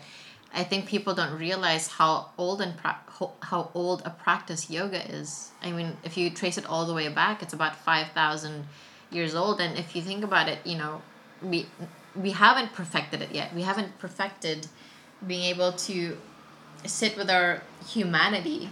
I 0.53 0.63
think 0.63 0.85
people 0.85 1.13
don't 1.13 1.37
realize 1.37 1.87
how 1.87 2.29
old 2.37 2.61
and 2.61 2.75
pra- 2.77 2.99
how 3.41 3.71
old 3.73 4.01
a 4.05 4.09
practice 4.09 4.69
yoga 4.69 5.09
is. 5.09 5.51
I 5.63 5.71
mean, 5.71 5.97
if 6.03 6.17
you 6.17 6.29
trace 6.29 6.57
it 6.57 6.65
all 6.65 6.85
the 6.85 6.93
way 6.93 7.07
back, 7.07 7.41
it's 7.41 7.53
about 7.53 7.75
five 7.75 8.07
thousand 8.11 8.65
years 9.09 9.33
old. 9.33 9.61
And 9.61 9.77
if 9.77 9.95
you 9.95 10.01
think 10.01 10.23
about 10.23 10.49
it, 10.49 10.59
you 10.65 10.77
know, 10.77 11.01
we 11.41 11.67
we 12.15 12.31
haven't 12.31 12.73
perfected 12.73 13.21
it 13.21 13.31
yet. 13.31 13.53
We 13.55 13.61
haven't 13.61 13.97
perfected 13.97 14.67
being 15.25 15.43
able 15.43 15.71
to 15.73 16.17
sit 16.85 17.15
with 17.15 17.29
our 17.29 17.61
humanity 17.87 18.69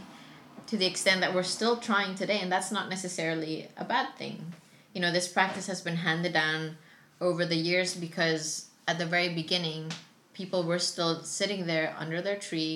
to 0.67 0.77
the 0.77 0.85
extent 0.85 1.21
that 1.21 1.33
we're 1.33 1.43
still 1.43 1.77
trying 1.77 2.15
today 2.15 2.39
and 2.39 2.51
that's 2.51 2.71
not 2.71 2.89
necessarily 2.89 3.67
a 3.77 3.85
bad 3.85 4.15
thing 4.17 4.53
you 4.93 5.01
know 5.01 5.11
this 5.11 5.27
practice 5.27 5.67
has 5.67 5.81
been 5.81 5.97
handed 5.97 6.33
down 6.33 6.77
over 7.21 7.45
the 7.45 7.55
years 7.55 7.95
because 7.95 8.67
at 8.87 8.97
the 8.97 9.05
very 9.05 9.29
beginning 9.29 9.91
people 10.39 10.63
were 10.63 10.79
still 10.91 11.13
sitting 11.23 11.61
there 11.71 11.87
under 12.03 12.19
their 12.21 12.39
tree 12.47 12.75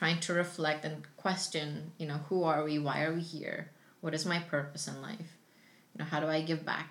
trying 0.00 0.18
to 0.26 0.32
reflect 0.42 0.84
and 0.84 0.96
question 1.24 1.66
you 2.00 2.06
know 2.08 2.20
who 2.28 2.38
are 2.50 2.62
we 2.68 2.78
why 2.86 2.96
are 3.04 3.14
we 3.18 3.20
here 3.36 3.60
what 4.02 4.14
is 4.18 4.24
my 4.32 4.38
purpose 4.54 4.84
in 4.92 4.96
life 5.08 5.30
you 5.92 5.96
know 5.98 6.08
how 6.12 6.18
do 6.20 6.26
i 6.36 6.40
give 6.50 6.62
back 6.74 6.90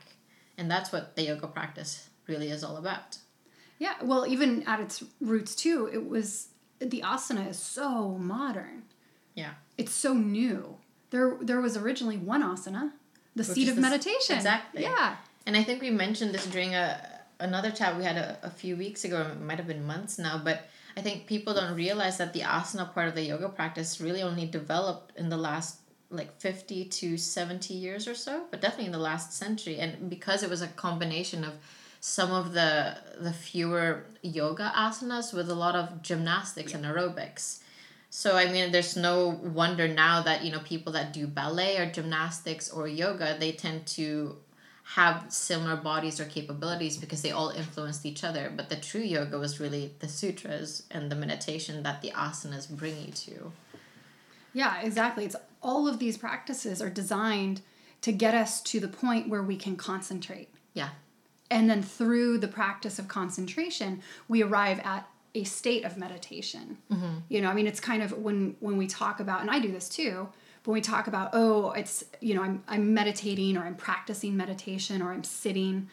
and 0.58 0.70
that's 0.72 0.92
what 0.94 1.16
the 1.16 1.24
yoga 1.30 1.48
practice 1.48 2.10
really 2.28 2.50
is 2.56 2.64
all 2.64 2.78
about 2.78 3.18
Yeah, 3.80 3.96
well, 4.10 4.24
even 4.36 4.52
at 4.72 4.80
its 4.86 5.04
roots 5.20 5.54
too, 5.64 5.90
it 5.98 6.04
was 6.16 6.28
the 6.94 7.02
asana 7.14 7.44
is 7.54 7.60
so 7.78 8.18
modern. 8.36 8.78
yeah 9.42 9.54
It's 9.82 9.96
so 10.06 10.12
new. 10.14 10.78
There 11.14 11.30
there 11.50 11.60
was 11.68 11.76
originally 11.84 12.18
one 12.34 12.44
asana, 12.52 12.84
the 13.36 13.44
Which 13.44 13.56
seat 13.56 13.68
of 13.72 13.76
the 13.76 13.82
s- 13.86 13.90
meditation. 13.90 14.36
exactly. 14.38 14.84
Yeah. 14.84 15.08
And 15.46 15.54
I 15.60 15.64
think 15.68 15.82
we 15.82 15.92
mentioned 16.06 16.32
this 16.36 16.46
during 16.56 16.74
a 16.86 16.88
another 17.44 17.72
chat 17.72 17.98
we 17.98 18.04
had 18.04 18.18
a, 18.18 18.38
a 18.44 18.50
few 18.50 18.76
weeks 18.76 19.04
ago, 19.04 19.22
it 19.22 19.42
might 19.42 19.58
have 19.58 19.68
been 19.68 19.86
months 19.86 20.18
now, 20.18 20.42
but 20.44 20.68
I 20.96 21.02
think 21.02 21.28
people 21.28 21.54
don't 21.54 21.76
realize 21.76 22.18
that 22.18 22.34
the 22.34 22.42
asana 22.42 22.94
part 22.94 23.08
of 23.08 23.16
the 23.16 23.24
yoga 23.24 23.50
practice 23.50 24.00
really 24.00 24.22
only 24.22 24.46
developed 24.46 25.18
in 25.18 25.30
the 25.30 25.38
last 25.38 25.80
like 26.10 26.40
50 26.40 26.86
to 26.86 27.18
70 27.18 27.74
years 27.74 28.08
or 28.08 28.14
so, 28.14 28.46
but 28.52 28.62
definitely 28.62 28.86
in 28.86 28.92
the 28.92 29.00
last 29.00 29.34
century. 29.34 29.80
And 29.80 30.10
because 30.10 30.44
it 30.44 30.50
was 30.50 30.62
a 30.62 30.68
combination 30.68 31.44
of 31.44 31.54
some 32.00 32.32
of 32.32 32.54
the 32.54 32.98
the 33.20 33.32
fewer 33.32 34.04
yoga 34.22 34.72
asanas 34.76 35.34
with 35.34 35.50
a 35.50 35.56
lot 35.56 35.74
of 35.74 36.02
gymnastics 36.02 36.74
and 36.74 36.84
aerobics. 36.86 37.60
So 38.10 38.36
I 38.36 38.52
mean, 38.52 38.72
there's 38.72 38.96
no 38.96 39.40
wonder 39.42 39.88
now 39.88 40.22
that 40.22 40.44
you 40.44 40.52
know 40.52 40.60
people 40.60 40.94
that 40.94 41.14
do 41.14 41.26
ballet 41.26 41.78
or 41.78 41.90
gymnastics 41.90 42.70
or 42.70 42.88
yoga, 42.88 43.38
they 43.40 43.54
tend 43.54 43.88
to 43.98 44.36
have 44.96 45.26
similar 45.30 45.76
bodies 45.76 46.20
or 46.20 46.26
capabilities 46.26 46.98
because 46.98 47.24
they 47.24 47.32
all 47.32 47.50
influenced 47.50 48.06
each 48.06 48.24
other. 48.24 48.54
But 48.56 48.70
the 48.70 48.76
true 48.76 49.02
yoga 49.02 49.40
was 49.40 49.60
really 49.60 49.92
the 50.00 50.08
sutras 50.08 50.84
and 50.92 51.12
the 51.12 51.16
meditation 51.16 51.82
that 51.82 52.04
the 52.04 52.12
asanas 52.12 52.70
bring 52.70 52.96
you 53.04 53.12
to. 53.12 53.52
Yeah, 54.54 54.82
exactly. 54.82 55.26
It's 55.26 55.36
all 55.64 55.88
of 55.88 55.98
these 55.98 56.16
practices 56.16 56.80
are 56.80 56.92
designed 56.92 57.62
to 58.02 58.12
get 58.12 58.36
us 58.36 58.62
to 58.62 58.80
the 58.80 58.88
point 58.88 59.30
where 59.30 59.42
we 59.42 59.56
can 59.56 59.76
concentrate. 59.78 60.50
Yeah, 60.76 60.90
And 61.50 61.68
then 61.70 61.82
through 61.82 62.38
the 62.38 62.48
practice 62.48 63.00
of 63.00 63.08
concentration, 63.08 64.04
we 64.28 64.44
arrive 64.44 64.80
at 64.84 65.08
a 65.34 65.44
state 65.44 65.86
of 65.86 65.98
meditation. 65.98 66.78
Mm-hmm. 66.92 67.18
You 67.30 67.42
know, 67.42 67.50
I 67.50 67.56
mean, 67.56 67.66
it's 67.66 67.80
kind 67.80 68.04
of 68.04 68.12
when 68.12 68.56
when 68.60 68.78
we 68.78 68.86
talk 68.86 69.20
about, 69.20 69.42
and 69.42 69.50
I 69.50 69.60
do 69.60 69.72
this 69.72 69.90
too. 69.90 70.30
When 70.66 70.74
we 70.74 70.82
talk 70.82 71.08
about, 71.08 71.32
oh, 71.34 71.72
it's 71.72 72.04
you 72.22 72.36
know, 72.36 72.42
I'm 72.42 72.64
I'm 72.68 72.94
meditating 72.94 73.58
or 73.58 73.64
I'm 73.64 73.76
practicing 73.76 74.38
meditation 74.38 75.02
or 75.02 75.12
I'm 75.12 75.24
sitting. 75.24 75.90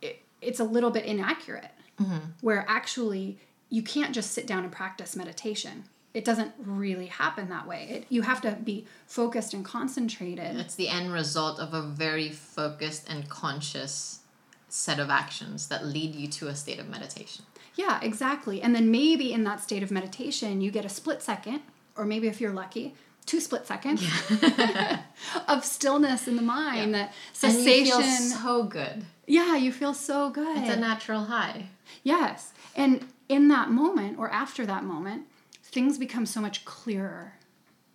It, 0.00 0.22
it's 0.40 0.60
a 0.60 0.64
little 0.64 0.90
bit 0.90 1.04
inaccurate. 1.04 1.70
Mm-hmm. 2.00 2.18
Where 2.40 2.64
actually 2.68 3.38
you 3.68 3.82
can't 3.82 4.14
just 4.14 4.32
sit 4.32 4.46
down 4.46 4.64
and 4.64 4.72
practice 4.72 5.16
meditation. 5.16 5.84
It 6.12 6.24
doesn't 6.24 6.52
really 6.58 7.06
happen 7.06 7.48
that 7.50 7.68
way. 7.68 7.86
It, 7.88 8.06
you 8.08 8.22
have 8.22 8.40
to 8.40 8.52
be 8.52 8.86
focused 9.06 9.54
and 9.54 9.64
concentrated. 9.64 10.56
it's 10.56 10.74
the 10.74 10.88
end 10.88 11.12
result 11.12 11.60
of 11.60 11.72
a 11.72 11.82
very 11.82 12.30
focused 12.30 13.08
and 13.08 13.28
conscious 13.28 14.20
set 14.68 14.98
of 14.98 15.08
actions 15.08 15.68
that 15.68 15.84
lead 15.84 16.14
you 16.14 16.26
to 16.28 16.48
a 16.48 16.54
state 16.54 16.78
of 16.80 16.88
meditation. 16.88 17.44
Yeah, 17.76 18.00
exactly. 18.02 18.60
And 18.60 18.74
then 18.74 18.90
maybe 18.90 19.32
in 19.32 19.44
that 19.44 19.60
state 19.60 19.82
of 19.82 19.90
meditation, 19.90 20.60
you 20.60 20.70
get 20.70 20.84
a 20.84 20.88
split 20.88 21.22
second, 21.22 21.62
or 21.96 22.04
maybe 22.04 22.26
if 22.26 22.40
you're 22.40 22.52
lucky, 22.52 22.94
two 23.26 23.40
split 23.40 23.66
seconds 23.66 24.02
of 25.48 25.64
stillness 25.64 26.26
in 26.28 26.36
the 26.36 26.42
mind, 26.42 26.94
that 26.94 27.12
And 27.42 27.54
you 27.54 27.60
cessation. 27.86 28.02
so 28.38 28.64
good. 28.64 29.04
yeah, 29.26 29.56
you 29.56 29.72
feel 29.72 29.94
so 29.94 30.30
good. 30.30 30.58
It's 30.58 30.70
a 30.70 30.76
natural 30.78 31.24
high. 31.24 31.66
yes. 32.02 32.52
And 32.76 33.06
in 33.28 33.48
that 33.48 33.70
moment, 33.70 34.18
or 34.18 34.30
after 34.30 34.64
that 34.66 34.84
moment, 34.84 35.22
things 35.62 35.98
become 35.98 36.26
so 36.26 36.40
much 36.40 36.64
clearer 36.64 37.34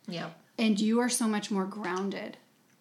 Yeah. 0.08 0.30
and 0.58 0.80
you 0.80 1.00
are 1.00 1.10
so 1.10 1.28
much 1.28 1.52
more 1.52 1.66
grounded. 1.66 2.38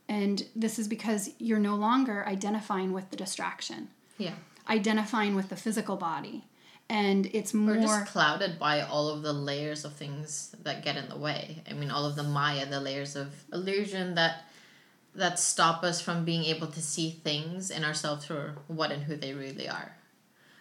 And 0.08 0.44
this 0.54 0.78
is 0.78 0.86
because 0.86 1.30
you're 1.38 1.58
no 1.58 1.74
longer 1.76 2.24
identifying 2.26 2.92
with 2.92 3.10
the 3.10 3.16
distraction, 3.16 3.88
Yeah. 4.18 4.34
identifying 4.68 5.34
with 5.34 5.48
the 5.48 5.56
physical 5.56 5.96
body. 5.96 6.44
And 6.88 7.26
it's 7.32 7.54
more. 7.54 7.74
We're 7.74 7.82
just 7.82 8.06
clouded 8.06 8.58
by 8.58 8.82
all 8.82 9.08
of 9.08 9.22
the 9.22 9.32
layers 9.32 9.84
of 9.84 9.94
things 9.94 10.54
that 10.62 10.84
get 10.84 10.96
in 10.96 11.08
the 11.08 11.16
way. 11.16 11.62
I 11.68 11.72
mean, 11.72 11.90
all 11.90 12.04
of 12.04 12.14
the 12.14 12.22
Maya, 12.22 12.66
the 12.66 12.80
layers 12.80 13.16
of 13.16 13.32
illusion 13.52 14.14
that 14.16 14.44
that 15.14 15.38
stop 15.38 15.82
us 15.82 16.00
from 16.00 16.24
being 16.24 16.44
able 16.44 16.66
to 16.66 16.82
see 16.82 17.10
things 17.10 17.70
in 17.70 17.84
ourselves 17.84 18.26
for 18.26 18.56
what 18.66 18.90
and 18.90 19.02
who 19.04 19.16
they 19.16 19.32
really 19.32 19.68
are. 19.68 19.96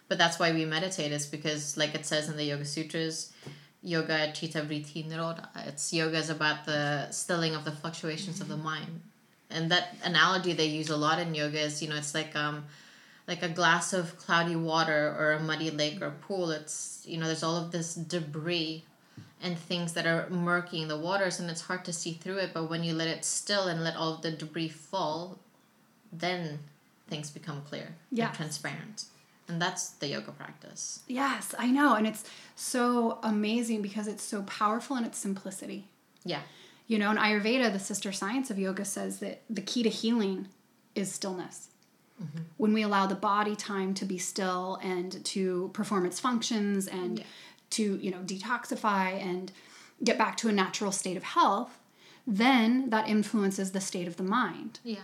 But 0.08 0.18
that's 0.18 0.38
why 0.38 0.52
we 0.52 0.64
meditate 0.64 1.12
is 1.12 1.26
because, 1.26 1.76
like 1.76 1.94
it 1.94 2.06
says 2.06 2.28
in 2.28 2.36
the 2.36 2.44
Yoga 2.44 2.64
Sutras, 2.64 3.32
yoga 3.84 4.32
chitta 4.32 4.62
vritti 4.62 5.06
nirodha. 5.06 5.48
It's 5.66 5.92
yoga 5.92 6.16
is 6.16 6.30
about 6.30 6.64
the 6.64 7.10
stilling 7.10 7.54
of 7.54 7.64
the 7.64 7.72
fluctuations 7.72 8.40
of 8.40 8.48
the 8.48 8.56
mind, 8.56 9.02
and 9.50 9.70
that 9.70 9.96
analogy 10.02 10.54
they 10.54 10.66
use 10.66 10.88
a 10.88 10.96
lot 10.96 11.18
in 11.18 11.34
yoga 11.34 11.60
is 11.60 11.82
you 11.82 11.88
know 11.88 11.96
it's 11.96 12.14
like 12.14 12.34
um 12.34 12.64
like 13.26 13.42
a 13.42 13.48
glass 13.48 13.92
of 13.92 14.18
cloudy 14.18 14.56
water 14.56 15.14
or 15.18 15.32
a 15.32 15.40
muddy 15.40 15.70
lake 15.70 16.02
or 16.02 16.10
pool. 16.10 16.50
It's 16.50 17.02
you 17.06 17.18
know 17.18 17.26
there's 17.26 17.42
all 17.42 17.56
of 17.56 17.72
this 17.72 17.94
debris 17.94 18.84
and 19.42 19.58
things 19.58 19.92
that 19.92 20.06
are 20.06 20.26
murking 20.30 20.88
the 20.88 20.98
waters, 20.98 21.38
and 21.38 21.50
it's 21.50 21.62
hard 21.62 21.84
to 21.84 21.92
see 21.92 22.12
through 22.12 22.38
it. 22.38 22.50
But 22.54 22.70
when 22.70 22.82
you 22.82 22.94
let 22.94 23.08
it 23.08 23.24
still 23.24 23.68
and 23.68 23.84
let 23.84 23.96
all 23.96 24.14
of 24.14 24.22
the 24.22 24.30
debris 24.30 24.70
fall, 24.70 25.38
then 26.12 26.60
things 27.08 27.30
become 27.30 27.62
clear 27.62 27.94
and 28.16 28.34
transparent. 28.34 29.04
And 29.46 29.60
that's 29.60 29.90
the 29.90 30.08
yoga 30.08 30.32
practice. 30.32 31.00
Yes, 31.06 31.54
I 31.58 31.70
know. 31.70 31.94
And 31.94 32.06
it's 32.06 32.24
so 32.56 33.18
amazing 33.22 33.82
because 33.82 34.06
it's 34.06 34.22
so 34.22 34.42
powerful 34.44 34.96
in 34.96 35.04
its 35.04 35.18
simplicity. 35.18 35.86
Yeah. 36.24 36.40
You 36.86 36.98
know, 36.98 37.10
in 37.10 37.18
Ayurveda, 37.18 37.70
the 37.70 37.78
sister 37.78 38.12
science 38.12 38.50
of 38.50 38.58
yoga 38.58 38.84
says 38.84 39.18
that 39.18 39.42
the 39.50 39.60
key 39.60 39.82
to 39.82 39.90
healing 39.90 40.48
is 40.94 41.12
stillness. 41.12 41.68
When 42.56 42.72
we 42.72 42.82
allow 42.82 43.06
the 43.06 43.14
body 43.14 43.56
time 43.56 43.92
to 43.94 44.04
be 44.04 44.18
still 44.18 44.78
and 44.82 45.24
to 45.26 45.70
perform 45.74 46.06
its 46.06 46.20
functions 46.20 46.86
and 46.86 47.18
Yeah. 47.18 47.24
to, 47.70 47.96
you 47.96 48.10
know, 48.10 48.18
detoxify 48.22 49.20
and 49.20 49.50
get 50.02 50.16
back 50.16 50.36
to 50.38 50.48
a 50.48 50.52
natural 50.52 50.92
state 50.92 51.16
of 51.16 51.22
health, 51.22 51.80
then 52.26 52.90
that 52.90 53.08
influences 53.08 53.72
the 53.72 53.80
state 53.80 54.06
of 54.08 54.16
the 54.16 54.22
mind 54.22 54.80
Yeah. 54.84 55.00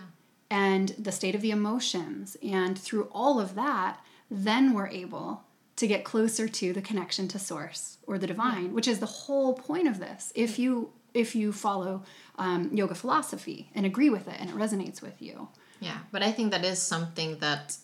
and 0.49 0.89
the 0.97 1.11
state 1.11 1.35
of 1.35 1.41
the 1.41 1.51
emotions. 1.51 2.37
And 2.41 2.77
through 2.77 3.03
all 3.11 3.39
of 3.39 3.55
that, 3.55 4.03
then 4.29 4.73
we're 4.73 4.87
able 4.87 5.43
to 5.75 5.87
get 5.87 6.03
closer 6.05 6.47
to 6.47 6.73
the 6.73 6.81
connection 6.81 7.27
to 7.29 7.39
source 7.39 7.97
or 8.07 8.17
the 8.17 8.27
divine, 8.27 8.73
which 8.73 8.87
is 8.87 8.99
the 8.99 9.05
whole 9.05 9.53
point 9.53 9.87
of 9.87 9.99
this. 9.99 10.31
If 10.35 10.57
you 10.57 10.91
if 11.13 11.35
you 11.35 11.51
follow 11.51 12.03
um, 12.37 12.69
yoga 12.73 12.95
philosophy 12.95 13.69
and 13.75 13.85
agree 13.85 14.09
with 14.09 14.29
it 14.29 14.35
and 14.39 14.49
it 14.49 14.55
resonates 14.55 15.01
with 15.01 15.21
you, 15.21 15.49
Yeah, 15.81 15.97
but 16.11 16.23
I 16.23 16.31
think 16.31 16.51
that 16.51 16.63
is 16.63 16.81
something 16.81 17.39
that 17.39 17.75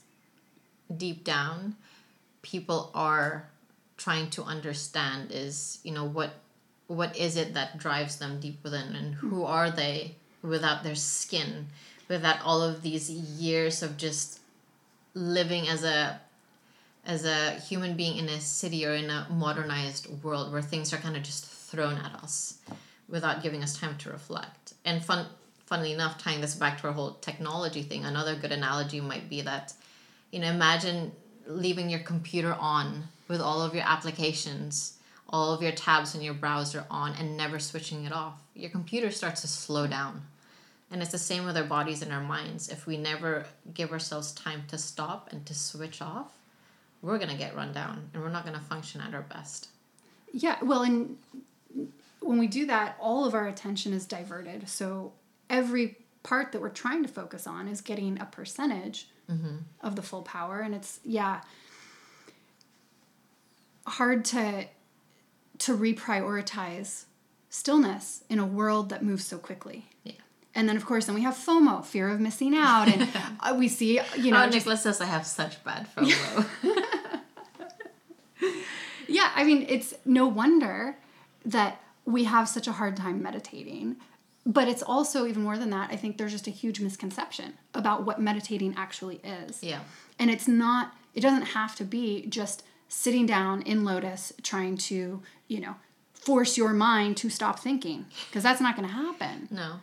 deep 0.95 1.25
down 1.25 1.75
people 2.41 2.91
are 2.93 3.49
trying 3.97 4.29
to 4.29 4.43
understand 4.43 5.31
is, 5.31 5.79
you 5.83 5.91
know, 5.91 6.05
what 6.05 6.31
what 6.87 7.17
is 7.17 7.35
it 7.35 7.53
that 7.53 7.77
drives 7.77 8.17
them 8.17 8.39
deep 8.39 8.63
within 8.63 8.95
and 8.95 9.15
who 9.15 9.41
hmm. 9.41 9.45
are 9.45 9.69
they 9.69 10.15
without 10.41 10.83
their 10.83 10.95
skin 10.95 11.67
without 12.07 12.41
all 12.43 12.61
of 12.61 12.81
these 12.81 13.09
years 13.09 13.83
of 13.83 13.97
just 13.97 14.39
living 15.13 15.67
as 15.67 15.83
a 15.83 16.19
as 17.05 17.25
a 17.25 17.51
human 17.51 17.95
being 17.95 18.17
in 18.17 18.29
a 18.29 18.39
city 18.39 18.85
or 18.85 18.93
in 18.93 19.09
a 19.09 19.27
modernized 19.29 20.07
world 20.23 20.51
where 20.51 20.61
things 20.61 20.93
are 20.93 20.97
kind 20.97 21.15
of 21.15 21.23
just 21.23 21.45
thrown 21.45 21.97
at 21.97 22.13
us 22.15 22.59
without 23.07 23.41
giving 23.41 23.63
us 23.63 23.77
time 23.79 23.97
to 23.97 24.09
reflect. 24.09 24.73
And 24.83 25.03
fun 25.03 25.25
funnily 25.67 25.93
enough 25.93 26.17
tying 26.17 26.41
this 26.41 26.55
back 26.55 26.81
to 26.81 26.87
our 26.87 26.93
whole 26.93 27.13
technology 27.15 27.83
thing 27.83 28.03
another 28.03 28.35
good 28.35 28.51
analogy 28.51 28.99
might 28.99 29.29
be 29.29 29.41
that 29.41 29.73
you 30.31 30.39
know 30.39 30.47
imagine 30.47 31.11
leaving 31.45 31.89
your 31.89 31.99
computer 31.99 32.55
on 32.59 33.03
with 33.27 33.39
all 33.39 33.61
of 33.61 33.75
your 33.75 33.83
applications 33.85 34.97
all 35.29 35.53
of 35.53 35.61
your 35.61 35.71
tabs 35.71 36.15
in 36.15 36.21
your 36.21 36.33
browser 36.33 36.85
on 36.89 37.13
and 37.15 37.35
never 37.35 37.59
switching 37.59 38.05
it 38.05 38.13
off. 38.13 38.41
Your 38.55 38.69
computer 38.69 39.11
starts 39.11 39.41
to 39.41 39.47
slow 39.47 39.85
down. 39.85 40.21
And 40.89 41.01
it's 41.01 41.11
the 41.11 41.17
same 41.17 41.45
with 41.45 41.57
our 41.57 41.65
bodies 41.65 42.01
and 42.01 42.13
our 42.13 42.21
minds. 42.21 42.69
If 42.69 42.87
we 42.87 42.95
never 42.95 43.45
give 43.73 43.91
ourselves 43.91 44.31
time 44.31 44.63
to 44.69 44.77
stop 44.77 45.27
and 45.31 45.45
to 45.45 45.53
switch 45.53 46.01
off 46.01 46.31
we're 47.01 47.17
going 47.17 47.29
to 47.29 47.37
get 47.37 47.55
run 47.55 47.71
down 47.73 48.09
and 48.13 48.23
we're 48.23 48.29
not 48.29 48.43
going 48.43 48.57
to 48.57 48.63
function 48.63 49.01
at 49.01 49.13
our 49.13 49.21
best. 49.21 49.69
Yeah, 50.33 50.57
well, 50.63 50.81
and 50.81 51.17
when 52.21 52.37
we 52.37 52.47
do 52.47 52.65
that, 52.65 52.97
all 52.99 53.25
of 53.25 53.33
our 53.33 53.47
attention 53.47 53.93
is 53.93 54.05
diverted. 54.05 54.67
So 54.67 55.13
every 55.49 55.97
part 56.23 56.51
that 56.51 56.61
we're 56.61 56.69
trying 56.69 57.03
to 57.03 57.09
focus 57.09 57.47
on 57.47 57.67
is 57.67 57.81
getting 57.81 58.19
a 58.19 58.25
percentage 58.25 59.07
of 59.81 59.95
the 59.97 60.01
full 60.01 60.21
power, 60.21 60.59
and 60.61 60.73
it's 60.73 60.99
yeah 61.03 61.41
hard 63.85 64.23
to 64.25 64.65
to 65.59 65.77
reprioritize 65.77 67.05
stillness 67.49 68.23
in 68.29 68.39
a 68.39 68.45
world 68.45 68.89
that 68.89 69.03
moves 69.03 69.25
so 69.25 69.37
quickly. 69.37 69.85
yeah 70.03 70.13
And 70.53 70.67
then, 70.69 70.77
of 70.77 70.85
course, 70.85 71.05
then 71.07 71.15
we 71.15 71.21
have 71.23 71.33
FOMO, 71.35 71.83
fear 71.83 72.09
of 72.09 72.19
missing 72.19 72.55
out, 72.55 72.87
and 72.87 73.07
uh, 73.39 73.55
we 73.57 73.67
see, 73.67 73.99
you 74.17 74.31
know, 74.31 74.43
oh, 74.43 74.49
Nicholas 74.49 74.83
says 74.83 75.01
I 75.01 75.05
have 75.05 75.25
such 75.25 75.63
bad 75.63 75.87
FOMO. 75.95 76.45
Yeah, 79.09 79.31
I 79.35 79.45
mean, 79.45 79.65
it's 79.69 79.93
no 80.03 80.27
wonder 80.27 80.97
that 81.45 81.81
we 82.05 82.25
have 82.25 82.49
such 82.49 82.67
a 82.67 82.73
hard 82.73 82.97
time 82.97 83.23
meditating. 83.23 83.95
But 84.47 84.69
it's 84.69 84.81
also 84.81 85.27
even 85.27 85.43
more 85.43 85.57
than 85.57 85.69
that. 85.71 85.89
I 85.91 85.97
think 85.97 86.17
there's 86.17 86.31
just 86.31 86.47
a 86.47 86.51
huge 86.51 86.79
misconception 86.79 87.57
about 87.73 88.05
what 88.05 88.21
meditating 88.21 88.75
actually 88.77 89.19
is. 89.23 89.61
yeah. 89.61 89.81
And 90.17 90.31
it's 90.31 90.47
not, 90.47 90.93
it 91.13 91.19
doesn't 91.19 91.47
have 91.47 91.75
to 91.75 91.83
be 91.83 92.25
just 92.27 92.63
sitting 92.87 93.25
down 93.25 93.61
in 93.63 93.83
lotus 93.83 94.31
trying 94.41 94.77
to, 94.77 95.21
you 95.49 95.59
know, 95.59 95.75
force 96.13 96.57
your 96.57 96.71
mind 96.71 97.17
to 97.17 97.29
stop 97.29 97.59
thinking, 97.59 98.05
because 98.29 98.41
that's 98.41 98.61
not 98.61 98.77
going 98.77 98.87
to 98.87 98.93
happen. 98.93 99.49
No. 99.51 99.73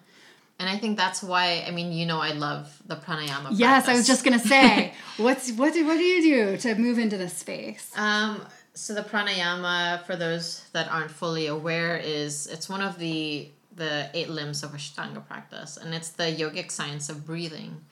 And 0.58 0.68
I 0.68 0.78
think 0.78 0.96
that's 0.96 1.22
why, 1.22 1.64
I 1.66 1.70
mean, 1.70 1.92
you 1.92 2.06
know, 2.06 2.20
I 2.20 2.32
love 2.32 2.80
the 2.86 2.96
pranayama. 2.96 3.48
Yes, 3.52 3.86
I 3.86 3.94
was 3.94 4.06
just 4.06 4.24
going 4.24 4.38
to 4.38 4.48
say, 4.48 4.94
what's 5.18 5.52
what 5.52 5.74
do, 5.74 5.84
what 5.86 5.98
do 5.98 6.04
you 6.04 6.22
do 6.22 6.56
to 6.58 6.74
move 6.76 6.98
into 6.98 7.18
this 7.18 7.36
space? 7.36 7.92
Um, 7.96 8.40
so 8.72 8.94
the 8.94 9.02
pranayama, 9.02 10.04
for 10.04 10.16
those 10.16 10.64
that 10.72 10.88
aren't 10.90 11.10
fully 11.10 11.48
aware, 11.48 11.96
is 11.96 12.46
it's 12.46 12.68
one 12.68 12.80
of 12.80 12.98
the 12.98 13.50
the 13.76 14.10
eight 14.14 14.30
limbs 14.30 14.62
of 14.62 14.72
Ashtanga 14.72 15.26
practice, 15.26 15.76
and 15.76 15.94
it's 15.94 16.10
the 16.10 16.24
yogic 16.24 16.70
science 16.70 17.08
of 17.08 17.26
breathing. 17.26 17.82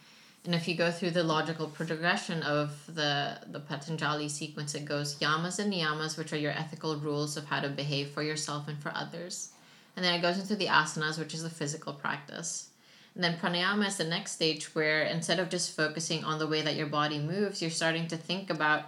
And 0.45 0.55
if 0.55 0.67
you 0.67 0.75
go 0.75 0.91
through 0.91 1.13
the 1.13 1.23
logical 1.23 1.69
progression 1.69 2.43
of 2.43 2.71
the 2.93 3.39
the 3.47 3.61
Patanjali 3.61 4.29
sequence, 4.29 4.75
it 4.75 4.85
goes 4.85 5.17
yamas 5.17 5.59
and 5.59 5.73
niyamas, 5.73 6.19
which 6.19 6.33
are 6.33 6.39
your 6.39 6.53
ethical 6.53 6.97
rules 6.97 7.37
of 7.37 7.45
how 7.45 7.61
to 7.61 7.69
behave 7.69 8.09
for 8.11 8.23
yourself 8.23 8.67
and 8.69 8.79
for 8.79 8.93
others. 8.95 9.51
And 9.95 10.05
then 10.05 10.15
it 10.15 10.23
goes 10.23 10.39
into 10.39 10.57
the 10.57 10.67
asanas, 10.67 11.19
which 11.19 11.35
is 11.35 11.43
the 11.43 11.51
physical 11.51 11.93
practice. 11.93 12.71
And 13.15 13.23
then 13.23 13.37
pranayama 13.37 13.87
is 13.89 13.99
the 13.99 14.05
next 14.05 14.33
stage 14.33 14.75
where 14.75 15.03
instead 15.03 15.39
of 15.39 15.51
just 15.51 15.77
focusing 15.77 16.25
on 16.25 16.39
the 16.39 16.47
way 16.47 16.63
that 16.63 16.77
your 16.77 16.87
body 16.87 17.19
moves, 17.19 17.61
you're 17.61 17.71
starting 17.71 18.09
to 18.09 18.17
think 18.17 18.49
about 18.49 18.85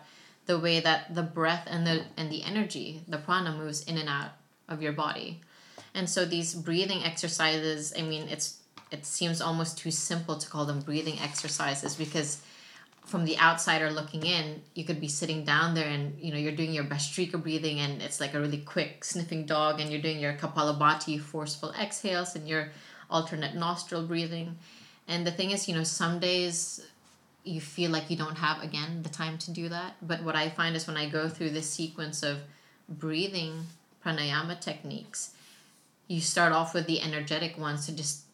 the 0.47 0.59
way 0.59 0.81
that 0.81 1.15
the 1.15 1.23
breath 1.23 1.67
and 1.71 1.87
the 1.87 2.05
and 2.17 2.31
the 2.31 2.43
energy, 2.43 3.03
the 3.07 3.19
prana 3.19 3.53
moves 3.53 3.85
in 3.85 3.99
and 3.99 4.09
out 4.09 4.33
of 4.69 4.83
your 4.83 4.93
body. 4.93 5.41
And 5.95 6.09
so 6.11 6.25
these 6.25 6.55
breathing 6.55 7.05
exercises, 7.05 7.95
I 7.97 8.03
mean, 8.03 8.29
it's 8.29 8.59
it 8.91 9.07
seems 9.07 9.41
almost 9.41 9.79
too 9.79 9.91
simple 9.91 10.37
to 10.37 10.49
call 10.49 10.67
them 10.67 10.81
breathing 10.81 11.19
exercises 11.21 11.97
because 11.97 12.41
from 13.05 13.25
the 13.25 13.39
outsider 13.39 13.91
looking 13.91 14.25
in, 14.25 14.63
you 14.75 14.85
could 14.85 15.01
be 15.01 15.09
sitting 15.09 15.45
down 15.45 15.75
there 15.75 15.89
and 15.89 16.19
you 16.21 16.33
know 16.33 16.39
you're 16.39 16.53
doing 16.53 16.73
your 16.73 16.85
Bhastrika 16.85 17.43
breathing 17.43 17.81
and 17.81 18.01
it's 18.03 18.21
like 18.21 18.35
a 18.35 18.41
really 18.41 18.59
quick 18.59 19.05
sniffing 19.05 19.47
dog 19.47 19.81
and 19.81 19.91
you're 19.91 20.01
doing 20.01 20.21
your 20.21 20.35
Kapalabhati 20.35 21.21
forceful 21.21 21.73
exhales 21.81 22.35
and 22.35 22.49
your 22.49 22.71
alternate 23.11 23.55
nostril 23.55 24.07
breathing. 24.07 24.57
And 25.07 25.27
the 25.27 25.31
thing 25.31 25.51
is, 25.51 25.69
you 25.69 25.75
know, 25.75 25.85
some 25.85 26.19
days 26.19 26.81
you 27.45 27.61
feel 27.61 27.91
like 27.91 28.11
you 28.11 28.17
don't 28.17 28.39
have 28.39 28.63
again 28.63 29.03
the 29.03 29.11
time 29.11 29.37
to 29.39 29.51
do 29.51 29.69
that. 29.69 29.97
But 30.01 30.23
what 30.23 30.35
I 30.35 30.49
find 30.49 30.75
is 30.75 30.87
when 30.87 30.97
I 30.97 31.09
go 31.09 31.29
through 31.29 31.51
this 31.51 31.69
sequence 31.69 32.23
of 32.23 32.39
breathing 32.89 33.67
pranayama 34.05 34.61
techniques, 34.61 35.35
you 36.09 36.21
start 36.21 36.53
off 36.53 36.75
with 36.75 36.87
the 36.87 37.01
energetic 37.01 37.59
ones 37.59 37.87
to 37.87 37.93
just 37.95 38.25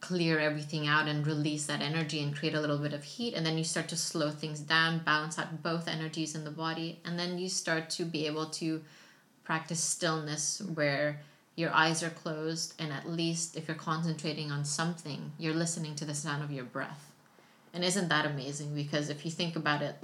clear 0.00 0.38
everything 0.38 0.86
out 0.86 1.08
and 1.08 1.26
release 1.26 1.66
that 1.66 1.82
energy 1.82 2.22
and 2.22 2.36
create 2.36 2.54
a 2.54 2.60
little 2.60 2.78
bit 2.78 2.92
of 2.92 3.02
heat 3.02 3.34
and 3.34 3.44
then 3.44 3.58
you 3.58 3.64
start 3.64 3.88
to 3.88 3.96
slow 3.96 4.30
things 4.30 4.60
down 4.60 5.00
balance 5.00 5.38
out 5.38 5.62
both 5.62 5.88
energies 5.88 6.36
in 6.36 6.44
the 6.44 6.50
body 6.50 7.00
and 7.04 7.18
then 7.18 7.36
you 7.36 7.48
start 7.48 7.90
to 7.90 8.04
be 8.04 8.26
able 8.26 8.46
to 8.46 8.80
practice 9.42 9.82
stillness 9.82 10.62
where 10.74 11.20
your 11.56 11.72
eyes 11.74 12.02
are 12.04 12.10
closed 12.10 12.74
and 12.78 12.92
at 12.92 13.08
least 13.08 13.56
if 13.56 13.66
you're 13.66 13.76
concentrating 13.76 14.52
on 14.52 14.64
something 14.64 15.32
you're 15.36 15.54
listening 15.54 15.96
to 15.96 16.04
the 16.04 16.14
sound 16.14 16.44
of 16.44 16.52
your 16.52 16.64
breath. 16.64 17.10
And 17.74 17.84
isn't 17.84 18.08
that 18.08 18.24
amazing? 18.24 18.74
Because 18.74 19.10
if 19.10 19.24
you 19.24 19.30
think 19.32 19.56
about 19.56 19.82
it 19.82 19.96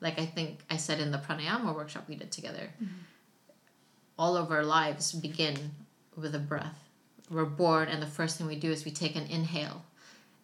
like 0.00 0.18
i 0.18 0.26
think 0.26 0.60
i 0.70 0.76
said 0.76 1.00
in 1.00 1.10
the 1.10 1.18
pranayama 1.18 1.74
workshop 1.74 2.04
we 2.08 2.14
did 2.14 2.30
together 2.30 2.70
mm-hmm. 2.82 2.94
all 4.18 4.36
of 4.36 4.50
our 4.50 4.64
lives 4.64 5.12
begin 5.12 5.56
with 6.18 6.34
a 6.34 6.38
breath. 6.38 6.84
We're 7.30 7.44
born 7.44 7.88
and 7.88 8.02
the 8.02 8.06
first 8.06 8.38
thing 8.38 8.46
we 8.46 8.56
do 8.56 8.70
is 8.70 8.84
we 8.84 8.90
take 8.90 9.16
an 9.16 9.26
inhale. 9.26 9.84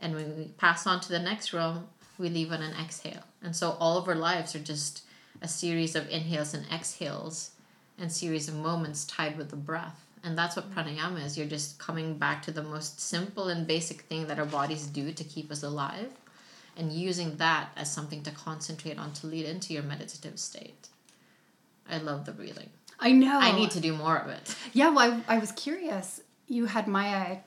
And 0.00 0.14
when 0.14 0.36
we 0.36 0.44
pass 0.58 0.86
on 0.86 1.00
to 1.00 1.08
the 1.08 1.18
next 1.18 1.52
realm 1.52 1.88
we 2.18 2.28
leave 2.28 2.52
on 2.52 2.62
an 2.62 2.74
exhale. 2.80 3.24
And 3.42 3.54
so 3.54 3.76
all 3.80 3.98
of 3.98 4.08
our 4.08 4.14
lives 4.14 4.54
are 4.54 4.60
just 4.60 5.02
a 5.42 5.48
series 5.48 5.96
of 5.96 6.08
inhales 6.08 6.54
and 6.54 6.64
exhales 6.72 7.50
and 7.98 8.10
series 8.10 8.48
of 8.48 8.54
moments 8.54 9.04
tied 9.04 9.36
with 9.36 9.50
the 9.50 9.56
breath. 9.56 10.04
And 10.22 10.38
that's 10.38 10.56
what 10.56 10.74
pranayama 10.74 11.24
is. 11.24 11.36
You're 11.36 11.46
just 11.46 11.78
coming 11.78 12.16
back 12.16 12.42
to 12.42 12.50
the 12.50 12.62
most 12.62 13.00
simple 13.00 13.48
and 13.48 13.66
basic 13.66 14.02
thing 14.02 14.26
that 14.28 14.38
our 14.38 14.46
bodies 14.46 14.86
do 14.86 15.12
to 15.12 15.24
keep 15.24 15.50
us 15.50 15.62
alive 15.62 16.12
and 16.76 16.92
using 16.92 17.36
that 17.36 17.70
as 17.76 17.92
something 17.92 18.22
to 18.22 18.30
concentrate 18.30 18.98
on 18.98 19.12
to 19.12 19.26
lead 19.26 19.46
into 19.46 19.74
your 19.74 19.82
meditative 19.82 20.38
state. 20.38 20.88
I 21.88 21.98
love 21.98 22.24
the 22.24 22.32
breathing 22.32 22.70
I 23.00 23.12
know. 23.12 23.38
i 23.40 23.52
need 23.52 23.70
to 23.72 23.80
do 23.80 23.92
more 23.96 24.16
of 24.16 24.28
it 24.30 24.54
Yeah, 24.72 24.90
well, 24.90 25.22
I, 25.28 25.36
I 25.36 25.38
was 25.38 25.52
curious. 25.52 26.20
You 26.48 26.66
had 26.66 26.86
Maya 26.88 27.38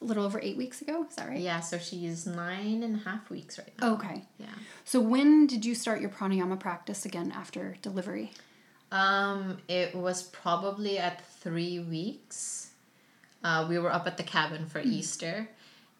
a 0.00 0.04
little 0.04 0.24
over 0.24 0.38
eight 0.42 0.56
weeks 0.56 0.82
ago. 0.82 1.04
Is 1.08 1.16
that 1.16 1.28
right? 1.28 1.38
yeah 1.40 1.60
so 1.60 1.78
she's 1.78 2.26
nine 2.26 2.82
and 2.82 2.96
a 3.00 3.08
half 3.08 3.30
weeks 3.30 3.58
right 3.58 3.72
now 3.80 3.94
Okay. 3.94 4.22
yeah 4.38 4.46
So 4.84 5.00
when 5.00 5.46
did 5.46 5.64
you 5.64 5.74
start 5.74 6.00
your 6.00 6.10
pranayama 6.10 6.58
practice 6.60 7.04
again 7.04 7.32
after 7.34 7.76
delivery? 7.82 8.32
Um, 8.92 9.58
it 9.68 9.94
was 9.94 10.22
probably 10.22 10.98
at 10.98 11.24
three 11.26 11.78
weeks. 11.80 12.70
Uh, 13.42 13.66
we 13.68 13.78
were 13.78 13.92
up 13.92 14.06
at 14.06 14.16
the 14.16 14.22
cabin 14.22 14.66
for 14.66 14.80
Easter, 14.80 15.48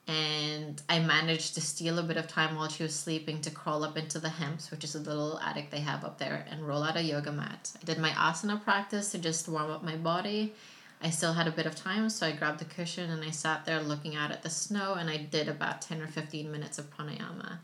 and 0.07 0.81
I 0.89 0.99
managed 0.99 1.55
to 1.55 1.61
steal 1.61 1.99
a 1.99 2.03
bit 2.03 2.17
of 2.17 2.29
time 2.29 2.57
while 2.57 2.69
she 2.69 2.83
was 2.83 2.95
sleeping 2.95 3.41
to 3.43 3.51
crawl 3.51 3.85
up 3.85 3.97
into 3.97 4.19
the 4.19 4.29
hems, 4.29 4.71
which 4.71 4.85
is 4.85 4.95
a 4.95 5.01
little 5.01 5.39
attic 5.41 5.71
they 5.71 5.81
have 5.81 6.05
up 6.05 6.19
there, 6.19 6.45
and 6.51 6.67
roll 6.67 6.83
out 6.83 6.97
a 6.97 7.03
yoga 7.03 7.33
mat. 7.33 7.73
I 7.81 7.85
did 7.85 7.99
my 7.99 8.11
asana 8.11 8.63
practice 8.63 9.13
to 9.13 9.19
just 9.19 9.49
warm 9.49 9.71
up 9.71 9.83
my 9.83 9.97
body. 9.97 10.55
I 11.01 11.11
still 11.11 11.33
had 11.33 11.47
a 11.47 11.53
bit 11.53 11.67
of 11.67 11.75
time, 11.75 12.09
so 12.11 12.27
I 12.27 12.33
grabbed 12.33 12.61
the 12.61 12.65
cushion 12.65 13.11
and 13.11 13.25
I 13.25 13.31
sat 13.31 13.65
there 13.65 13.83
looking 13.83 14.15
out 14.15 14.31
at 14.31 14.43
the 14.43 14.51
snow, 14.51 14.95
and 14.95 15.09
I 15.09 15.17
did 15.17 15.49
about 15.49 15.83
10 15.83 16.03
or 16.03 16.07
15 16.07 16.51
minutes 16.53 16.79
of 16.79 16.95
pranayama. 16.95 17.59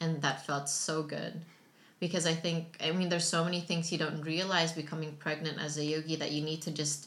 And 0.00 0.20
that 0.22 0.44
felt 0.44 0.68
so 0.68 1.02
good 1.02 1.42
because 2.02 2.26
I 2.26 2.34
think 2.34 2.78
I 2.84 2.90
mean 2.90 3.08
there's 3.08 3.28
so 3.28 3.44
many 3.44 3.60
things 3.60 3.92
you 3.92 3.98
don't 3.98 4.22
realize 4.22 4.72
becoming 4.72 5.12
pregnant 5.20 5.60
as 5.60 5.78
a 5.78 5.84
yogi 5.84 6.16
that 6.16 6.32
you 6.32 6.42
need 6.42 6.60
to 6.62 6.72
just 6.72 7.06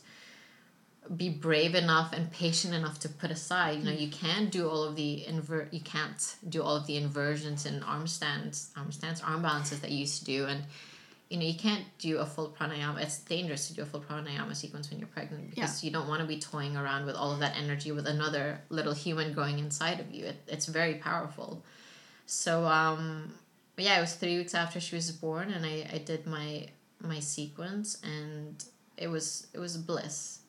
be 1.16 1.30
brave 1.30 1.76
enough 1.76 2.14
and 2.14 2.32
patient 2.32 2.74
enough 2.74 2.99
to 2.99 3.10
put 3.10 3.32
aside. 3.32 3.80
You 3.80 3.86
know, 3.86 3.91
you 3.91 4.10
can't 4.10 4.51
do 4.51 4.70
all 4.70 4.84
of 4.84 4.95
the 4.95 5.26
invert 5.26 5.74
you 5.74 5.82
can't 5.82 6.36
do 6.47 6.64
all 6.64 6.76
of 6.76 6.88
the 6.88 6.97
inversions 6.97 7.66
and 7.66 7.84
arm 7.84 8.08
stands, 8.08 8.72
arm 8.76 8.91
stands, 8.91 9.22
arm 9.22 9.41
balances 9.41 9.80
that 9.82 9.91
you 9.91 9.99
used 9.99 10.20
to 10.20 10.26
do 10.26 10.45
and 10.45 10.64
you 11.30 11.38
know, 11.38 11.45
you 11.45 11.56
can't 11.56 11.86
do 11.97 12.20
a 12.20 12.26
full 12.26 12.56
pranayama. 12.58 13.01
It's 13.01 13.18
dangerous 13.18 13.68
to 13.70 13.74
do 13.74 13.82
a 13.82 13.86
full 13.86 14.01
pranayama 14.01 14.56
sequence 14.56 14.91
when 14.91 14.99
you're 14.99 15.08
pregnant 15.08 15.49
because 15.49 15.84
you 15.84 15.89
don't 15.89 16.08
want 16.08 16.22
to 16.22 16.28
be 16.28 16.39
toying 16.39 16.78
around 16.78 17.08
with 17.08 17.16
all 17.16 17.32
of 17.32 17.39
that 17.39 17.58
energy 17.58 17.91
with 17.91 18.06
another 18.06 18.62
little 18.70 18.93
human 18.93 19.34
growing 19.34 19.58
inside 19.58 19.99
of 19.99 20.12
you. 20.12 20.26
It, 20.26 20.43
it's 20.47 20.68
very 20.68 20.95
powerful. 20.95 21.64
So 22.28 22.66
um 22.66 23.34
yeah, 23.78 23.97
it 23.97 24.01
was 24.01 24.16
three 24.16 24.38
weeks 24.38 24.53
after 24.53 24.80
she 24.80 24.95
was 24.95 25.12
born, 25.12 25.51
and 25.51 25.66
I, 25.66 25.88
I 25.93 25.97
did 25.97 26.26
my 26.26 26.68
my 27.01 27.20
sequence, 27.20 27.97
and 28.03 28.64
it 28.98 29.08
was 29.08 29.48
it 29.54 29.60
was 29.60 29.78
bliss. 29.78 30.39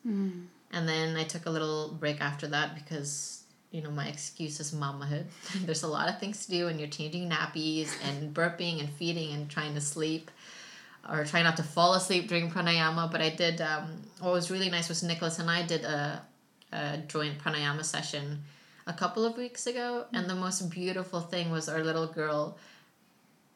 And 0.71 0.87
then 0.87 1.15
I 1.15 1.23
took 1.23 1.45
a 1.45 1.49
little 1.49 1.95
break 1.99 2.21
after 2.21 2.47
that 2.47 2.75
because 2.75 3.43
you 3.71 3.81
know 3.81 3.91
my 3.91 4.07
excuse 4.07 4.59
is 4.59 4.73
mamahood. 4.73 5.25
There's 5.65 5.83
a 5.83 5.87
lot 5.87 6.09
of 6.09 6.19
things 6.19 6.45
to 6.45 6.51
do 6.51 6.65
when 6.65 6.79
you're 6.79 6.87
changing 6.87 7.29
nappies 7.29 7.89
and 8.07 8.33
burping 8.33 8.79
and 8.79 8.89
feeding 8.89 9.33
and 9.33 9.49
trying 9.49 9.73
to 9.75 9.81
sleep 9.81 10.31
or 11.09 11.23
try 11.23 11.41
not 11.41 11.55
to 11.57 11.63
fall 11.63 11.93
asleep 11.93 12.27
during 12.27 12.49
pranayama. 12.49 13.11
But 13.11 13.21
I 13.21 13.29
did. 13.29 13.61
Um, 13.61 14.01
what 14.19 14.33
was 14.33 14.51
really 14.51 14.69
nice 14.69 14.89
was 14.89 15.03
Nicholas 15.03 15.39
and 15.39 15.49
I 15.49 15.63
did 15.63 15.83
a, 15.83 16.21
a 16.71 16.97
joint 17.07 17.39
pranayama 17.39 17.83
session 17.83 18.43
a 18.85 18.93
couple 18.93 19.25
of 19.25 19.35
weeks 19.37 19.67
ago, 19.67 20.05
and 20.13 20.29
the 20.29 20.35
most 20.35 20.69
beautiful 20.69 21.19
thing 21.19 21.51
was 21.51 21.67
our 21.67 21.83
little 21.83 22.07
girl 22.07 22.57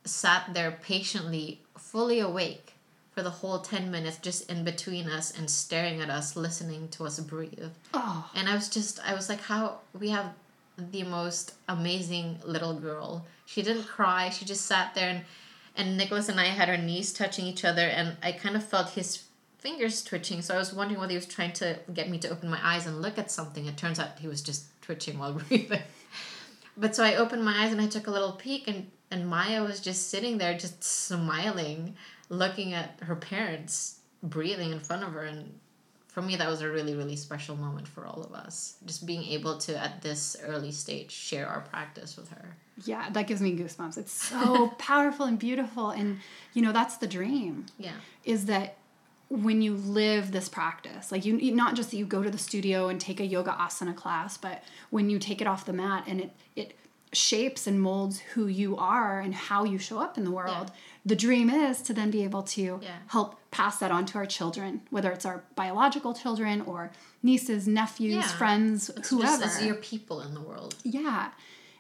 sat 0.04 0.54
there 0.54 0.78
patiently, 0.84 1.62
fully 1.78 2.20
awake 2.20 2.74
for 3.12 3.22
the 3.22 3.30
whole 3.30 3.60
10 3.60 3.92
minutes 3.92 4.18
just 4.18 4.50
in 4.50 4.64
between 4.64 5.08
us 5.08 5.38
and 5.38 5.50
staring 5.50 6.00
at 6.02 6.10
us 6.10 6.36
listening 6.36 6.88
to 6.90 7.06
us 7.06 7.20
breathe. 7.20 7.72
Oh, 7.94 8.30
and 8.36 8.48
i 8.48 8.56
was 8.56 8.70
just 8.70 9.00
i 9.08 9.14
was 9.14 9.30
like 9.30 9.42
how 9.42 9.80
we 10.00 10.10
have 10.10 10.34
the 10.78 11.04
most 11.04 11.54
amazing 11.68 12.40
little 12.44 12.74
girl. 12.74 13.26
She 13.46 13.62
didn't 13.62 13.84
cry. 13.84 14.30
She 14.30 14.46
just 14.46 14.66
sat 14.66 14.96
there 14.96 15.10
and 15.10 15.22
and 15.78 15.98
nicholas 15.98 16.28
and 16.28 16.40
i 16.40 16.46
had 16.46 16.70
our 16.70 16.78
knees 16.78 17.14
touching 17.14 17.46
each 17.46 17.64
other 17.64 17.84
and 17.84 18.18
i 18.24 18.32
kind 18.32 18.56
of 18.56 18.64
felt 18.64 18.92
his 18.92 19.24
fingers 19.60 20.04
twitching. 20.04 20.42
So 20.42 20.56
i 20.56 20.58
was 20.58 20.74
wondering 20.74 21.00
whether 21.00 21.12
he 21.12 21.18
was 21.18 21.26
trying 21.26 21.54
to 21.54 21.78
get 21.94 22.10
me 22.10 22.18
to 22.20 22.30
open 22.30 22.50
my 22.50 22.60
eyes 22.64 22.88
and 22.88 23.02
look 23.02 23.18
at 23.18 23.30
something. 23.30 23.66
It 23.66 23.78
turns 23.78 24.00
out 24.00 24.20
he 24.20 24.28
was 24.28 24.42
just 24.42 24.66
twitching 24.82 25.20
while 25.20 25.34
breathing. 25.50 25.82
But 26.78 26.96
so 26.96 27.04
i 27.04 27.16
opened 27.16 27.44
my 27.44 27.64
eyes 27.64 27.74
and 27.74 27.82
i 27.82 27.88
took 27.88 28.08
a 28.08 28.12
little 28.12 28.32
peek 28.32 28.70
and 28.70 28.90
and 29.12 29.28
maya 29.28 29.62
was 29.62 29.82
just 29.82 30.10
sitting 30.10 30.38
there 30.38 30.58
just 30.58 30.82
smiling 30.82 31.96
looking 32.32 32.74
at 32.74 33.00
her 33.02 33.16
parents 33.16 34.00
breathing 34.24 34.72
in 34.72 34.80
front 34.80 35.04
of 35.04 35.12
her 35.14 35.24
and 35.24 35.60
for 36.08 36.22
me 36.22 36.36
that 36.36 36.50
was 36.50 36.62
a 36.62 36.70
really 36.70 36.96
really 36.96 37.16
special 37.16 37.56
moment 37.56 37.88
for 37.88 38.06
all 38.06 38.24
of 38.24 38.34
us 38.34 38.78
just 38.86 39.06
being 39.06 39.24
able 39.24 39.58
to 39.58 39.78
at 39.78 40.02
this 40.02 40.38
early 40.44 40.72
stage 40.72 41.12
share 41.12 41.48
our 41.48 41.62
practice 41.62 42.18
with 42.18 42.30
her 42.30 42.56
yeah, 42.86 43.10
that 43.12 43.28
gives 43.28 43.42
me 43.42 43.56
goosebumps. 43.56 43.98
It's 43.98 44.12
so 44.12 44.70
powerful 44.80 45.26
and 45.26 45.38
beautiful. 45.38 45.92
And, 45.92 46.20
you 46.54 46.62
know, 46.62 46.72
that's 46.72 46.98
the 46.98 47.08
dream. 47.08 47.68
yeah 47.78 47.92
is 48.24 48.46
that 48.46 48.78
when 49.30 49.62
you 49.62 49.74
live 49.74 50.32
this 50.34 50.50
practice 50.50 51.10
like 51.12 51.24
you 51.24 51.56
not 51.56 51.74
just 51.74 51.90
that 51.92 51.98
you 51.98 52.06
go 52.06 52.22
to 52.22 52.30
the 52.30 52.38
studio 52.38 52.90
and 52.90 53.00
take 53.00 53.22
a 53.22 53.26
yoga 53.26 53.52
asana 53.52 53.96
class 53.96 54.38
but 54.38 54.62
when 54.90 55.10
you 55.10 55.18
take 55.18 55.40
it 55.40 55.48
off 55.48 55.66
the 55.66 55.72
mat 55.72 56.04
and 56.06 56.20
it 56.20 56.32
it 56.58 56.74
shapes 57.14 57.66
and 57.66 57.82
molds 57.82 58.20
who 58.20 58.48
you 58.48 58.76
are 58.76 59.22
and 59.22 59.34
how 59.34 59.64
you 59.64 59.78
show 59.78 60.00
up 60.00 60.18
in 60.18 60.26
the 60.26 60.32
world 60.32 60.70
the 61.06 61.16
dream 61.16 61.50
is 61.50 61.82
to 61.82 61.94
then 61.94 62.12
be 62.12 62.24
able 62.24 62.44
to 62.44 62.80
Yeah. 62.82 62.98
help 63.08 63.40
pass 63.50 63.78
that 63.80 63.92
on 63.92 64.06
to 64.08 64.18
our 64.18 64.26
children 64.26 64.82
whether 64.92 65.12
it's 65.12 65.26
our 65.26 65.44
biological 65.56 66.14
children 66.14 66.62
or 66.62 66.92
nieces 67.24 67.68
nephews 67.68 68.14
Yeah. 68.26 68.38
friends 68.38 68.90
it's 68.90 69.10
whoever 69.10 69.44
just 69.44 69.62
your 69.64 69.76
people 69.76 70.22
in 70.22 70.34
the 70.34 70.42
world 70.42 70.76
yeah, 70.84 71.32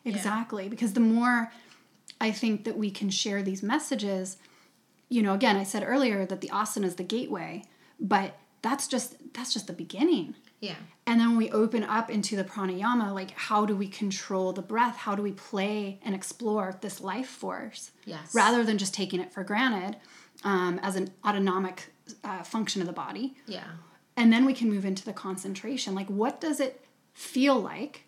exactly. 0.05 0.69
Because 0.69 0.93
the 0.93 0.99
more 0.99 1.51
I 2.19 2.31
think 2.31 2.63
that 2.65 2.77
we 2.77 2.91
can 2.91 3.09
share 3.09 3.41
these 3.41 3.63
messages, 3.63 4.37
you 5.09 5.21
know, 5.21 5.33
again, 5.33 5.55
I 5.57 5.63
said 5.63 5.83
earlier 5.85 6.25
that 6.25 6.41
the 6.41 6.49
asana 6.49 6.85
is 6.85 6.95
the 6.95 7.03
gateway, 7.03 7.63
but 7.99 8.37
that's 8.61 8.87
just 8.87 9.15
that's 9.33 9.53
just 9.53 9.67
the 9.67 9.73
beginning. 9.73 10.35
Yeah. 10.61 10.75
And 11.07 11.19
then 11.19 11.29
when 11.29 11.37
we 11.37 11.51
open 11.51 11.83
up 11.83 12.09
into 12.09 12.35
the 12.35 12.43
pranayama, 12.43 13.13
like 13.13 13.31
how 13.31 13.65
do 13.65 13.75
we 13.75 13.87
control 13.87 14.53
the 14.53 14.61
breath? 14.61 14.95
How 14.95 15.15
do 15.15 15.23
we 15.23 15.31
play 15.31 15.99
and 16.03 16.15
explore 16.15 16.77
this 16.79 17.01
life 17.01 17.27
force? 17.27 17.91
Yes. 18.05 18.33
Rather 18.33 18.63
than 18.63 18.77
just 18.77 18.93
taking 18.93 19.19
it 19.19 19.33
for 19.33 19.43
granted 19.43 19.97
um, 20.43 20.79
as 20.83 20.95
an 20.95 21.11
autonomic 21.25 21.91
uh, 22.23 22.43
function 22.43 22.81
of 22.81 22.87
the 22.87 22.93
body? 22.93 23.35
yeah. 23.47 23.63
And 24.17 24.31
then 24.31 24.45
we 24.45 24.53
can 24.53 24.69
move 24.69 24.85
into 24.85 25.03
the 25.03 25.13
concentration. 25.13 25.95
Like 25.95 26.07
what 26.07 26.39
does 26.39 26.59
it 26.59 26.85
feel 27.13 27.59
like 27.59 28.03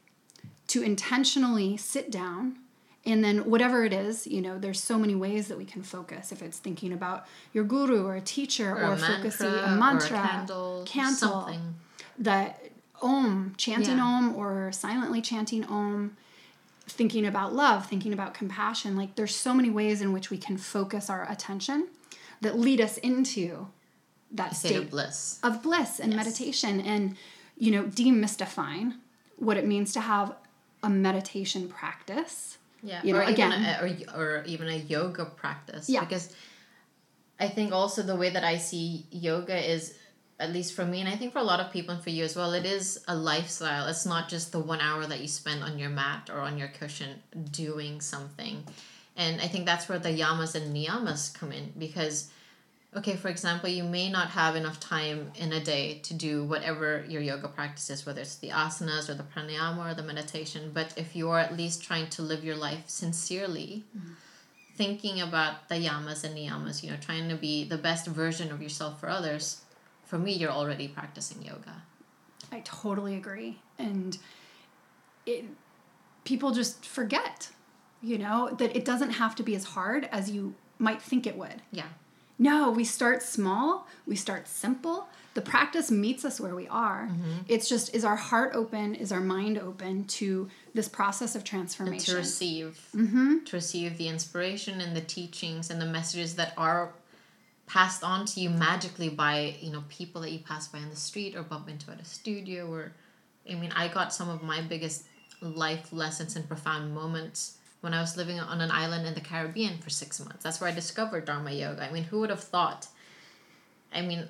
to 0.68 0.84
intentionally 0.84 1.76
sit 1.78 2.12
down 2.12 2.58
and 3.06 3.24
then 3.24 3.50
whatever 3.50 3.84
it 3.84 3.92
is 3.92 4.26
you 4.28 4.42
know 4.42 4.58
there's 4.58 4.82
so 4.82 4.98
many 4.98 5.14
ways 5.16 5.48
that 5.48 5.58
we 5.58 5.66
can 5.66 5.82
focus. 5.82 6.32
If 6.32 6.42
it's 6.42 6.60
thinking 6.60 6.94
about 6.94 7.26
your 7.52 7.64
guru 7.64 8.06
or 8.06 8.16
a 8.16 8.22
teacher 8.22 8.72
or, 8.72 8.86
or, 8.86 8.94
a 8.94 8.98
focusing 8.98 9.50
mantra, 9.50 9.74
a 9.74 9.76
mantra 9.78 10.18
or 10.18 10.22
a 10.22 10.28
candle, 10.28 10.84
candle 10.86 11.18
something 11.18 11.76
the 12.18 12.54
om 13.02 13.54
chanting 13.58 13.98
Yeah. 13.98 14.04
om 14.06 14.36
or 14.36 14.72
silently 14.72 15.22
chanting 15.22 15.66
om 15.66 16.16
thinking 16.88 17.26
about 17.26 17.54
love 17.54 17.86
thinking 17.88 18.14
about 18.14 18.34
compassion 18.34 18.96
like 18.98 19.16
there's 19.16 19.36
so 19.36 19.54
many 19.54 19.70
ways 19.70 20.02
in 20.02 20.12
which 20.14 20.30
we 20.30 20.38
can 20.38 20.58
focus 20.58 21.10
our 21.10 21.30
attention 21.32 21.88
that 22.42 22.58
lead 22.60 22.80
us 22.82 22.98
into 22.98 23.68
that 24.32 24.56
state 24.56 24.70
state 24.70 24.78
of 24.84 24.90
bliss 24.90 25.40
of 25.44 25.64
bliss 25.64 26.00
and 26.00 26.14
meditation 26.16 26.80
and 26.82 27.16
you 27.58 27.72
know 27.72 27.84
demystifying 27.84 28.94
what 29.38 29.58
it 29.58 29.66
means 29.66 29.94
to 29.94 30.00
have 30.02 30.36
a 30.84 30.90
meditation 30.90 31.68
practice 31.70 32.58
Yeah, 32.84 33.00
You 33.04 33.14
know, 33.14 33.20
or 33.20 33.24
again- 33.24 33.54
even 33.54 33.64
a, 33.64 34.14
or, 34.16 34.20
or 34.40 34.44
even 34.46 34.68
a 34.68 34.76
yoga 34.76 35.24
practice. 35.26 35.88
Yeah. 35.90 36.02
because 36.02 36.36
I 37.40 37.48
think 37.48 37.72
also 37.72 38.02
the 38.04 38.16
way 38.18 38.30
that 38.32 38.44
I 38.44 38.58
see 38.58 39.06
yoga 39.10 39.56
is, 39.56 39.94
at 40.44 40.54
least 40.54 40.74
for 40.74 40.86
me, 40.86 41.00
and 41.00 41.10
I 41.10 41.16
think 41.16 41.34
for 41.34 41.40
a 41.40 41.44
lot 41.44 41.60
of 41.60 41.72
people 41.72 41.96
and 41.96 42.04
for 42.04 42.10
you 42.10 42.24
as 42.24 42.36
well, 42.36 42.54
it 42.54 42.66
is 42.66 43.04
a 43.08 43.16
lifestyle. 43.16 43.88
It's 43.88 44.06
not 44.06 44.30
just 44.30 44.52
the 44.52 44.60
one 44.60 44.82
hour 44.82 45.06
that 45.06 45.22
you 45.22 45.28
spend 45.28 45.64
on 45.64 45.80
your 45.80 45.90
mat 45.90 46.30
or 46.32 46.40
on 46.40 46.58
your 46.58 46.68
cushion 46.68 47.22
doing 47.52 48.02
something, 48.02 48.64
and 49.18 49.42
I 49.42 49.48
think 49.48 49.66
that's 49.66 49.88
where 49.90 50.00
the 50.00 50.10
yamas 50.10 50.56
and 50.56 50.76
niyamas 50.76 51.34
come 51.34 51.52
in 51.52 51.74
because. 51.78 52.30
Okay, 52.96 53.16
for 53.16 53.30
example, 53.30 53.70
you 53.70 53.84
may 53.84 54.08
not 54.08 54.28
have 54.28 54.56
enough 54.56 54.80
time 54.80 55.32
in 55.34 55.52
a 55.52 55.60
day 55.60 56.00
to 56.04 56.14
do 56.14 56.44
whatever 56.44 57.04
your 57.10 57.24
yoga 57.24 57.48
practice 57.48 57.90
is, 57.90 58.06
whether 58.06 58.22
it's 58.22 58.36
the 58.36 58.50
asanas 58.50 59.10
or 59.10 59.16
the 59.16 59.24
pranayama 59.24 59.92
or 59.92 59.96
the 59.96 60.04
meditation. 60.04 60.70
But 60.72 60.94
if 60.96 61.16
you 61.16 61.32
are 61.32 61.40
at 61.40 61.58
least 61.58 61.82
trying 61.82 62.12
to 62.12 62.22
live 62.22 62.44
your 62.44 62.56
life 62.56 62.84
sincerely, 62.86 63.84
thinking 64.76 65.22
about 65.22 65.70
the 65.70 65.76
yamas 65.88 66.24
and 66.24 66.38
niyamas, 66.38 66.84
you 66.84 66.92
know, 66.92 66.98
trying 67.02 67.30
to 67.30 67.36
be 67.36 67.64
the 67.64 67.80
best 67.80 68.06
version 68.06 68.52
of 68.52 68.62
yourself 68.62 69.00
for 69.00 69.10
others, 69.10 69.63
for 70.14 70.20
me, 70.20 70.32
you're 70.34 70.52
already 70.52 70.88
practicing 70.88 71.42
yoga. 71.42 71.74
i 72.52 72.60
totally 72.64 73.16
agree 73.16 73.58
and 73.80 74.20
it 75.26 75.44
people 76.24 76.52
just 76.52 76.86
forget 76.86 77.50
you 78.04 78.18
know 78.20 78.40
that 78.60 78.76
it 78.76 78.86
doesn't 78.86 79.10
have 79.12 79.34
to 79.34 79.42
be 79.42 79.56
as 79.56 79.64
hard 79.64 80.08
as 80.12 80.30
you 80.30 80.54
might 80.78 81.02
think 81.02 81.26
it 81.26 81.36
would 81.36 81.60
Yeah. 81.72 81.88
no 82.38 82.70
we 82.70 82.84
start 82.84 83.24
small 83.24 83.88
we 84.06 84.16
start 84.16 84.48
simple 84.48 85.08
the 85.34 85.42
practice 85.42 85.90
meets 85.90 86.24
us 86.26 86.40
where 86.40 86.54
we 86.54 86.68
are 86.68 87.10
it's 87.48 87.68
just 87.68 87.96
is 87.96 88.06
our 88.06 88.16
heart 88.30 88.52
open 88.54 88.94
is 88.94 89.12
our 89.12 89.20
mind 89.36 89.58
open 89.58 90.04
to 90.20 90.48
this 90.76 90.88
process 90.88 91.34
of 91.36 91.44
transformation. 91.44 92.14
to 92.14 92.20
receive 92.20 92.72
Mm-hmm. 92.96 93.46
to 93.46 93.56
receive 93.56 93.98
the 93.98 94.08
inspiration 94.10 94.80
and 94.80 94.96
the 94.96 95.02
teachings 95.18 95.72
and 95.72 95.82
the 95.82 95.88
messages 95.98 96.36
that 96.36 96.54
are 96.56 96.94
passed 97.66 98.04
on 98.04 98.26
to 98.26 98.40
you 98.40 98.50
magically 98.50 99.10
by 99.10 99.56
you 99.60 99.72
know 99.72 99.84
people 99.90 100.22
that 100.22 100.32
you 100.32 100.40
pass 100.40 100.68
by 100.68 100.80
on 100.80 100.90
the 100.90 100.96
street 100.96 101.36
or 101.36 101.44
bump 101.44 101.70
into 101.70 101.92
at 101.92 102.00
a 102.00 102.06
studio 102.06 102.70
or 102.70 102.92
i 103.50 103.56
mean 103.56 103.72
i 103.76 103.88
got 103.88 104.14
some 104.14 104.30
of 104.30 104.44
my 104.44 104.62
biggest 104.62 105.04
life 105.42 105.92
lessons 105.94 106.36
and 106.36 106.48
profound 106.48 106.94
moments 106.94 107.58
when 107.82 107.94
i 107.94 108.02
was 108.02 108.18
living 108.18 108.40
on 108.40 108.62
an 108.62 108.70
island 108.72 109.08
in 109.08 109.14
the 109.14 109.22
caribbean 109.22 109.78
for 109.78 109.90
six 109.90 110.20
months 110.20 110.44
that's 110.44 110.60
where 110.60 110.70
i 110.70 110.74
discovered 110.74 111.26
dharma 111.26 111.52
yoga 111.52 111.84
i 111.84 111.92
mean 111.92 112.04
who 112.04 112.20
would 112.20 112.30
have 112.30 112.44
thought 112.44 112.88
I 113.96 114.02
mean, 114.02 114.28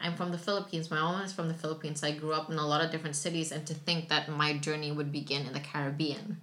I'm 0.00 0.16
from 0.16 0.32
the 0.32 0.38
Philippines. 0.38 0.90
My 0.90 1.00
mom 1.00 1.22
is 1.22 1.32
from 1.32 1.46
the 1.46 1.54
Philippines. 1.54 2.02
I 2.02 2.10
grew 2.10 2.32
up 2.32 2.50
in 2.50 2.58
a 2.58 2.66
lot 2.66 2.84
of 2.84 2.90
different 2.90 3.14
cities, 3.14 3.52
and 3.52 3.64
to 3.66 3.72
think 3.72 4.08
that 4.08 4.28
my 4.28 4.58
journey 4.58 4.90
would 4.90 5.12
begin 5.12 5.46
in 5.46 5.52
the 5.52 5.60
Caribbean, 5.60 6.40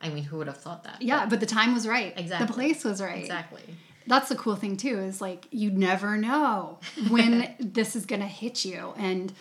I 0.00 0.08
mean, 0.08 0.24
who 0.24 0.38
would 0.38 0.48
have 0.48 0.58
thought 0.58 0.84
that? 0.84 1.00
yeah 1.00 1.26
but 1.26 1.40
the 1.40 1.46
time 1.46 1.72
was 1.72 1.86
right 1.88 2.12
Exactly. 2.16 2.46
the 2.46 2.52
place 2.52 2.84
was 2.84 3.00
right 3.00 3.18
Exactly. 3.18 3.62
That's 4.06 4.28
the 4.28 4.36
cool 4.36 4.56
thing 4.56 4.76
too 4.76 4.98
is 4.98 5.20
like 5.20 5.46
you 5.50 5.70
never 5.70 6.16
know 6.16 6.78
when 7.08 7.54
this 7.58 7.96
is 7.96 8.06
going 8.06 8.20
to 8.20 8.26
hit 8.28 8.64
you. 8.64 8.94
And 8.96 9.32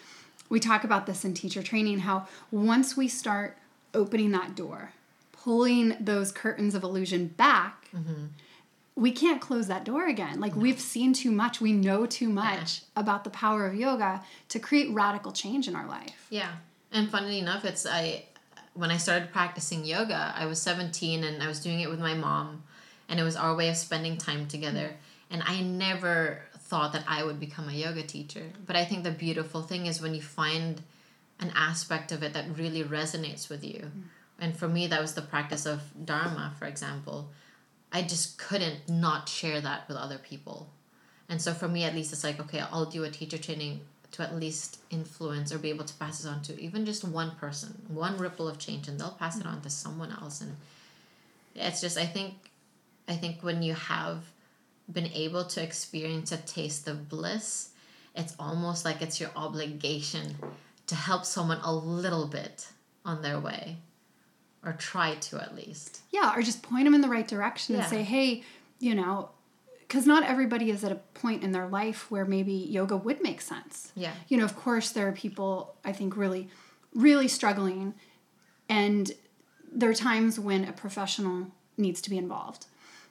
we 0.49 0.59
talk 0.59 0.83
about 0.83 1.05
this 1.05 1.25
in 1.25 1.33
teacher 1.33 1.63
training 1.63 1.99
how 1.99 2.27
once 2.51 2.95
we 2.95 3.07
start 3.07 3.57
opening 3.93 4.31
that 4.31 4.55
door 4.55 4.91
pulling 5.31 5.95
those 5.99 6.31
curtains 6.31 6.73
of 6.73 6.83
illusion 6.83 7.27
back 7.27 7.87
mm-hmm. 7.95 8.25
we 8.95 9.11
can't 9.11 9.41
close 9.41 9.67
that 9.67 9.83
door 9.83 10.07
again. 10.07 10.39
Like 10.39 10.55
we've 10.55 10.79
seen 10.79 11.13
too 11.13 11.31
much. 11.31 11.59
We 11.59 11.73
know 11.73 12.05
too 12.05 12.29
much 12.29 12.83
about 12.95 13.23
the 13.23 13.29
power 13.29 13.65
of 13.65 13.75
yoga 13.75 14.23
to 14.49 14.59
create 14.59 14.93
radical 14.93 15.31
change 15.31 15.67
in 15.67 15.75
our 15.75 15.87
life. 15.87 16.27
Yeah. 16.29 16.51
And 16.91 17.09
funnily 17.09 17.39
enough, 17.39 17.65
it's 17.65 17.85
I 17.85 18.25
when 18.75 18.91
I 18.91 18.97
started 18.97 19.31
practicing 19.31 19.85
yoga, 19.85 20.33
I 20.35 20.45
was 20.45 20.61
17 20.61 21.23
and 21.23 21.43
I 21.43 21.47
was 21.47 21.59
doing 21.59 21.79
it 21.79 21.89
with 21.89 21.99
my 21.99 22.13
mom 22.13 22.63
and 23.09 23.19
it 23.19 23.23
was 23.23 23.35
our 23.35 23.55
way 23.55 23.69
of 23.69 23.77
spending 23.77 24.17
time 24.17 24.47
together. 24.47 24.95
And 25.29 25.43
I 25.45 25.61
never 25.61 26.41
thought 26.57 26.93
that 26.93 27.05
I 27.07 27.23
would 27.23 27.39
become 27.39 27.69
a 27.69 27.73
yoga 27.73 28.03
teacher. 28.03 28.43
But 28.65 28.75
I 28.75 28.85
think 28.85 29.03
the 29.03 29.11
beautiful 29.11 29.61
thing 29.61 29.85
is 29.85 30.01
when 30.01 30.13
you 30.13 30.21
find 30.21 30.81
an 31.39 31.51
aspect 31.55 32.11
of 32.11 32.23
it 32.23 32.33
that 32.33 32.57
really 32.57 32.83
resonates 32.83 33.49
with 33.49 33.63
you. 33.63 33.79
Mm. 33.79 34.01
And 34.39 34.57
for 34.57 34.67
me 34.67 34.87
that 34.87 35.01
was 35.01 35.13
the 35.13 35.21
practice 35.21 35.65
of 35.65 35.81
dharma, 36.05 36.53
for 36.57 36.65
example. 36.65 37.29
I 37.91 38.01
just 38.01 38.39
couldn't 38.39 38.89
not 38.89 39.29
share 39.29 39.61
that 39.61 39.87
with 39.87 39.97
other 39.97 40.17
people. 40.17 40.69
And 41.29 41.41
so 41.41 41.53
for 41.53 41.67
me, 41.67 41.83
at 41.83 41.95
least, 41.95 42.11
it's 42.11 42.23
like, 42.23 42.39
okay, 42.39 42.59
I'll 42.59 42.85
do 42.85 43.03
a 43.03 43.09
teacher 43.09 43.37
training 43.37 43.81
to 44.11 44.23
at 44.23 44.35
least 44.35 44.79
influence 44.89 45.53
or 45.53 45.57
be 45.57 45.69
able 45.69 45.85
to 45.85 45.93
pass 45.95 46.23
it 46.23 46.27
on 46.27 46.41
to 46.43 46.59
even 46.59 46.85
just 46.85 47.03
one 47.03 47.31
person, 47.31 47.81
one 47.87 48.17
ripple 48.17 48.47
of 48.47 48.59
change, 48.59 48.87
and 48.87 48.99
they'll 48.99 49.11
pass 49.11 49.37
it 49.37 49.43
mm. 49.43 49.51
on 49.51 49.61
to 49.61 49.69
someone 49.69 50.11
else. 50.11 50.41
And 50.41 50.57
it's 51.55 51.81
just, 51.81 51.97
I 51.97 52.05
think, 52.05 52.33
I 53.07 53.15
think 53.15 53.41
when 53.41 53.61
you 53.61 53.73
have 53.73 54.23
been 54.91 55.07
able 55.07 55.45
to 55.45 55.63
experience 55.63 56.31
a 56.31 56.37
taste 56.37 56.87
of 56.87 57.09
bliss, 57.09 57.69
it's 58.15 58.35
almost 58.39 58.85
like 58.85 59.01
it's 59.01 59.19
your 59.19 59.31
obligation 59.35 60.35
to 60.87 60.95
help 60.95 61.25
someone 61.25 61.59
a 61.63 61.73
little 61.73 62.27
bit 62.27 62.67
on 63.05 63.21
their 63.21 63.39
way 63.39 63.77
or 64.65 64.73
try 64.73 65.15
to 65.15 65.41
at 65.41 65.55
least. 65.55 66.01
Yeah, 66.11 66.33
or 66.35 66.41
just 66.41 66.63
point 66.63 66.85
them 66.85 66.93
in 66.93 67.01
the 67.01 67.09
right 67.09 67.27
direction 67.27 67.75
and 67.75 67.85
say, 67.85 68.03
hey, 68.03 68.43
you 68.79 68.95
know, 68.95 69.29
because 69.81 70.05
not 70.05 70.23
everybody 70.23 70.69
is 70.71 70.83
at 70.83 70.91
a 70.91 70.95
point 70.95 71.43
in 71.43 71.51
their 71.51 71.67
life 71.67 72.09
where 72.09 72.25
maybe 72.25 72.53
yoga 72.53 72.95
would 72.97 73.21
make 73.21 73.41
sense. 73.41 73.91
Yeah. 73.95 74.13
You 74.27 74.37
know, 74.37 74.45
of 74.45 74.55
course, 74.55 74.91
there 74.91 75.07
are 75.07 75.11
people 75.11 75.75
I 75.83 75.91
think 75.91 76.15
really, 76.15 76.49
really 76.93 77.27
struggling, 77.27 77.93
and 78.69 79.11
there 79.71 79.89
are 79.89 79.93
times 79.93 80.39
when 80.39 80.65
a 80.65 80.71
professional 80.71 81.47
needs 81.77 82.01
to 82.01 82.09
be 82.09 82.17
involved. 82.17 82.65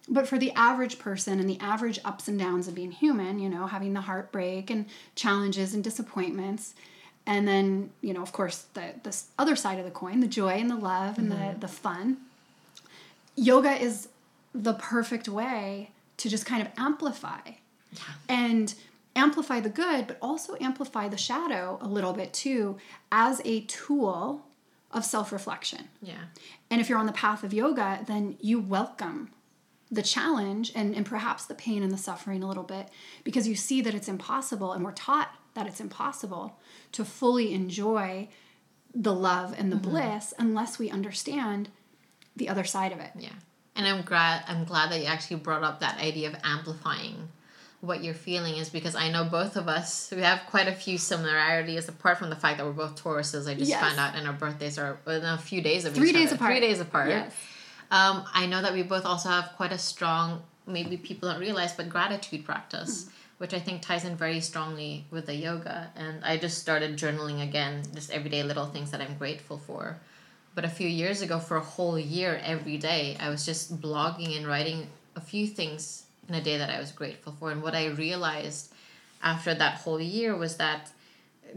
But 0.09 0.27
for 0.27 0.37
the 0.37 0.51
average 0.53 0.99
person 0.99 1.39
and 1.39 1.49
the 1.49 1.61
average 1.61 2.01
ups 2.05 2.27
and 2.27 2.39
downs 2.39 2.67
of 2.67 2.75
being 2.75 2.91
human, 2.91 3.39
you 3.39 3.49
know, 3.49 3.67
having 3.67 3.93
the 3.93 4.01
heartbreak 4.01 4.69
and 4.69 4.87
challenges 5.15 5.75
and 5.75 5.85
disappointments, 5.85 6.75
and 7.25 7.47
then, 7.47 7.91
you 8.01 8.13
know, 8.13 8.23
of 8.23 8.33
course, 8.33 8.67
the 8.75 8.95
this 9.05 9.29
other 9.39 9.55
side 9.55 9.79
of 9.79 9.85
the 9.85 9.91
coin, 9.93 10.21
the 10.21 10.27
joy 10.27 10.55
and 10.55 10.69
the 10.69 10.77
love 10.77 11.19
and 11.19 11.31
the, 11.31 11.37
mm-hmm. 11.37 11.61
the 11.61 11.69
fun, 11.69 12.17
yoga 13.37 13.71
is 13.81 14.09
the 14.55 14.75
perfect 14.75 15.29
way 15.29 15.91
to 16.17 16.29
just 16.29 16.45
kind 16.47 16.63
of 16.63 16.69
amplify 16.77 17.41
and 18.29 18.75
amplify 19.15 19.61
the 19.61 19.69
good, 19.69 20.07
but 20.07 20.19
also 20.21 20.57
amplify 20.61 21.09
the 21.09 21.17
shadow 21.17 21.79
a 21.81 21.87
little 21.87 22.13
bit 22.13 22.33
too 22.33 22.77
as 23.11 23.41
a 23.45 23.61
tool 23.63 24.43
of 24.91 25.05
self 25.05 25.33
reflection. 25.33 25.89
Yeah. 26.03 26.15
And 26.71 26.81
if 26.81 26.89
you're 26.89 26.99
on 26.99 27.07
the 27.07 27.13
path 27.13 27.45
of 27.45 27.53
yoga, 27.53 28.01
then 28.07 28.37
you 28.41 28.61
welcome 28.61 29.31
the 29.93 30.03
challenge 30.03 30.73
and, 30.75 30.97
and 30.97 31.05
perhaps 31.05 31.45
the 31.45 31.55
pain 31.55 31.83
and 31.83 31.93
the 31.93 31.99
suffering 31.99 32.43
a 32.43 32.49
little 32.49 32.63
bit 32.65 32.89
because 33.25 33.47
you 33.47 33.55
see 33.55 33.83
that 33.83 33.95
it's 33.95 34.09
impossible 34.09 34.73
and 34.73 34.83
we're 34.83 34.91
taught 34.93 35.37
that 35.53 35.67
it's 35.67 35.81
impossible 35.81 36.59
to 36.93 37.05
fully 37.05 37.53
enjoy 37.53 38.27
the 38.95 39.13
love 39.13 39.55
and 39.59 39.71
the 39.71 39.77
mm-hmm. 39.77 39.91
bliss 39.91 40.33
unless 40.39 40.79
we 40.79 40.91
understand 40.91 41.69
the 42.35 42.49
other 42.49 42.65
side 42.65 42.91
of 42.91 43.01
it. 43.01 43.11
Yeah. 43.19 43.29
And 43.77 43.87
I'm 43.87 44.03
glad 44.03 44.45
I'm 44.49 44.65
glad 44.65 44.91
that 44.91 45.01
you 45.01 45.07
actually 45.07 45.37
brought 45.37 45.63
up 45.63 45.81
that 45.81 45.99
idea 45.99 46.29
of 46.29 46.37
amplifying 46.43 47.29
what 47.81 48.03
you're 48.03 48.15
feeling 48.15 48.57
is 48.57 48.71
because 48.71 48.95
I 48.95 49.11
know 49.11 49.25
both 49.25 49.57
of 49.57 49.69
us 49.69 50.11
we 50.15 50.23
have 50.23 50.41
quite 50.49 50.69
a 50.69 50.73
few 50.73 50.97
similarities 50.97 51.89
apart 51.89 52.17
from 52.17 52.31
the 52.31 52.37
fact 52.37 52.59
that 52.59 52.65
we're 52.65 52.73
both 52.73 53.03
Tauruses. 53.03 53.47
I 53.47 53.55
just 53.55 53.69
Yes. 53.69 53.81
found 53.81 53.99
out 53.99 54.15
and 54.15 54.27
our 54.27 54.33
birthdays 54.33 54.79
are 54.79 54.99
within 55.05 55.25
a 55.25 55.39
few 55.39 55.61
days 55.61 55.85
of 55.85 55.95
Three 55.95 56.13
days 56.13 56.29
other. 56.29 56.37
apart. 56.37 56.53
Three 56.53 56.61
days 56.61 56.81
apart. 56.81 57.09
Yes. 57.09 57.35
Um, 57.93 58.25
I 58.33 58.47
know 58.47 58.63
that 58.63 58.73
we 58.73 58.83
both 58.83 59.05
also 59.05 59.29
have 59.29 59.53
quite 59.55 59.71
a 59.71 59.77
strong, 59.77 60.43
maybe 60.67 60.97
people 60.97 61.31
don't 61.31 61.39
realize, 61.39 61.75
but 61.75 61.91
gratitude 61.91 62.43
practice, 62.43 63.11
which 63.37 63.53
I 63.53 63.59
think 63.59 63.83
ties 63.83 64.07
in 64.07 64.17
very 64.17 64.41
strongly 64.41 65.05
with 65.11 65.27
the 65.27 65.35
yoga. 65.35 65.91
And 65.95 66.25
I 66.25 66.39
just 66.39 66.59
started 66.59 66.97
journaling 66.97 67.43
again, 67.43 67.83
just 67.95 68.11
everyday 68.11 68.45
little 68.45 68.65
things 68.65 68.91
that 68.93 69.03
I'm 69.03 69.19
grateful 69.19 69.59
for. 69.59 69.99
But 70.55 70.65
a 70.65 70.71
few 70.71 70.89
years 70.89 71.21
ago, 71.21 71.39
for 71.39 71.59
a 71.59 71.61
whole 71.61 71.99
year, 71.99 72.41
every 72.43 72.79
day, 72.79 73.19
I 73.21 73.29
was 73.29 73.45
just 73.45 73.79
blogging 73.79 74.39
and 74.39 74.47
writing 74.47 74.87
a 75.15 75.21
few 75.21 75.47
things 75.47 76.05
in 76.31 76.35
a 76.35 76.43
day 76.43 76.57
that 76.57 76.71
I 76.71 76.81
was 76.81 76.93
grateful 76.93 77.37
for. 77.39 77.51
And 77.51 77.63
what 77.63 77.75
I 77.75 77.89
realized 77.89 78.73
after 79.23 79.53
that 79.53 79.83
whole 79.83 80.01
year 80.01 80.35
was 80.35 80.57
that 80.57 80.91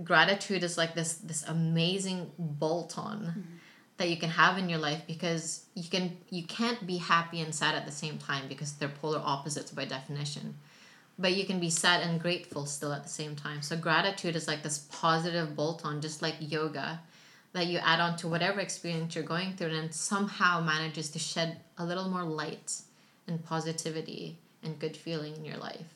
gratitude 0.04 0.64
is 0.64 0.78
like 0.78 0.94
this 0.94 1.14
this 1.14 1.44
amazing 1.44 2.30
bolt 2.38 2.98
on 2.98 3.55
that 3.98 4.10
you 4.10 4.18
can 4.18 4.30
have 4.30 4.58
in 4.58 4.70
your 4.70 4.80
life 4.80 5.02
because 5.08 5.66
you 5.74 5.90
can 5.90 6.18
you 6.30 6.44
can't 6.44 6.86
be 6.86 6.98
happy 6.98 7.40
and 7.42 7.56
sad 7.56 7.76
at 7.76 7.86
the 7.86 7.92
same 7.92 8.18
time 8.18 8.48
because 8.48 8.74
they're 8.74 8.90
polar 8.90 9.22
opposites 9.24 9.72
by 9.72 9.86
definition. 9.86 10.56
But 11.18 11.34
you 11.34 11.46
can 11.46 11.62
be 11.62 11.70
sad 11.70 12.02
and 12.02 12.20
grateful 12.20 12.66
still 12.66 12.92
at 12.92 13.04
the 13.04 13.10
same 13.10 13.38
time. 13.38 13.62
So 13.62 13.78
gratitude 13.78 14.36
is 14.36 14.50
like 14.50 14.64
this 14.64 14.80
positive 14.92 15.56
bolt 15.56 15.86
on 15.86 16.02
just 16.02 16.22
like 16.22 16.36
yoga 16.40 17.00
that 17.54 17.68
you 17.68 17.78
add 17.78 18.02
on 18.02 18.18
to 18.18 18.28
whatever 18.28 18.60
experience 18.60 19.16
you're 19.16 19.24
going 19.24 19.54
through 19.54 19.74
and 19.74 19.94
somehow 19.94 20.60
manages 20.60 21.10
to 21.12 21.20
shed 21.20 21.62
a 21.78 21.86
little 21.86 22.10
more 22.10 22.24
light 22.24 22.82
and 23.28 23.44
positivity 23.46 24.38
and 24.62 24.78
good 24.78 24.98
feeling 24.98 25.38
in 25.38 25.46
your 25.46 25.58
life. 25.58 25.94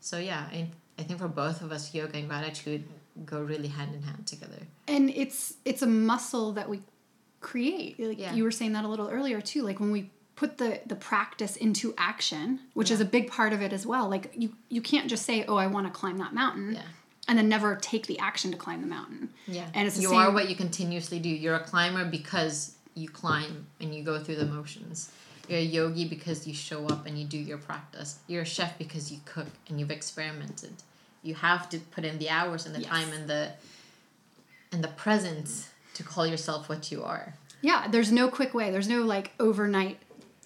So 0.00 0.18
yeah 0.18 0.48
i, 0.50 0.68
I 0.98 1.04
think 1.04 1.20
for 1.20 1.28
both 1.28 1.62
of 1.62 1.70
us 1.70 1.94
yoga 1.94 2.18
and 2.18 2.28
gratitude 2.28 2.84
go 3.24 3.40
really 3.40 3.68
hand 3.68 3.94
in 3.94 4.02
hand 4.02 4.26
together. 4.26 4.66
And 4.88 5.10
it's 5.10 5.54
it's 5.64 5.82
a 5.82 5.86
muscle 5.86 6.52
that 6.52 6.68
we 6.68 6.80
create 7.42 7.98
like 8.00 8.18
Yeah. 8.18 8.32
you 8.34 8.44
were 8.44 8.50
saying 8.50 8.72
that 8.72 8.84
a 8.84 8.88
little 8.88 9.08
earlier 9.08 9.40
too 9.40 9.62
like 9.62 9.80
when 9.80 9.90
we 9.90 10.10
put 10.36 10.58
the 10.58 10.80
the 10.86 10.94
practice 10.96 11.56
into 11.56 11.92
action 11.98 12.60
which 12.74 12.90
is 12.90 13.00
a 13.00 13.04
big 13.04 13.30
part 13.30 13.52
of 13.52 13.60
it 13.60 13.72
as 13.72 13.84
well 13.86 14.08
like 14.08 14.32
you 14.36 14.54
you 14.68 14.80
can't 14.80 15.08
just 15.10 15.24
say 15.26 15.44
oh 15.46 15.56
i 15.56 15.66
want 15.66 15.86
to 15.86 15.92
climb 15.92 16.18
that 16.18 16.32
mountain 16.32 16.74
Yeah. 16.74 16.82
and 17.28 17.36
then 17.38 17.48
never 17.48 17.76
take 17.76 18.06
the 18.06 18.18
action 18.18 18.50
to 18.52 18.56
climb 18.56 18.80
the 18.80 18.86
mountain 18.88 19.28
Yeah. 19.46 19.66
and 19.74 19.86
it's 19.86 19.96
the 19.96 20.02
you 20.02 20.08
same, 20.08 20.18
are 20.18 20.30
what 20.32 20.48
you 20.48 20.56
continuously 20.56 21.18
do. 21.18 21.28
You're 21.28 21.54
a 21.56 21.60
climber 21.64 22.04
because 22.04 22.74
you 22.94 23.08
climb 23.08 23.66
and 23.80 23.94
you 23.94 24.02
go 24.04 24.18
through 24.22 24.36
the 24.36 24.46
motions. 24.46 25.10
You're 25.48 25.58
a 25.58 25.62
yogi 25.62 26.06
because 26.08 26.46
you 26.46 26.54
show 26.54 26.86
up 26.86 27.06
and 27.06 27.18
you 27.18 27.24
do 27.24 27.38
your 27.38 27.58
practice. 27.58 28.18
You're 28.26 28.42
a 28.42 28.46
chef 28.56 28.76
because 28.78 29.10
you 29.12 29.18
cook 29.24 29.48
and 29.68 29.78
you've 29.80 29.90
experimented. 29.90 30.72
You 31.22 31.34
have 31.34 31.68
to 31.70 31.78
put 31.78 32.04
in 32.04 32.18
the 32.18 32.28
hours 32.30 32.64
and 32.66 32.74
the 32.74 32.80
Yes. 32.80 32.90
time 32.90 33.12
and 33.12 33.28
the 33.28 33.52
and 34.72 34.82
the 34.82 34.88
presence 34.88 35.68
to 35.94 36.02
call 36.02 36.26
yourself 36.26 36.68
what 36.68 36.90
you 36.92 37.02
are. 37.02 37.34
yeah 37.60 37.86
there's 37.88 38.10
no 38.12 38.28
quick 38.28 38.52
way 38.54 38.70
there's 38.70 38.88
no 38.88 39.02
like 39.02 39.32
overnight 39.40 39.98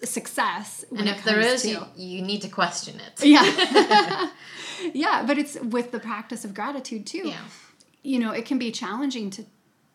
success 0.03 0.85
And 0.95 1.09
if 1.09 1.23
there 1.23 1.39
is, 1.39 1.63
to- 1.63 1.69
you, 1.69 1.81
you 1.95 2.21
need 2.21 2.41
to 2.43 2.49
question 2.49 2.99
it. 2.99 3.23
yeah 3.25 3.45
yeah 4.93 5.23
but 5.25 5.37
it's 5.37 5.55
with 5.59 5.91
the 5.91 5.99
practice 5.99 6.45
of 6.45 6.53
gratitude 6.53 7.05
too 7.07 7.23
Yeah. 7.29 7.39
you 8.03 8.19
know 8.19 8.31
it 8.31 8.45
can 8.45 8.57
be 8.59 8.71
challenging 8.71 9.29
to 9.31 9.45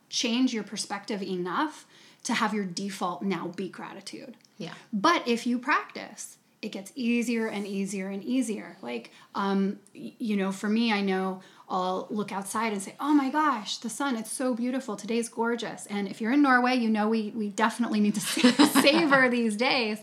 change 0.08 0.52
your 0.52 0.64
perspective 0.64 1.22
enough 1.22 1.86
to 2.24 2.34
have 2.34 2.52
your 2.54 2.64
default 2.64 3.22
now 3.22 3.48
be 3.56 3.68
gratitude 3.68 4.34
Yeah. 4.58 4.74
but 4.92 5.26
if 5.26 5.46
you 5.46 5.58
practice 5.58 6.38
it 6.62 6.70
gets 6.70 6.92
easier 6.94 7.48
and 7.48 7.66
easier 7.66 8.08
and 8.08 8.22
easier. 8.24 8.76
Like 8.80 9.10
um, 9.34 9.80
you 9.92 10.36
know 10.36 10.52
for 10.52 10.68
me 10.68 10.92
i 10.92 11.00
know 11.00 11.42
i'll 11.68 12.06
look 12.10 12.30
outside 12.32 12.72
and 12.72 12.82
say 12.82 12.94
oh 13.00 13.12
my 13.14 13.30
gosh 13.30 13.78
the 13.78 13.90
sun 13.90 14.16
it's 14.16 14.30
so 14.30 14.54
beautiful. 14.54 14.96
Today's 14.96 15.28
gorgeous. 15.28 15.86
And 15.86 16.08
if 16.08 16.20
you're 16.20 16.32
in 16.32 16.42
norway 16.42 16.76
you 16.76 16.88
know 16.88 17.08
we, 17.08 17.30
we 17.34 17.48
definitely 17.48 18.00
need 18.00 18.14
to 18.14 18.20
savor 18.80 19.28
these 19.28 19.56
days. 19.56 19.98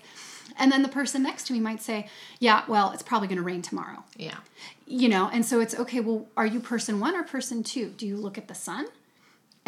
And 0.57 0.72
then 0.72 0.82
the 0.82 0.89
person 0.89 1.24
next 1.24 1.47
to 1.47 1.53
me 1.53 1.60
might 1.60 1.82
say 1.82 2.07
yeah 2.39 2.64
well 2.68 2.91
it's 2.91 3.03
probably 3.03 3.28
going 3.30 3.38
to 3.38 3.43
rain 3.43 3.62
tomorrow. 3.62 4.03
Yeah. 4.18 4.38
you 4.86 5.07
know 5.07 5.30
and 5.32 5.45
so 5.45 5.62
it's 5.62 5.76
okay 5.80 6.01
well 6.01 6.28
are 6.36 6.45
you 6.45 6.60
person 6.60 6.99
one 6.99 7.16
or 7.16 7.24
person 7.24 7.64
two? 7.64 7.89
Do 7.89 8.05
you 8.05 8.18
look 8.18 8.38
at 8.38 8.47
the 8.49 8.55
sun 8.55 8.88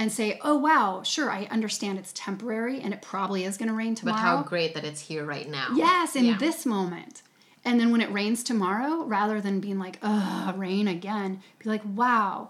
and 0.02 0.12
say 0.12 0.40
oh 0.44 0.58
wow 0.58 1.02
sure 1.04 1.30
i 1.32 1.46
understand 1.52 1.98
it's 2.00 2.12
temporary 2.14 2.82
and 2.82 2.94
it 2.94 3.02
probably 3.02 3.44
is 3.46 3.58
going 3.58 3.70
to 3.70 3.76
rain 3.76 3.94
tomorrow. 3.96 4.18
But 4.18 4.22
how 4.22 4.44
great 4.44 4.74
that 4.76 4.84
it's 4.84 5.02
here 5.02 5.24
right 5.24 5.48
now. 5.48 5.68
yes 5.76 6.16
in 6.16 6.26
Yeah. 6.26 6.38
this 6.38 6.66
moment 6.66 7.22
and 7.64 7.80
then 7.80 7.92
when 7.92 8.02
it 8.02 8.12
rains 8.12 8.44
tomorrow 8.44 9.04
rather 9.04 9.40
than 9.40 9.60
being 9.60 9.80
like 9.80 9.98
ugh 10.02 10.58
rain 10.58 10.88
again 10.88 11.42
be 11.60 11.70
like 11.70 11.82
wow 11.86 12.50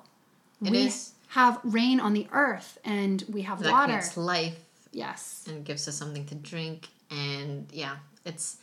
It 0.64 0.72
we 0.72 0.86
is- 0.88 1.12
have 1.30 1.60
rain 1.64 2.00
on 2.00 2.14
the 2.14 2.28
earth 2.32 2.78
and 2.84 3.24
we 3.30 3.42
have 3.44 3.62
that 3.64 3.72
water 3.72 4.02
life 4.16 4.58
yes 4.92 5.46
and 5.48 5.64
gives 5.66 5.88
us 5.88 5.96
something 5.96 6.26
to 6.26 6.36
drink 6.36 6.88
and 7.10 7.68
yeah 7.72 7.96
it's 8.26 8.58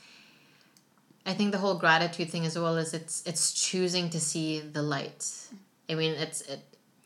i 1.27 1.33
think 1.35 1.53
the 1.53 1.59
whole 1.59 1.77
gratitude 1.79 2.29
thing 2.31 2.45
as 2.47 2.59
well 2.59 2.77
is 2.77 2.93
it's 2.95 3.23
it's 3.27 3.53
choosing 3.53 4.11
to 4.11 4.21
see 4.21 4.61
the 4.61 4.83
light 4.83 5.23
i 5.91 5.95
mean 5.95 6.13
it's 6.13 6.41
it 6.43 6.61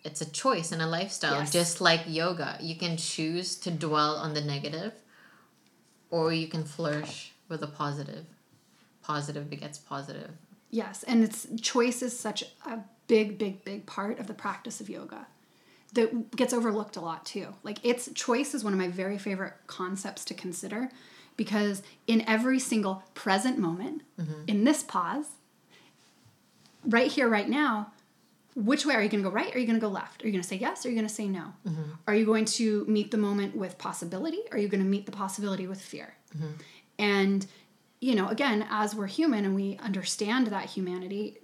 it's 0.04 0.20
a 0.20 0.30
choice 0.30 0.72
and 0.72 0.82
a 0.82 0.86
lifestyle 0.86 1.38
Yes. 1.40 1.52
just 1.52 1.80
like 1.80 2.02
yoga 2.06 2.58
you 2.60 2.74
can 2.74 2.96
choose 2.96 3.56
to 3.56 3.70
dwell 3.70 4.16
on 4.16 4.34
the 4.34 4.40
negative 4.40 4.92
or 6.10 6.32
you 6.32 6.48
can 6.48 6.64
flourish 6.64 7.32
with 7.48 7.60
the 7.60 7.66
positive 7.66 8.26
positive 9.02 9.48
begets 9.48 9.78
positive 9.78 10.30
Yes, 10.72 11.02
and 11.02 11.22
it's 11.22 11.46
choice 11.60 12.00
is 12.00 12.18
such 12.18 12.42
a 12.64 12.78
big, 13.06 13.36
big, 13.36 13.62
big 13.62 13.84
part 13.84 14.18
of 14.18 14.26
the 14.26 14.32
practice 14.32 14.80
of 14.80 14.88
yoga 14.88 15.26
that 15.92 16.34
gets 16.34 16.54
overlooked 16.54 16.96
a 16.96 17.00
lot 17.00 17.26
too. 17.26 17.54
Like 17.62 17.78
it's 17.84 18.10
choice 18.14 18.54
is 18.54 18.64
one 18.64 18.72
of 18.72 18.78
my 18.78 18.88
very 18.88 19.18
favorite 19.18 19.52
concepts 19.66 20.24
to 20.24 20.34
consider 20.34 20.90
because 21.36 21.82
in 22.06 22.26
every 22.26 22.58
single 22.58 23.04
present 23.12 23.58
moment, 23.58 24.00
mm-hmm. 24.18 24.44
in 24.46 24.64
this 24.64 24.82
pause, 24.82 25.26
right 26.86 27.12
here, 27.12 27.28
right 27.28 27.50
now, 27.50 27.91
which 28.54 28.84
way 28.84 28.94
are 28.94 29.02
you 29.02 29.08
going 29.08 29.22
to 29.22 29.28
go 29.28 29.34
right? 29.34 29.54
Are 29.54 29.58
you 29.58 29.66
going 29.66 29.78
to 29.78 29.84
go 29.84 29.88
left? 29.88 30.22
Are 30.22 30.26
you 30.26 30.32
going 30.32 30.42
to 30.42 30.48
say 30.48 30.56
yes? 30.56 30.84
Or 30.84 30.88
are 30.88 30.92
you 30.92 30.96
going 30.96 31.08
to 31.08 31.14
say 31.14 31.28
no? 31.28 31.52
Are 32.06 32.14
you 32.14 32.26
going 32.26 32.44
to 32.46 32.84
meet 32.86 33.10
the 33.10 33.16
moment 33.16 33.56
with 33.56 33.78
possibility? 33.78 34.40
Or 34.50 34.56
are 34.56 34.60
you 34.60 34.68
going 34.68 34.82
to 34.82 34.88
meet 34.88 35.06
the 35.06 35.12
possibility 35.12 35.66
with 35.66 35.80
fear? 35.80 36.14
And 36.98 37.46
you 38.00 38.16
know, 38.16 38.28
again, 38.28 38.66
as 38.68 38.96
we're 38.96 39.06
human 39.06 39.44
and 39.44 39.54
we 39.54 39.78
understand 39.78 40.48
that 40.48 40.64
humanity, 40.66 41.38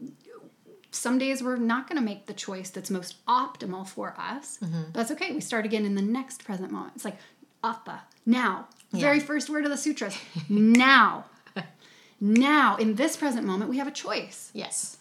some 0.90 1.16
days 1.16 1.42
we're 1.42 1.56
not 1.56 1.88
going 1.88 1.98
to 1.98 2.04
make 2.04 2.26
the 2.26 2.34
choice 2.34 2.70
that's 2.70 2.90
most 2.90 3.24
optimal 3.26 3.86
for 3.86 4.14
us. 4.18 4.58
Mm-hmm. 4.58 4.82
But 4.86 4.94
that's 4.94 5.10
okay. 5.12 5.32
We 5.32 5.40
start 5.40 5.64
again 5.64 5.84
in 5.84 5.94
the 5.94 6.02
next 6.02 6.44
present 6.44 6.72
moment. 6.72 6.94
It's 6.96 7.04
like 7.04 7.16
atha, 7.62 8.02
now. 8.26 8.68
Very 8.92 9.20
first 9.20 9.50
word 9.50 9.64
of 9.64 9.70
the 9.70 9.76
sutras, 9.76 10.18
now. 10.48 11.26
now, 12.20 12.76
in 12.76 12.94
this 12.94 13.16
present 13.16 13.46
moment, 13.46 13.70
we 13.70 13.78
have 13.78 13.86
a 13.86 13.92
choice. 13.92 14.50
Yes. 14.54 14.97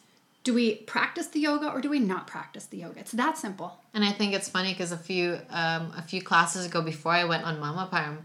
Do 0.47 0.53
we 0.53 0.75
practice 0.75 1.27
the 1.27 1.41
yoga 1.41 1.69
or 1.69 1.81
do 1.81 1.89
we 1.89 1.99
not 1.99 2.25
practice 2.25 2.67
the 2.67 2.77
yoga? 2.77 3.01
It's 3.01 3.11
that 3.11 3.37
simple. 3.37 3.81
And 3.93 4.01
I 4.01 4.13
think 4.13 4.33
it's 4.33 4.47
funny 4.47 4.71
because 4.71 4.93
a 4.93 4.97
few 4.97 5.39
um, 5.49 5.91
a 5.97 6.01
few 6.01 6.21
classes 6.21 6.65
ago, 6.65 6.81
before 6.81 7.11
I 7.11 7.25
went 7.25 7.43
on 7.43 7.59
Mama 7.59 7.89
Parm, 7.91 8.19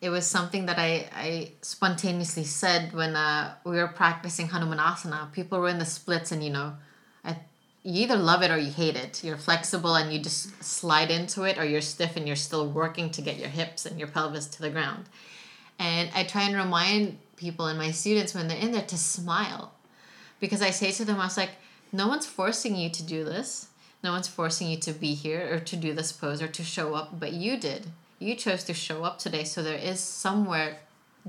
it 0.00 0.10
was 0.10 0.26
something 0.26 0.66
that 0.66 0.80
I, 0.80 1.08
I 1.14 1.52
spontaneously 1.62 2.42
said 2.42 2.92
when 2.92 3.14
uh, 3.14 3.54
we 3.62 3.76
were 3.76 3.86
practicing 3.86 4.48
Hanumanasana. 4.48 5.30
People 5.30 5.60
were 5.60 5.68
in 5.68 5.78
the 5.78 5.84
splits, 5.84 6.32
and 6.32 6.42
you 6.42 6.50
know, 6.50 6.72
I, 7.24 7.36
you 7.84 8.02
either 8.02 8.16
love 8.16 8.42
it 8.42 8.50
or 8.50 8.58
you 8.58 8.72
hate 8.72 8.96
it. 8.96 9.22
You're 9.22 9.36
flexible 9.36 9.94
and 9.94 10.12
you 10.12 10.18
just 10.18 10.64
slide 10.64 11.12
into 11.12 11.44
it, 11.44 11.56
or 11.56 11.64
you're 11.64 11.82
stiff 11.82 12.16
and 12.16 12.26
you're 12.26 12.34
still 12.48 12.66
working 12.68 13.10
to 13.10 13.22
get 13.22 13.36
your 13.36 13.48
hips 13.60 13.86
and 13.86 13.96
your 13.96 14.08
pelvis 14.08 14.46
to 14.46 14.60
the 14.60 14.70
ground. 14.70 15.04
And 15.78 16.10
I 16.16 16.24
try 16.24 16.42
and 16.48 16.56
remind 16.56 17.18
people 17.36 17.66
and 17.66 17.78
my 17.78 17.92
students 17.92 18.34
when 18.34 18.48
they're 18.48 18.58
in 18.58 18.72
there 18.72 18.86
to 18.86 18.98
smile 18.98 19.72
because 20.40 20.62
I 20.62 20.70
say 20.70 20.90
to 20.92 21.04
them, 21.04 21.20
I 21.20 21.24
was 21.24 21.36
like, 21.36 21.50
no 21.92 22.08
one's 22.08 22.26
forcing 22.26 22.74
you 22.76 22.90
to 22.90 23.02
do 23.02 23.24
this. 23.24 23.68
No 24.02 24.12
one's 24.12 24.28
forcing 24.28 24.68
you 24.68 24.78
to 24.78 24.92
be 24.92 25.14
here 25.14 25.48
or 25.52 25.60
to 25.60 25.76
do 25.76 25.92
this 25.92 26.12
pose 26.12 26.40
or 26.40 26.48
to 26.48 26.64
show 26.64 26.94
up, 26.94 27.20
but 27.20 27.32
you 27.32 27.58
did. 27.58 27.88
You 28.18 28.34
chose 28.34 28.64
to 28.64 28.74
show 28.74 29.04
up 29.04 29.18
today. 29.18 29.44
So 29.44 29.62
there 29.62 29.78
is 29.78 30.00
somewhere 30.00 30.78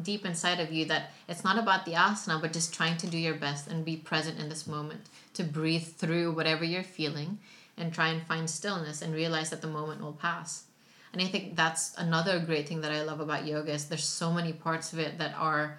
deep 0.01 0.25
inside 0.25 0.59
of 0.59 0.71
you 0.71 0.85
that 0.85 1.11
it's 1.27 1.43
not 1.43 1.57
about 1.57 1.85
the 1.85 1.93
asana, 1.93 2.41
but 2.41 2.53
just 2.53 2.73
trying 2.73 2.97
to 2.97 3.07
do 3.07 3.17
your 3.17 3.35
best 3.35 3.67
and 3.67 3.83
be 3.83 3.97
present 3.97 4.39
in 4.39 4.47
this 4.47 4.65
moment, 4.65 5.01
to 5.33 5.43
breathe 5.43 5.83
through 5.83 6.31
whatever 6.31 6.63
you're 6.63 6.83
feeling 6.83 7.39
and 7.77 7.93
try 7.93 8.07
and 8.09 8.21
find 8.23 8.49
stillness 8.49 9.01
and 9.01 9.13
realize 9.13 9.49
that 9.49 9.61
the 9.61 9.67
moment 9.67 10.01
will 10.01 10.13
pass. 10.13 10.63
And 11.11 11.21
I 11.21 11.25
think 11.25 11.57
that's 11.57 11.93
another 11.97 12.39
great 12.39 12.69
thing 12.69 12.81
that 12.81 12.91
I 12.91 13.03
love 13.03 13.19
about 13.19 13.45
yoga 13.45 13.73
is 13.73 13.85
there's 13.85 14.05
so 14.05 14.31
many 14.31 14.53
parts 14.53 14.93
of 14.93 14.99
it 14.99 15.17
that 15.17 15.35
are 15.37 15.77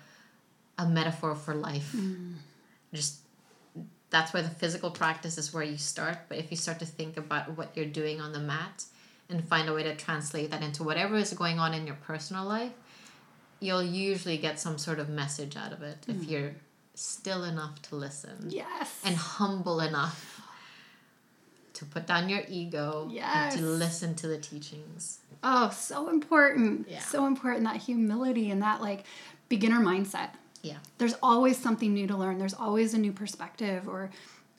a 0.78 0.86
metaphor 0.86 1.34
for 1.34 1.54
life. 1.54 1.92
Mm. 1.96 2.34
Just 2.92 3.21
that's 4.12 4.34
where 4.34 4.42
the 4.42 4.50
physical 4.50 4.90
practice 4.90 5.38
is 5.38 5.52
where 5.54 5.64
you 5.64 5.78
start. 5.78 6.18
But 6.28 6.36
if 6.36 6.50
you 6.50 6.56
start 6.56 6.78
to 6.80 6.86
think 6.86 7.16
about 7.16 7.56
what 7.56 7.74
you're 7.74 7.86
doing 7.86 8.20
on 8.20 8.32
the 8.32 8.38
mat 8.38 8.84
and 9.30 9.42
find 9.42 9.68
a 9.68 9.74
way 9.74 9.82
to 9.82 9.96
translate 9.96 10.50
that 10.50 10.62
into 10.62 10.84
whatever 10.84 11.16
is 11.16 11.32
going 11.32 11.58
on 11.58 11.72
in 11.72 11.86
your 11.86 11.96
personal 11.96 12.44
life, 12.44 12.72
you'll 13.58 13.82
usually 13.82 14.36
get 14.36 14.60
some 14.60 14.76
sort 14.76 14.98
of 14.98 15.08
message 15.08 15.56
out 15.56 15.72
of 15.72 15.82
it 15.82 16.04
if 16.06 16.16
mm. 16.16 16.28
you're 16.28 16.54
still 16.94 17.42
enough 17.42 17.80
to 17.80 17.96
listen 17.96 18.48
Yes. 18.50 19.00
and 19.02 19.16
humble 19.16 19.80
enough 19.80 20.42
to 21.72 21.86
put 21.86 22.06
down 22.06 22.28
your 22.28 22.42
ego 22.48 23.08
Yes. 23.10 23.54
and 23.54 23.62
to 23.62 23.66
listen 23.66 24.14
to 24.16 24.28
the 24.28 24.36
teachings. 24.36 25.20
Oh, 25.42 25.70
so 25.70 26.10
important. 26.10 26.86
Yeah. 26.88 27.00
So 27.00 27.24
important 27.24 27.64
that 27.64 27.76
humility 27.76 28.50
and 28.50 28.60
that 28.60 28.82
like 28.82 29.04
beginner 29.48 29.80
mindset. 29.80 30.30
Yeah. 30.62 30.76
There's 30.98 31.14
always 31.22 31.58
something 31.58 31.92
new 31.92 32.06
to 32.06 32.16
learn. 32.16 32.38
There's 32.38 32.54
always 32.54 32.94
a 32.94 32.98
new 32.98 33.12
perspective 33.12 33.88
or 33.88 34.10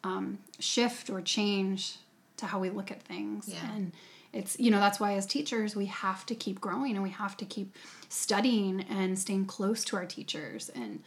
um, 0.04 0.38
shift 0.60 1.10
or 1.10 1.22
change 1.22 1.98
to 2.38 2.46
how 2.46 2.60
we 2.60 2.70
look 2.70 2.92
at 2.92 3.02
things. 3.04 3.48
Yeah. 3.48 3.72
And 3.74 3.92
it's, 4.34 4.60
you 4.60 4.70
know, 4.70 4.80
that's 4.80 5.00
why 5.00 5.14
as 5.16 5.26
teachers, 5.26 5.76
we 5.76 5.86
have 5.86 6.26
to 6.26 6.36
keep 6.36 6.60
growing 6.60 6.94
and 6.94 7.04
we 7.04 7.12
have 7.12 7.38
to 7.38 7.46
keep 7.46 7.74
studying 8.10 8.82
and 8.90 9.18
staying 9.18 9.46
close 9.46 9.84
to 9.86 9.96
our 9.96 10.06
teachers. 10.06 10.70
And 10.70 11.02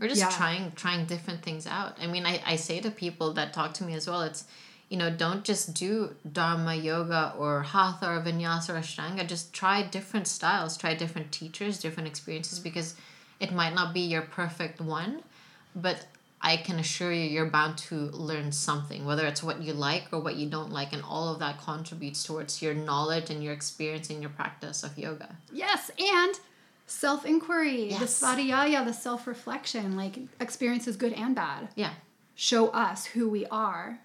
Or 0.00 0.08
just 0.08 0.20
Yeah. 0.20 0.30
trying 0.30 0.72
trying 0.72 1.04
different 1.06 1.42
things 1.42 1.66
out. 1.66 1.96
I 2.00 2.06
mean, 2.06 2.24
I, 2.26 2.42
I 2.44 2.56
say 2.56 2.80
to 2.80 2.90
people 2.90 3.34
that 3.34 3.52
talk 3.52 3.74
to 3.74 3.84
me 3.84 3.94
as 3.94 4.06
well, 4.08 4.22
it's 4.22 4.44
you 4.88 4.96
know, 4.96 5.08
don't 5.08 5.44
just 5.44 5.72
do 5.72 6.16
Dharma 6.32 6.74
yoga 6.74 7.32
or 7.38 7.62
Hatha 7.62 8.08
or 8.10 8.20
Vinyasa 8.20 8.70
or 8.70 8.78
Ashtanga. 8.80 9.24
Just 9.24 9.52
try 9.52 9.82
different 9.82 10.26
styles, 10.26 10.76
try 10.76 10.94
different 10.94 11.30
teachers, 11.30 11.78
different 11.78 12.08
experiences 12.08 12.58
because 12.58 12.96
it 13.40 13.52
might 13.52 13.74
not 13.74 13.92
be 13.94 14.00
your 14.00 14.22
perfect 14.22 14.80
one, 14.80 15.22
but 15.74 16.06
I 16.42 16.56
can 16.56 16.78
assure 16.78 17.12
you 17.12 17.22
you're 17.28 17.46
bound 17.50 17.76
to 17.78 17.94
learn 17.96 18.52
something, 18.52 19.04
whether 19.04 19.26
it's 19.26 19.42
what 19.42 19.60
you 19.62 19.72
like 19.72 20.08
or 20.12 20.20
what 20.20 20.36
you 20.36 20.48
don't 20.48 20.72
like, 20.72 20.92
and 20.92 21.02
all 21.02 21.32
of 21.32 21.38
that 21.40 21.58
contributes 21.60 22.22
towards 22.24 22.62
your 22.62 22.74
knowledge 22.74 23.30
and 23.30 23.42
your 23.44 23.52
experience 23.52 24.10
and 24.10 24.20
your 24.22 24.30
practice 24.30 24.82
of 24.82 24.96
yoga. 24.98 25.36
yes, 25.52 25.90
and 25.98 26.38
self 26.86 27.24
inquiry, 27.24 27.84
the 27.88 28.00
Yes. 28.00 28.20
svadhyaya, 28.22 28.84
the 28.84 28.92
self 28.94 29.26
reflection, 29.26 29.96
like 29.96 30.18
experiences 30.40 30.96
good 30.96 31.12
and 31.12 31.34
bad, 31.34 31.68
Yeah. 31.76 31.92
show 32.34 32.68
us 32.68 33.04
who 33.06 33.28
we 33.28 33.46
are 33.46 34.00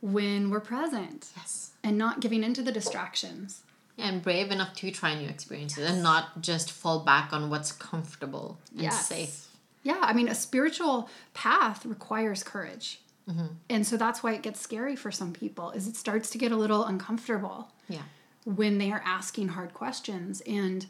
when 0.00 0.50
we're 0.50 0.60
present. 0.60 1.28
Yes. 1.36 1.66
and 1.82 1.96
not 1.96 2.20
giving 2.20 2.44
into 2.44 2.62
the 2.62 2.72
distractions. 2.72 3.62
Yeah, 4.00 4.08
and 4.08 4.22
brave 4.22 4.50
enough 4.50 4.74
to 4.76 4.90
try 4.90 5.14
new 5.14 5.28
experiences 5.28 5.88
and 5.90 6.02
not 6.02 6.40
just 6.40 6.70
fall 6.72 7.00
back 7.00 7.32
on 7.32 7.50
what's 7.50 7.72
comfortable 7.72 8.58
and 8.72 8.82
Yes. 8.82 9.06
safe. 9.08 9.46
Yeah, 9.82 9.98
I 10.02 10.12
mean, 10.12 10.28
a 10.28 10.34
spiritual 10.34 11.08
path 11.34 11.86
requires 11.86 12.42
courage. 12.42 13.00
Mm-hmm. 13.28 13.46
And 13.68 13.86
so 13.86 13.96
that's 13.96 14.22
why 14.22 14.32
it 14.32 14.42
gets 14.42 14.60
scary 14.60 14.96
for 14.96 15.10
some 15.12 15.32
people 15.32 15.70
is 15.70 15.86
it 15.86 15.96
starts 15.96 16.30
to 16.30 16.38
get 16.38 16.52
a 16.52 16.56
little 16.56 16.84
uncomfortable 16.84 17.70
Yeah. 17.88 18.02
when 18.44 18.78
they 18.78 18.90
are 18.90 19.02
asking 19.04 19.48
hard 19.48 19.72
questions 19.74 20.40
and 20.42 20.86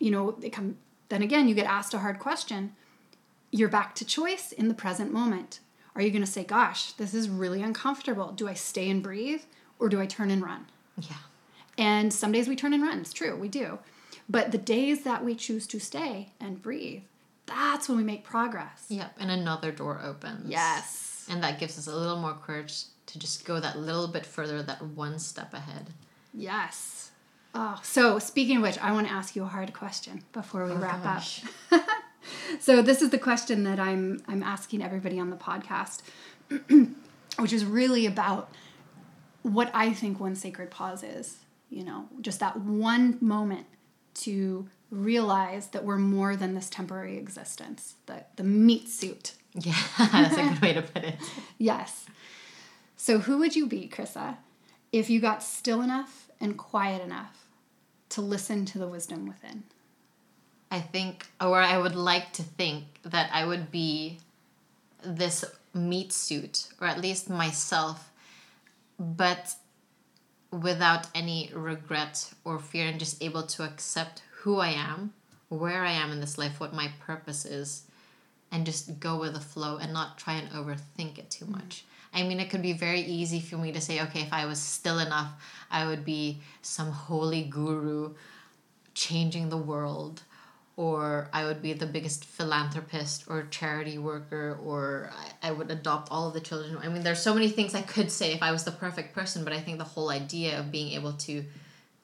you 0.00 0.10
know, 0.10 0.32
they 0.32 0.50
come 0.50 0.76
then 1.08 1.22
again 1.22 1.46
you 1.48 1.54
get 1.54 1.66
asked 1.66 1.94
a 1.94 1.98
hard 2.00 2.18
question, 2.18 2.74
you're 3.52 3.68
back 3.68 3.94
to 3.96 4.04
choice 4.04 4.50
in 4.50 4.66
the 4.68 4.74
present 4.74 5.12
moment. 5.12 5.60
Are 5.94 6.02
you 6.02 6.10
going 6.10 6.24
to 6.24 6.30
say, 6.30 6.42
"Gosh, 6.42 6.90
this 6.92 7.14
is 7.14 7.28
really 7.28 7.62
uncomfortable. 7.62 8.32
Do 8.32 8.48
I 8.48 8.54
stay 8.54 8.90
and 8.90 9.00
breathe 9.00 9.42
or 9.78 9.88
do 9.88 10.00
I 10.00 10.06
turn 10.06 10.30
and 10.32 10.42
run?" 10.42 10.66
Yeah. 10.98 11.16
And 11.76 12.12
some 12.12 12.32
days 12.32 12.48
we 12.48 12.56
turn 12.56 12.72
and 12.72 12.82
run. 12.82 13.00
It's 13.00 13.12
true, 13.12 13.36
we 13.36 13.48
do. 13.48 13.78
But 14.28 14.52
the 14.52 14.58
days 14.58 15.02
that 15.02 15.24
we 15.24 15.34
choose 15.34 15.66
to 15.68 15.78
stay 15.78 16.30
and 16.40 16.62
breathe, 16.62 17.02
that's 17.46 17.88
when 17.88 17.98
we 17.98 18.04
make 18.04 18.24
progress. 18.24 18.86
Yep. 18.88 19.16
And 19.18 19.30
another 19.30 19.72
door 19.72 20.00
opens. 20.02 20.48
Yes. 20.48 21.26
And 21.28 21.42
that 21.42 21.58
gives 21.58 21.78
us 21.78 21.86
a 21.86 21.96
little 21.96 22.18
more 22.18 22.34
courage 22.34 22.84
to 23.06 23.18
just 23.18 23.44
go 23.44 23.60
that 23.60 23.78
little 23.78 24.08
bit 24.08 24.24
further, 24.24 24.62
that 24.62 24.82
one 24.82 25.18
step 25.18 25.52
ahead. 25.52 25.90
Yes. 26.32 27.10
Oh, 27.54 27.78
so 27.82 28.18
speaking 28.18 28.56
of 28.56 28.62
which, 28.62 28.78
I 28.78 28.92
want 28.92 29.06
to 29.08 29.12
ask 29.12 29.36
you 29.36 29.44
a 29.44 29.46
hard 29.46 29.72
question 29.72 30.24
before 30.32 30.64
we 30.64 30.72
oh, 30.72 30.76
wrap 30.76 31.02
gosh. 31.02 31.44
up. 31.70 31.82
So 32.60 32.82
this 32.82 33.02
is 33.02 33.10
the 33.10 33.18
question 33.18 33.64
that 33.64 33.78
I'm 33.78 34.22
I'm 34.26 34.42
asking 34.42 34.82
everybody 34.82 35.18
on 35.18 35.30
the 35.30 35.36
podcast, 35.36 36.00
which 37.38 37.52
is 37.52 37.64
really 37.64 38.06
about 38.06 38.50
what 39.42 39.70
I 39.74 39.92
think 39.92 40.20
one 40.20 40.34
sacred 40.34 40.70
pause 40.70 41.02
is. 41.02 41.38
You 41.74 41.84
know, 41.84 42.08
just 42.20 42.40
that 42.40 42.56
one 42.56 43.18
moment 43.20 43.66
to 44.22 44.68
realize 44.90 45.68
that 45.68 45.84
we're 45.84 45.98
more 45.98 46.36
than 46.36 46.54
this 46.54 46.70
temporary 46.70 47.18
existence, 47.18 47.96
the 48.06 48.24
the 48.36 48.44
meat 48.44 48.88
suit. 48.88 49.34
Yeah, 49.56 49.76
that's 49.98 50.36
a 50.36 50.42
good 50.42 50.60
way 50.60 50.72
to 50.72 50.82
put 50.82 51.04
it. 51.04 51.16
Yes. 51.58 52.06
So 52.96 53.18
who 53.18 53.38
would 53.38 53.54
you 53.54 53.68
be, 53.68 53.88
Krissa, 53.88 54.38
if 54.90 55.08
you 55.08 55.20
got 55.20 55.44
still 55.44 55.80
enough 55.80 56.28
and 56.40 56.58
quiet 56.58 57.00
enough 57.00 57.46
to 58.08 58.20
listen 58.20 58.64
to 58.66 58.78
the 58.78 58.88
wisdom 58.88 59.28
within? 59.28 59.62
I 60.72 60.80
think, 60.80 61.28
or 61.40 61.60
I 61.60 61.78
would 61.78 61.94
like 61.94 62.32
to 62.32 62.42
think 62.42 62.84
that 63.04 63.30
I 63.32 63.44
would 63.44 63.70
be 63.70 64.18
this 65.04 65.44
meat 65.72 66.12
suit, 66.12 66.68
or 66.80 66.88
at 66.88 67.00
least 67.00 67.30
myself, 67.30 68.10
but 68.98 69.54
without 70.62 71.08
any 71.14 71.50
regret 71.52 72.32
or 72.44 72.58
fear, 72.58 72.86
and 72.86 72.98
just 72.98 73.22
able 73.22 73.42
to 73.42 73.64
accept 73.64 74.22
who 74.42 74.58
I 74.58 74.68
am, 74.68 75.12
where 75.48 75.84
I 75.84 75.92
am 75.92 76.12
in 76.12 76.20
this 76.20 76.38
life, 76.38 76.60
what 76.60 76.74
my 76.74 76.90
purpose 77.00 77.44
is, 77.44 77.84
and 78.52 78.64
just 78.64 79.00
go 79.00 79.18
with 79.18 79.34
the 79.34 79.40
flow 79.40 79.78
and 79.78 79.92
not 79.92 80.18
try 80.18 80.34
and 80.34 80.50
overthink 80.50 81.18
it 81.18 81.30
too 81.30 81.46
much. 81.46 81.84
I 82.12 82.22
mean, 82.22 82.38
it 82.38 82.50
could 82.50 82.62
be 82.62 82.72
very 82.72 83.00
easy 83.00 83.40
for 83.40 83.56
me 83.56 83.72
to 83.72 83.80
say, 83.80 84.00
okay, 84.02 84.20
if 84.20 84.32
I 84.32 84.46
was 84.46 84.60
still 84.60 85.00
enough, 85.00 85.32
I 85.70 85.86
would 85.86 86.04
be 86.04 86.40
some 86.62 86.90
holy 86.90 87.42
guru 87.42 88.14
changing 88.94 89.48
the 89.48 89.56
world 89.56 90.22
or 90.76 91.28
I 91.32 91.44
would 91.44 91.62
be 91.62 91.72
the 91.72 91.86
biggest 91.86 92.24
philanthropist 92.24 93.24
or 93.28 93.46
charity 93.50 93.96
worker, 93.98 94.58
or 94.64 95.10
I, 95.42 95.48
I 95.48 95.52
would 95.52 95.70
adopt 95.70 96.10
all 96.10 96.26
of 96.28 96.34
the 96.34 96.40
children. 96.40 96.76
I 96.82 96.88
mean, 96.88 97.02
there's 97.04 97.22
so 97.22 97.32
many 97.32 97.48
things 97.48 97.74
I 97.74 97.82
could 97.82 98.10
say 98.10 98.32
if 98.32 98.42
I 98.42 98.50
was 98.50 98.64
the 98.64 98.72
perfect 98.72 99.14
person, 99.14 99.44
but 99.44 99.52
I 99.52 99.60
think 99.60 99.78
the 99.78 99.84
whole 99.84 100.10
idea 100.10 100.58
of 100.58 100.72
being 100.72 100.92
able 100.92 101.12
to 101.12 101.44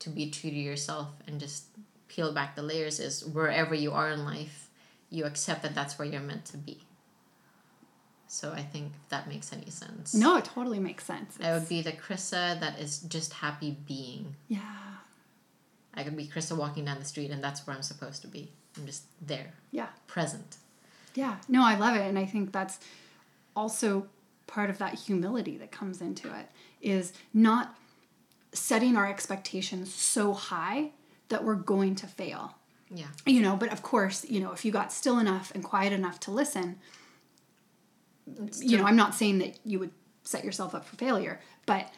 to 0.01 0.09
be 0.09 0.31
true 0.31 0.51
to 0.51 0.57
yourself 0.57 1.09
and 1.27 1.39
just 1.39 1.64
peel 2.09 2.33
back 2.33 2.57
the 2.57 2.62
layers 2.62 3.01
is 3.01 3.25
wherever 3.25 3.75
you 3.75 3.93
are 3.93 4.11
in 4.11 4.25
life, 4.25 4.71
you 5.11 5.25
accept 5.27 5.62
that 5.62 5.75
that's 5.75 5.99
where 5.99 6.09
you're 6.09 6.21
meant 6.23 6.47
to 6.47 6.57
be. 6.57 6.81
So 8.27 8.53
I 8.53 8.62
think 8.62 8.93
that 9.11 9.29
makes 9.29 9.53
any 9.53 9.68
sense. 9.71 10.14
No, 10.14 10.37
it 10.37 10.45
totally 10.45 10.79
makes 10.79 11.05
sense. 11.05 11.37
I 11.43 11.53
would 11.53 11.68
be 11.68 11.83
the 11.83 11.93
Krissa 11.93 12.59
that 12.61 12.79
is 12.79 13.01
just 13.01 13.33
happy 13.33 13.77
being. 13.87 14.37
yeah. 14.49 14.61
I 15.93 16.05
could 16.05 16.16
be 16.16 16.29
Krista 16.29 16.57
walking 16.57 16.85
down 16.85 17.01
the 17.01 17.05
street, 17.05 17.33
and 17.33 17.43
that's 17.43 17.66
where 17.66 17.75
I'm 17.75 17.83
supposed 17.83 18.23
to 18.23 18.29
be. 18.29 18.53
I'm 18.77 18.87
just 18.87 19.05
there, 19.21 19.53
Yeah. 19.71 19.89
present. 20.07 20.57
Yeah. 21.14 21.37
No, 21.49 21.62
I 21.64 21.77
love 21.77 21.97
it. 21.97 22.03
And 22.07 22.18
I 22.18 22.25
think 22.25 22.53
that's 22.53 22.79
also 23.57 24.07
part 24.47 24.71
of 24.71 24.79
that 24.79 24.95
humility 24.95 25.57
that 25.59 25.71
comes 25.73 26.01
into 26.01 26.29
it 26.35 26.49
is 26.81 27.12
not 27.35 27.77
setting 28.53 28.97
our 28.97 29.09
expectations 29.09 29.93
so 29.93 30.33
high 30.33 30.91
that 31.29 31.45
we're 31.45 31.55
going 31.55 31.95
to 31.97 32.07
fail. 32.07 32.55
Yeah. 32.93 33.07
You 33.27 33.41
know, 33.43 33.57
but 33.57 33.73
of 33.73 33.83
course, 33.83 34.25
you 34.29 34.41
know, 34.41 34.53
if 34.53 34.64
you 34.64 34.73
got 34.73 34.93
still 34.93 35.18
enough 35.18 35.53
and 35.55 35.62
quiet 35.62 35.93
enough 35.93 36.18
to 36.21 36.31
listen, 36.31 36.79
you 38.61 38.77
know, 38.79 38.85
I'm 38.85 38.97
not 38.97 39.14
saying 39.14 39.39
that 39.39 39.59
you 39.64 39.79
would 39.79 39.91
set 40.25 40.45
yourself 40.45 40.75
up 40.75 40.85
for 40.85 40.97
failure, 40.97 41.41
but 41.66 41.93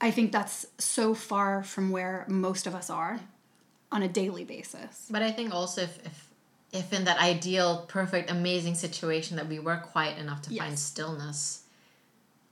I 0.00 0.10
think 0.10 0.32
that's 0.32 0.66
so 0.78 1.14
far 1.14 1.62
from 1.62 1.90
where 1.90 2.24
most 2.28 2.66
of 2.66 2.74
us 2.74 2.90
are 2.90 3.20
on 3.92 4.02
a 4.02 4.08
daily 4.08 4.44
basis. 4.44 5.06
But 5.10 5.22
I 5.22 5.30
think 5.30 5.54
also 5.54 5.82
if, 5.82 6.04
if 6.04 6.30
if 6.72 6.92
in 6.92 7.04
that 7.04 7.20
ideal, 7.20 7.84
perfect, 7.86 8.30
amazing 8.30 8.74
situation 8.74 9.36
that 9.36 9.46
we 9.46 9.60
were 9.60 9.76
quiet 9.76 10.18
enough 10.18 10.42
to 10.42 10.56
find 10.56 10.76
stillness, 10.76 11.62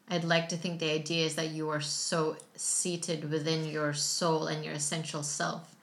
I'd 0.09 0.23
like 0.23 0.49
to 0.51 0.57
think 0.57 0.79
the 0.79 0.93
idea 0.93 1.27
is 1.27 1.35
that 1.35 1.49
you 1.49 1.69
are 1.71 1.81
so 1.81 2.37
seated 2.55 3.31
within 3.31 3.69
your 3.69 3.93
soul 3.93 4.47
and 4.47 4.65
your 4.65 4.75
essential 4.75 5.25
self 5.25 5.75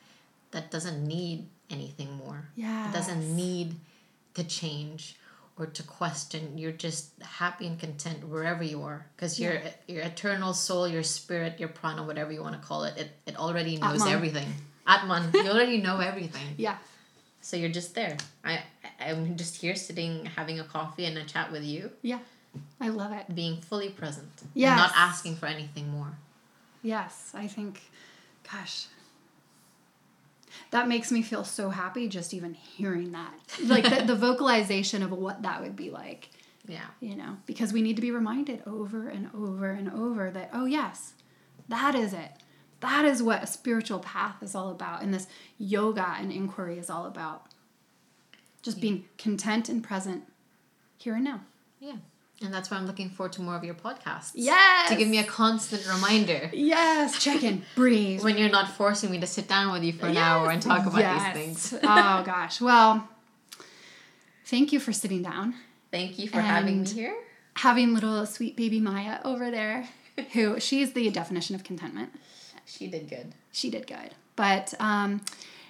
that 0.51 0.71
doesn't 0.71 1.05
need 1.05 1.47
anything 1.69 2.13
more. 2.13 2.49
Yeah. 2.55 2.89
It 2.89 2.93
doesn't 2.93 3.35
need 3.35 3.75
to 4.35 4.43
change 4.45 5.17
or 5.57 5.65
to 5.65 5.83
question. 5.83 6.57
You're 6.57 6.71
just 6.71 7.11
happy 7.21 7.67
and 7.67 7.77
content 7.77 8.27
wherever 8.27 8.63
you 8.63 8.81
are 8.83 9.05
because 9.15 9.39
your 9.39 9.61
your 9.87 10.03
eternal 10.03 10.53
soul, 10.53 10.87
your 10.87 11.03
spirit, 11.03 11.59
your 11.59 11.69
prana, 11.69 12.03
whatever 12.03 12.31
you 12.31 12.41
want 12.41 12.59
to 12.59 12.65
call 12.65 12.85
it, 12.85 12.97
it, 12.97 13.11
it 13.25 13.37
already 13.37 13.75
knows 13.77 14.01
Atman. 14.01 14.13
everything. 14.13 14.47
Atman, 14.89 15.31
you 15.33 15.49
already 15.49 15.77
know 15.77 15.99
everything. 15.99 16.47
Yeah. 16.57 16.77
So 17.41 17.55
you're 17.55 17.69
just 17.81 17.95
there. 17.95 18.17
I 18.43 18.63
I'm 18.99 19.37
just 19.37 19.55
here 19.61 19.75
sitting 19.75 20.25
having 20.37 20.59
a 20.59 20.63
coffee 20.63 21.05
and 21.05 21.17
a 21.17 21.23
chat 21.23 21.51
with 21.51 21.63
you, 21.63 21.91
Yeah. 22.01 22.19
I 22.81 22.89
love 22.89 23.11
it. 23.13 23.33
being 23.35 23.61
fully 23.61 23.89
present. 23.89 24.31
Yeah. 24.53 24.75
Not 24.75 24.91
asking 24.95 25.35
for 25.37 25.45
anything 25.45 25.89
more. 25.89 26.13
Yes, 26.81 27.31
I 27.35 27.47
think, 27.47 27.81
gosh, 28.51 28.87
that 30.71 30.87
makes 30.87 31.11
me 31.11 31.21
feel 31.21 31.43
so 31.43 31.69
happy 31.69 32.07
just 32.07 32.33
even 32.33 32.53
hearing 32.53 33.11
that. 33.11 33.33
Like 33.65 33.83
the, 33.83 34.03
the 34.03 34.15
vocalization 34.27 35.03
of 35.03 35.11
what 35.11 35.43
that 35.43 35.61
would 35.61 35.75
be 35.75 35.89
like, 35.89 36.29
Yeah. 36.67 36.85
you 36.99 37.15
know, 37.15 37.37
because 37.45 37.71
we 37.73 37.81
need 37.81 37.95
to 37.97 38.01
be 38.01 38.11
reminded 38.11 38.63
over 38.65 39.07
and 39.09 39.29
over 39.35 39.69
and 39.69 39.89
over 39.91 40.31
that, 40.31 40.49
oh, 40.53 40.65
yes, 40.65 41.13
that 41.69 41.95
is 41.95 42.13
it. 42.13 42.31
That 42.81 43.05
is 43.05 43.21
what 43.21 43.43
a 43.43 43.47
spiritual 43.47 43.99
path 43.99 44.41
is 44.41 44.55
all 44.55 44.69
about. 44.69 45.01
And 45.03 45.13
this 45.13 45.27
yoga 45.57 46.15
and 46.17 46.31
inquiry 46.31 46.77
is 46.79 46.89
all 46.89 47.05
about. 47.05 47.47
Just 48.61 48.79
being 48.81 49.05
content 49.17 49.69
and 49.69 49.83
present 49.83 50.23
here 50.97 51.15
and 51.15 51.23
now. 51.23 51.41
Yeah. 51.79 51.95
And 52.41 52.53
that's 52.53 52.71
why 52.71 52.77
I'm 52.77 52.85
looking 52.87 53.09
forward 53.09 53.33
to 53.33 53.41
more 53.41 53.55
of 53.57 53.63
your 53.65 53.73
podcasts. 53.73 54.31
Yes. 54.33 54.89
To 54.89 54.95
give 54.95 55.09
me 55.09 55.17
a 55.19 55.23
constant 55.25 55.85
reminder 55.93 56.49
Yes, 56.53 57.21
check 57.21 57.43
in, 57.43 57.63
breathe. 57.75 58.23
when 58.23 58.37
you're 58.37 58.49
not 58.49 58.69
forcing 58.69 59.11
me 59.11 59.19
to 59.19 59.27
sit 59.27 59.49
down 59.49 59.73
with 59.73 59.83
you 59.83 59.91
for 59.91 60.05
an 60.07 60.15
hour 60.15 60.49
and 60.49 60.61
talk 60.61 60.85
about 60.85 60.99
Yes. 60.99 61.35
these 61.35 61.69
things. 61.69 61.73
oh 61.83 62.23
gosh. 62.25 62.61
Well, 62.61 63.09
thank 64.45 64.71
you 64.71 64.79
for 64.79 64.93
sitting 64.93 65.21
down, 65.21 65.55
Thank 65.91 66.17
you 66.19 66.29
for 66.29 66.39
having 66.41 66.83
me 66.83 66.87
here. 66.89 67.15
having 67.55 67.93
little 67.93 68.25
sweet 68.25 68.55
baby 68.55 68.79
Maya 68.79 69.19
over 69.25 69.51
there, 69.51 69.89
who 70.33 70.59
she's 70.59 70.93
the 70.93 71.09
definition 71.09 71.55
of 71.55 71.63
contentment. 71.63 72.11
She 72.69 72.87
did 72.87 73.09
good. 73.09 73.33
She 73.51 73.69
did 73.69 73.87
good. 73.87 74.11
But 74.35 74.73
um, 74.79 75.21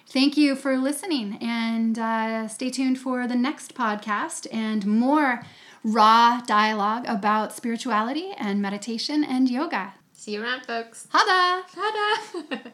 thank 0.06 0.36
you 0.36 0.54
for 0.54 0.76
listening, 0.76 1.38
and 1.40 1.98
uh, 1.98 2.46
stay 2.48 2.70
tuned 2.70 2.98
for 2.98 3.26
the 3.26 3.34
next 3.34 3.74
podcast 3.74 4.46
and 4.52 4.86
more 4.86 5.42
raw 5.82 6.40
dialogue 6.46 7.04
about 7.08 7.54
spirituality 7.54 8.32
and 8.36 8.60
meditation 8.60 9.24
and 9.24 9.48
yoga. 9.48 9.94
See 10.12 10.34
you 10.34 10.42
around, 10.42 10.66
folks. 10.66 11.08
Hada! 11.12 11.62
Ta-da! 11.72 12.58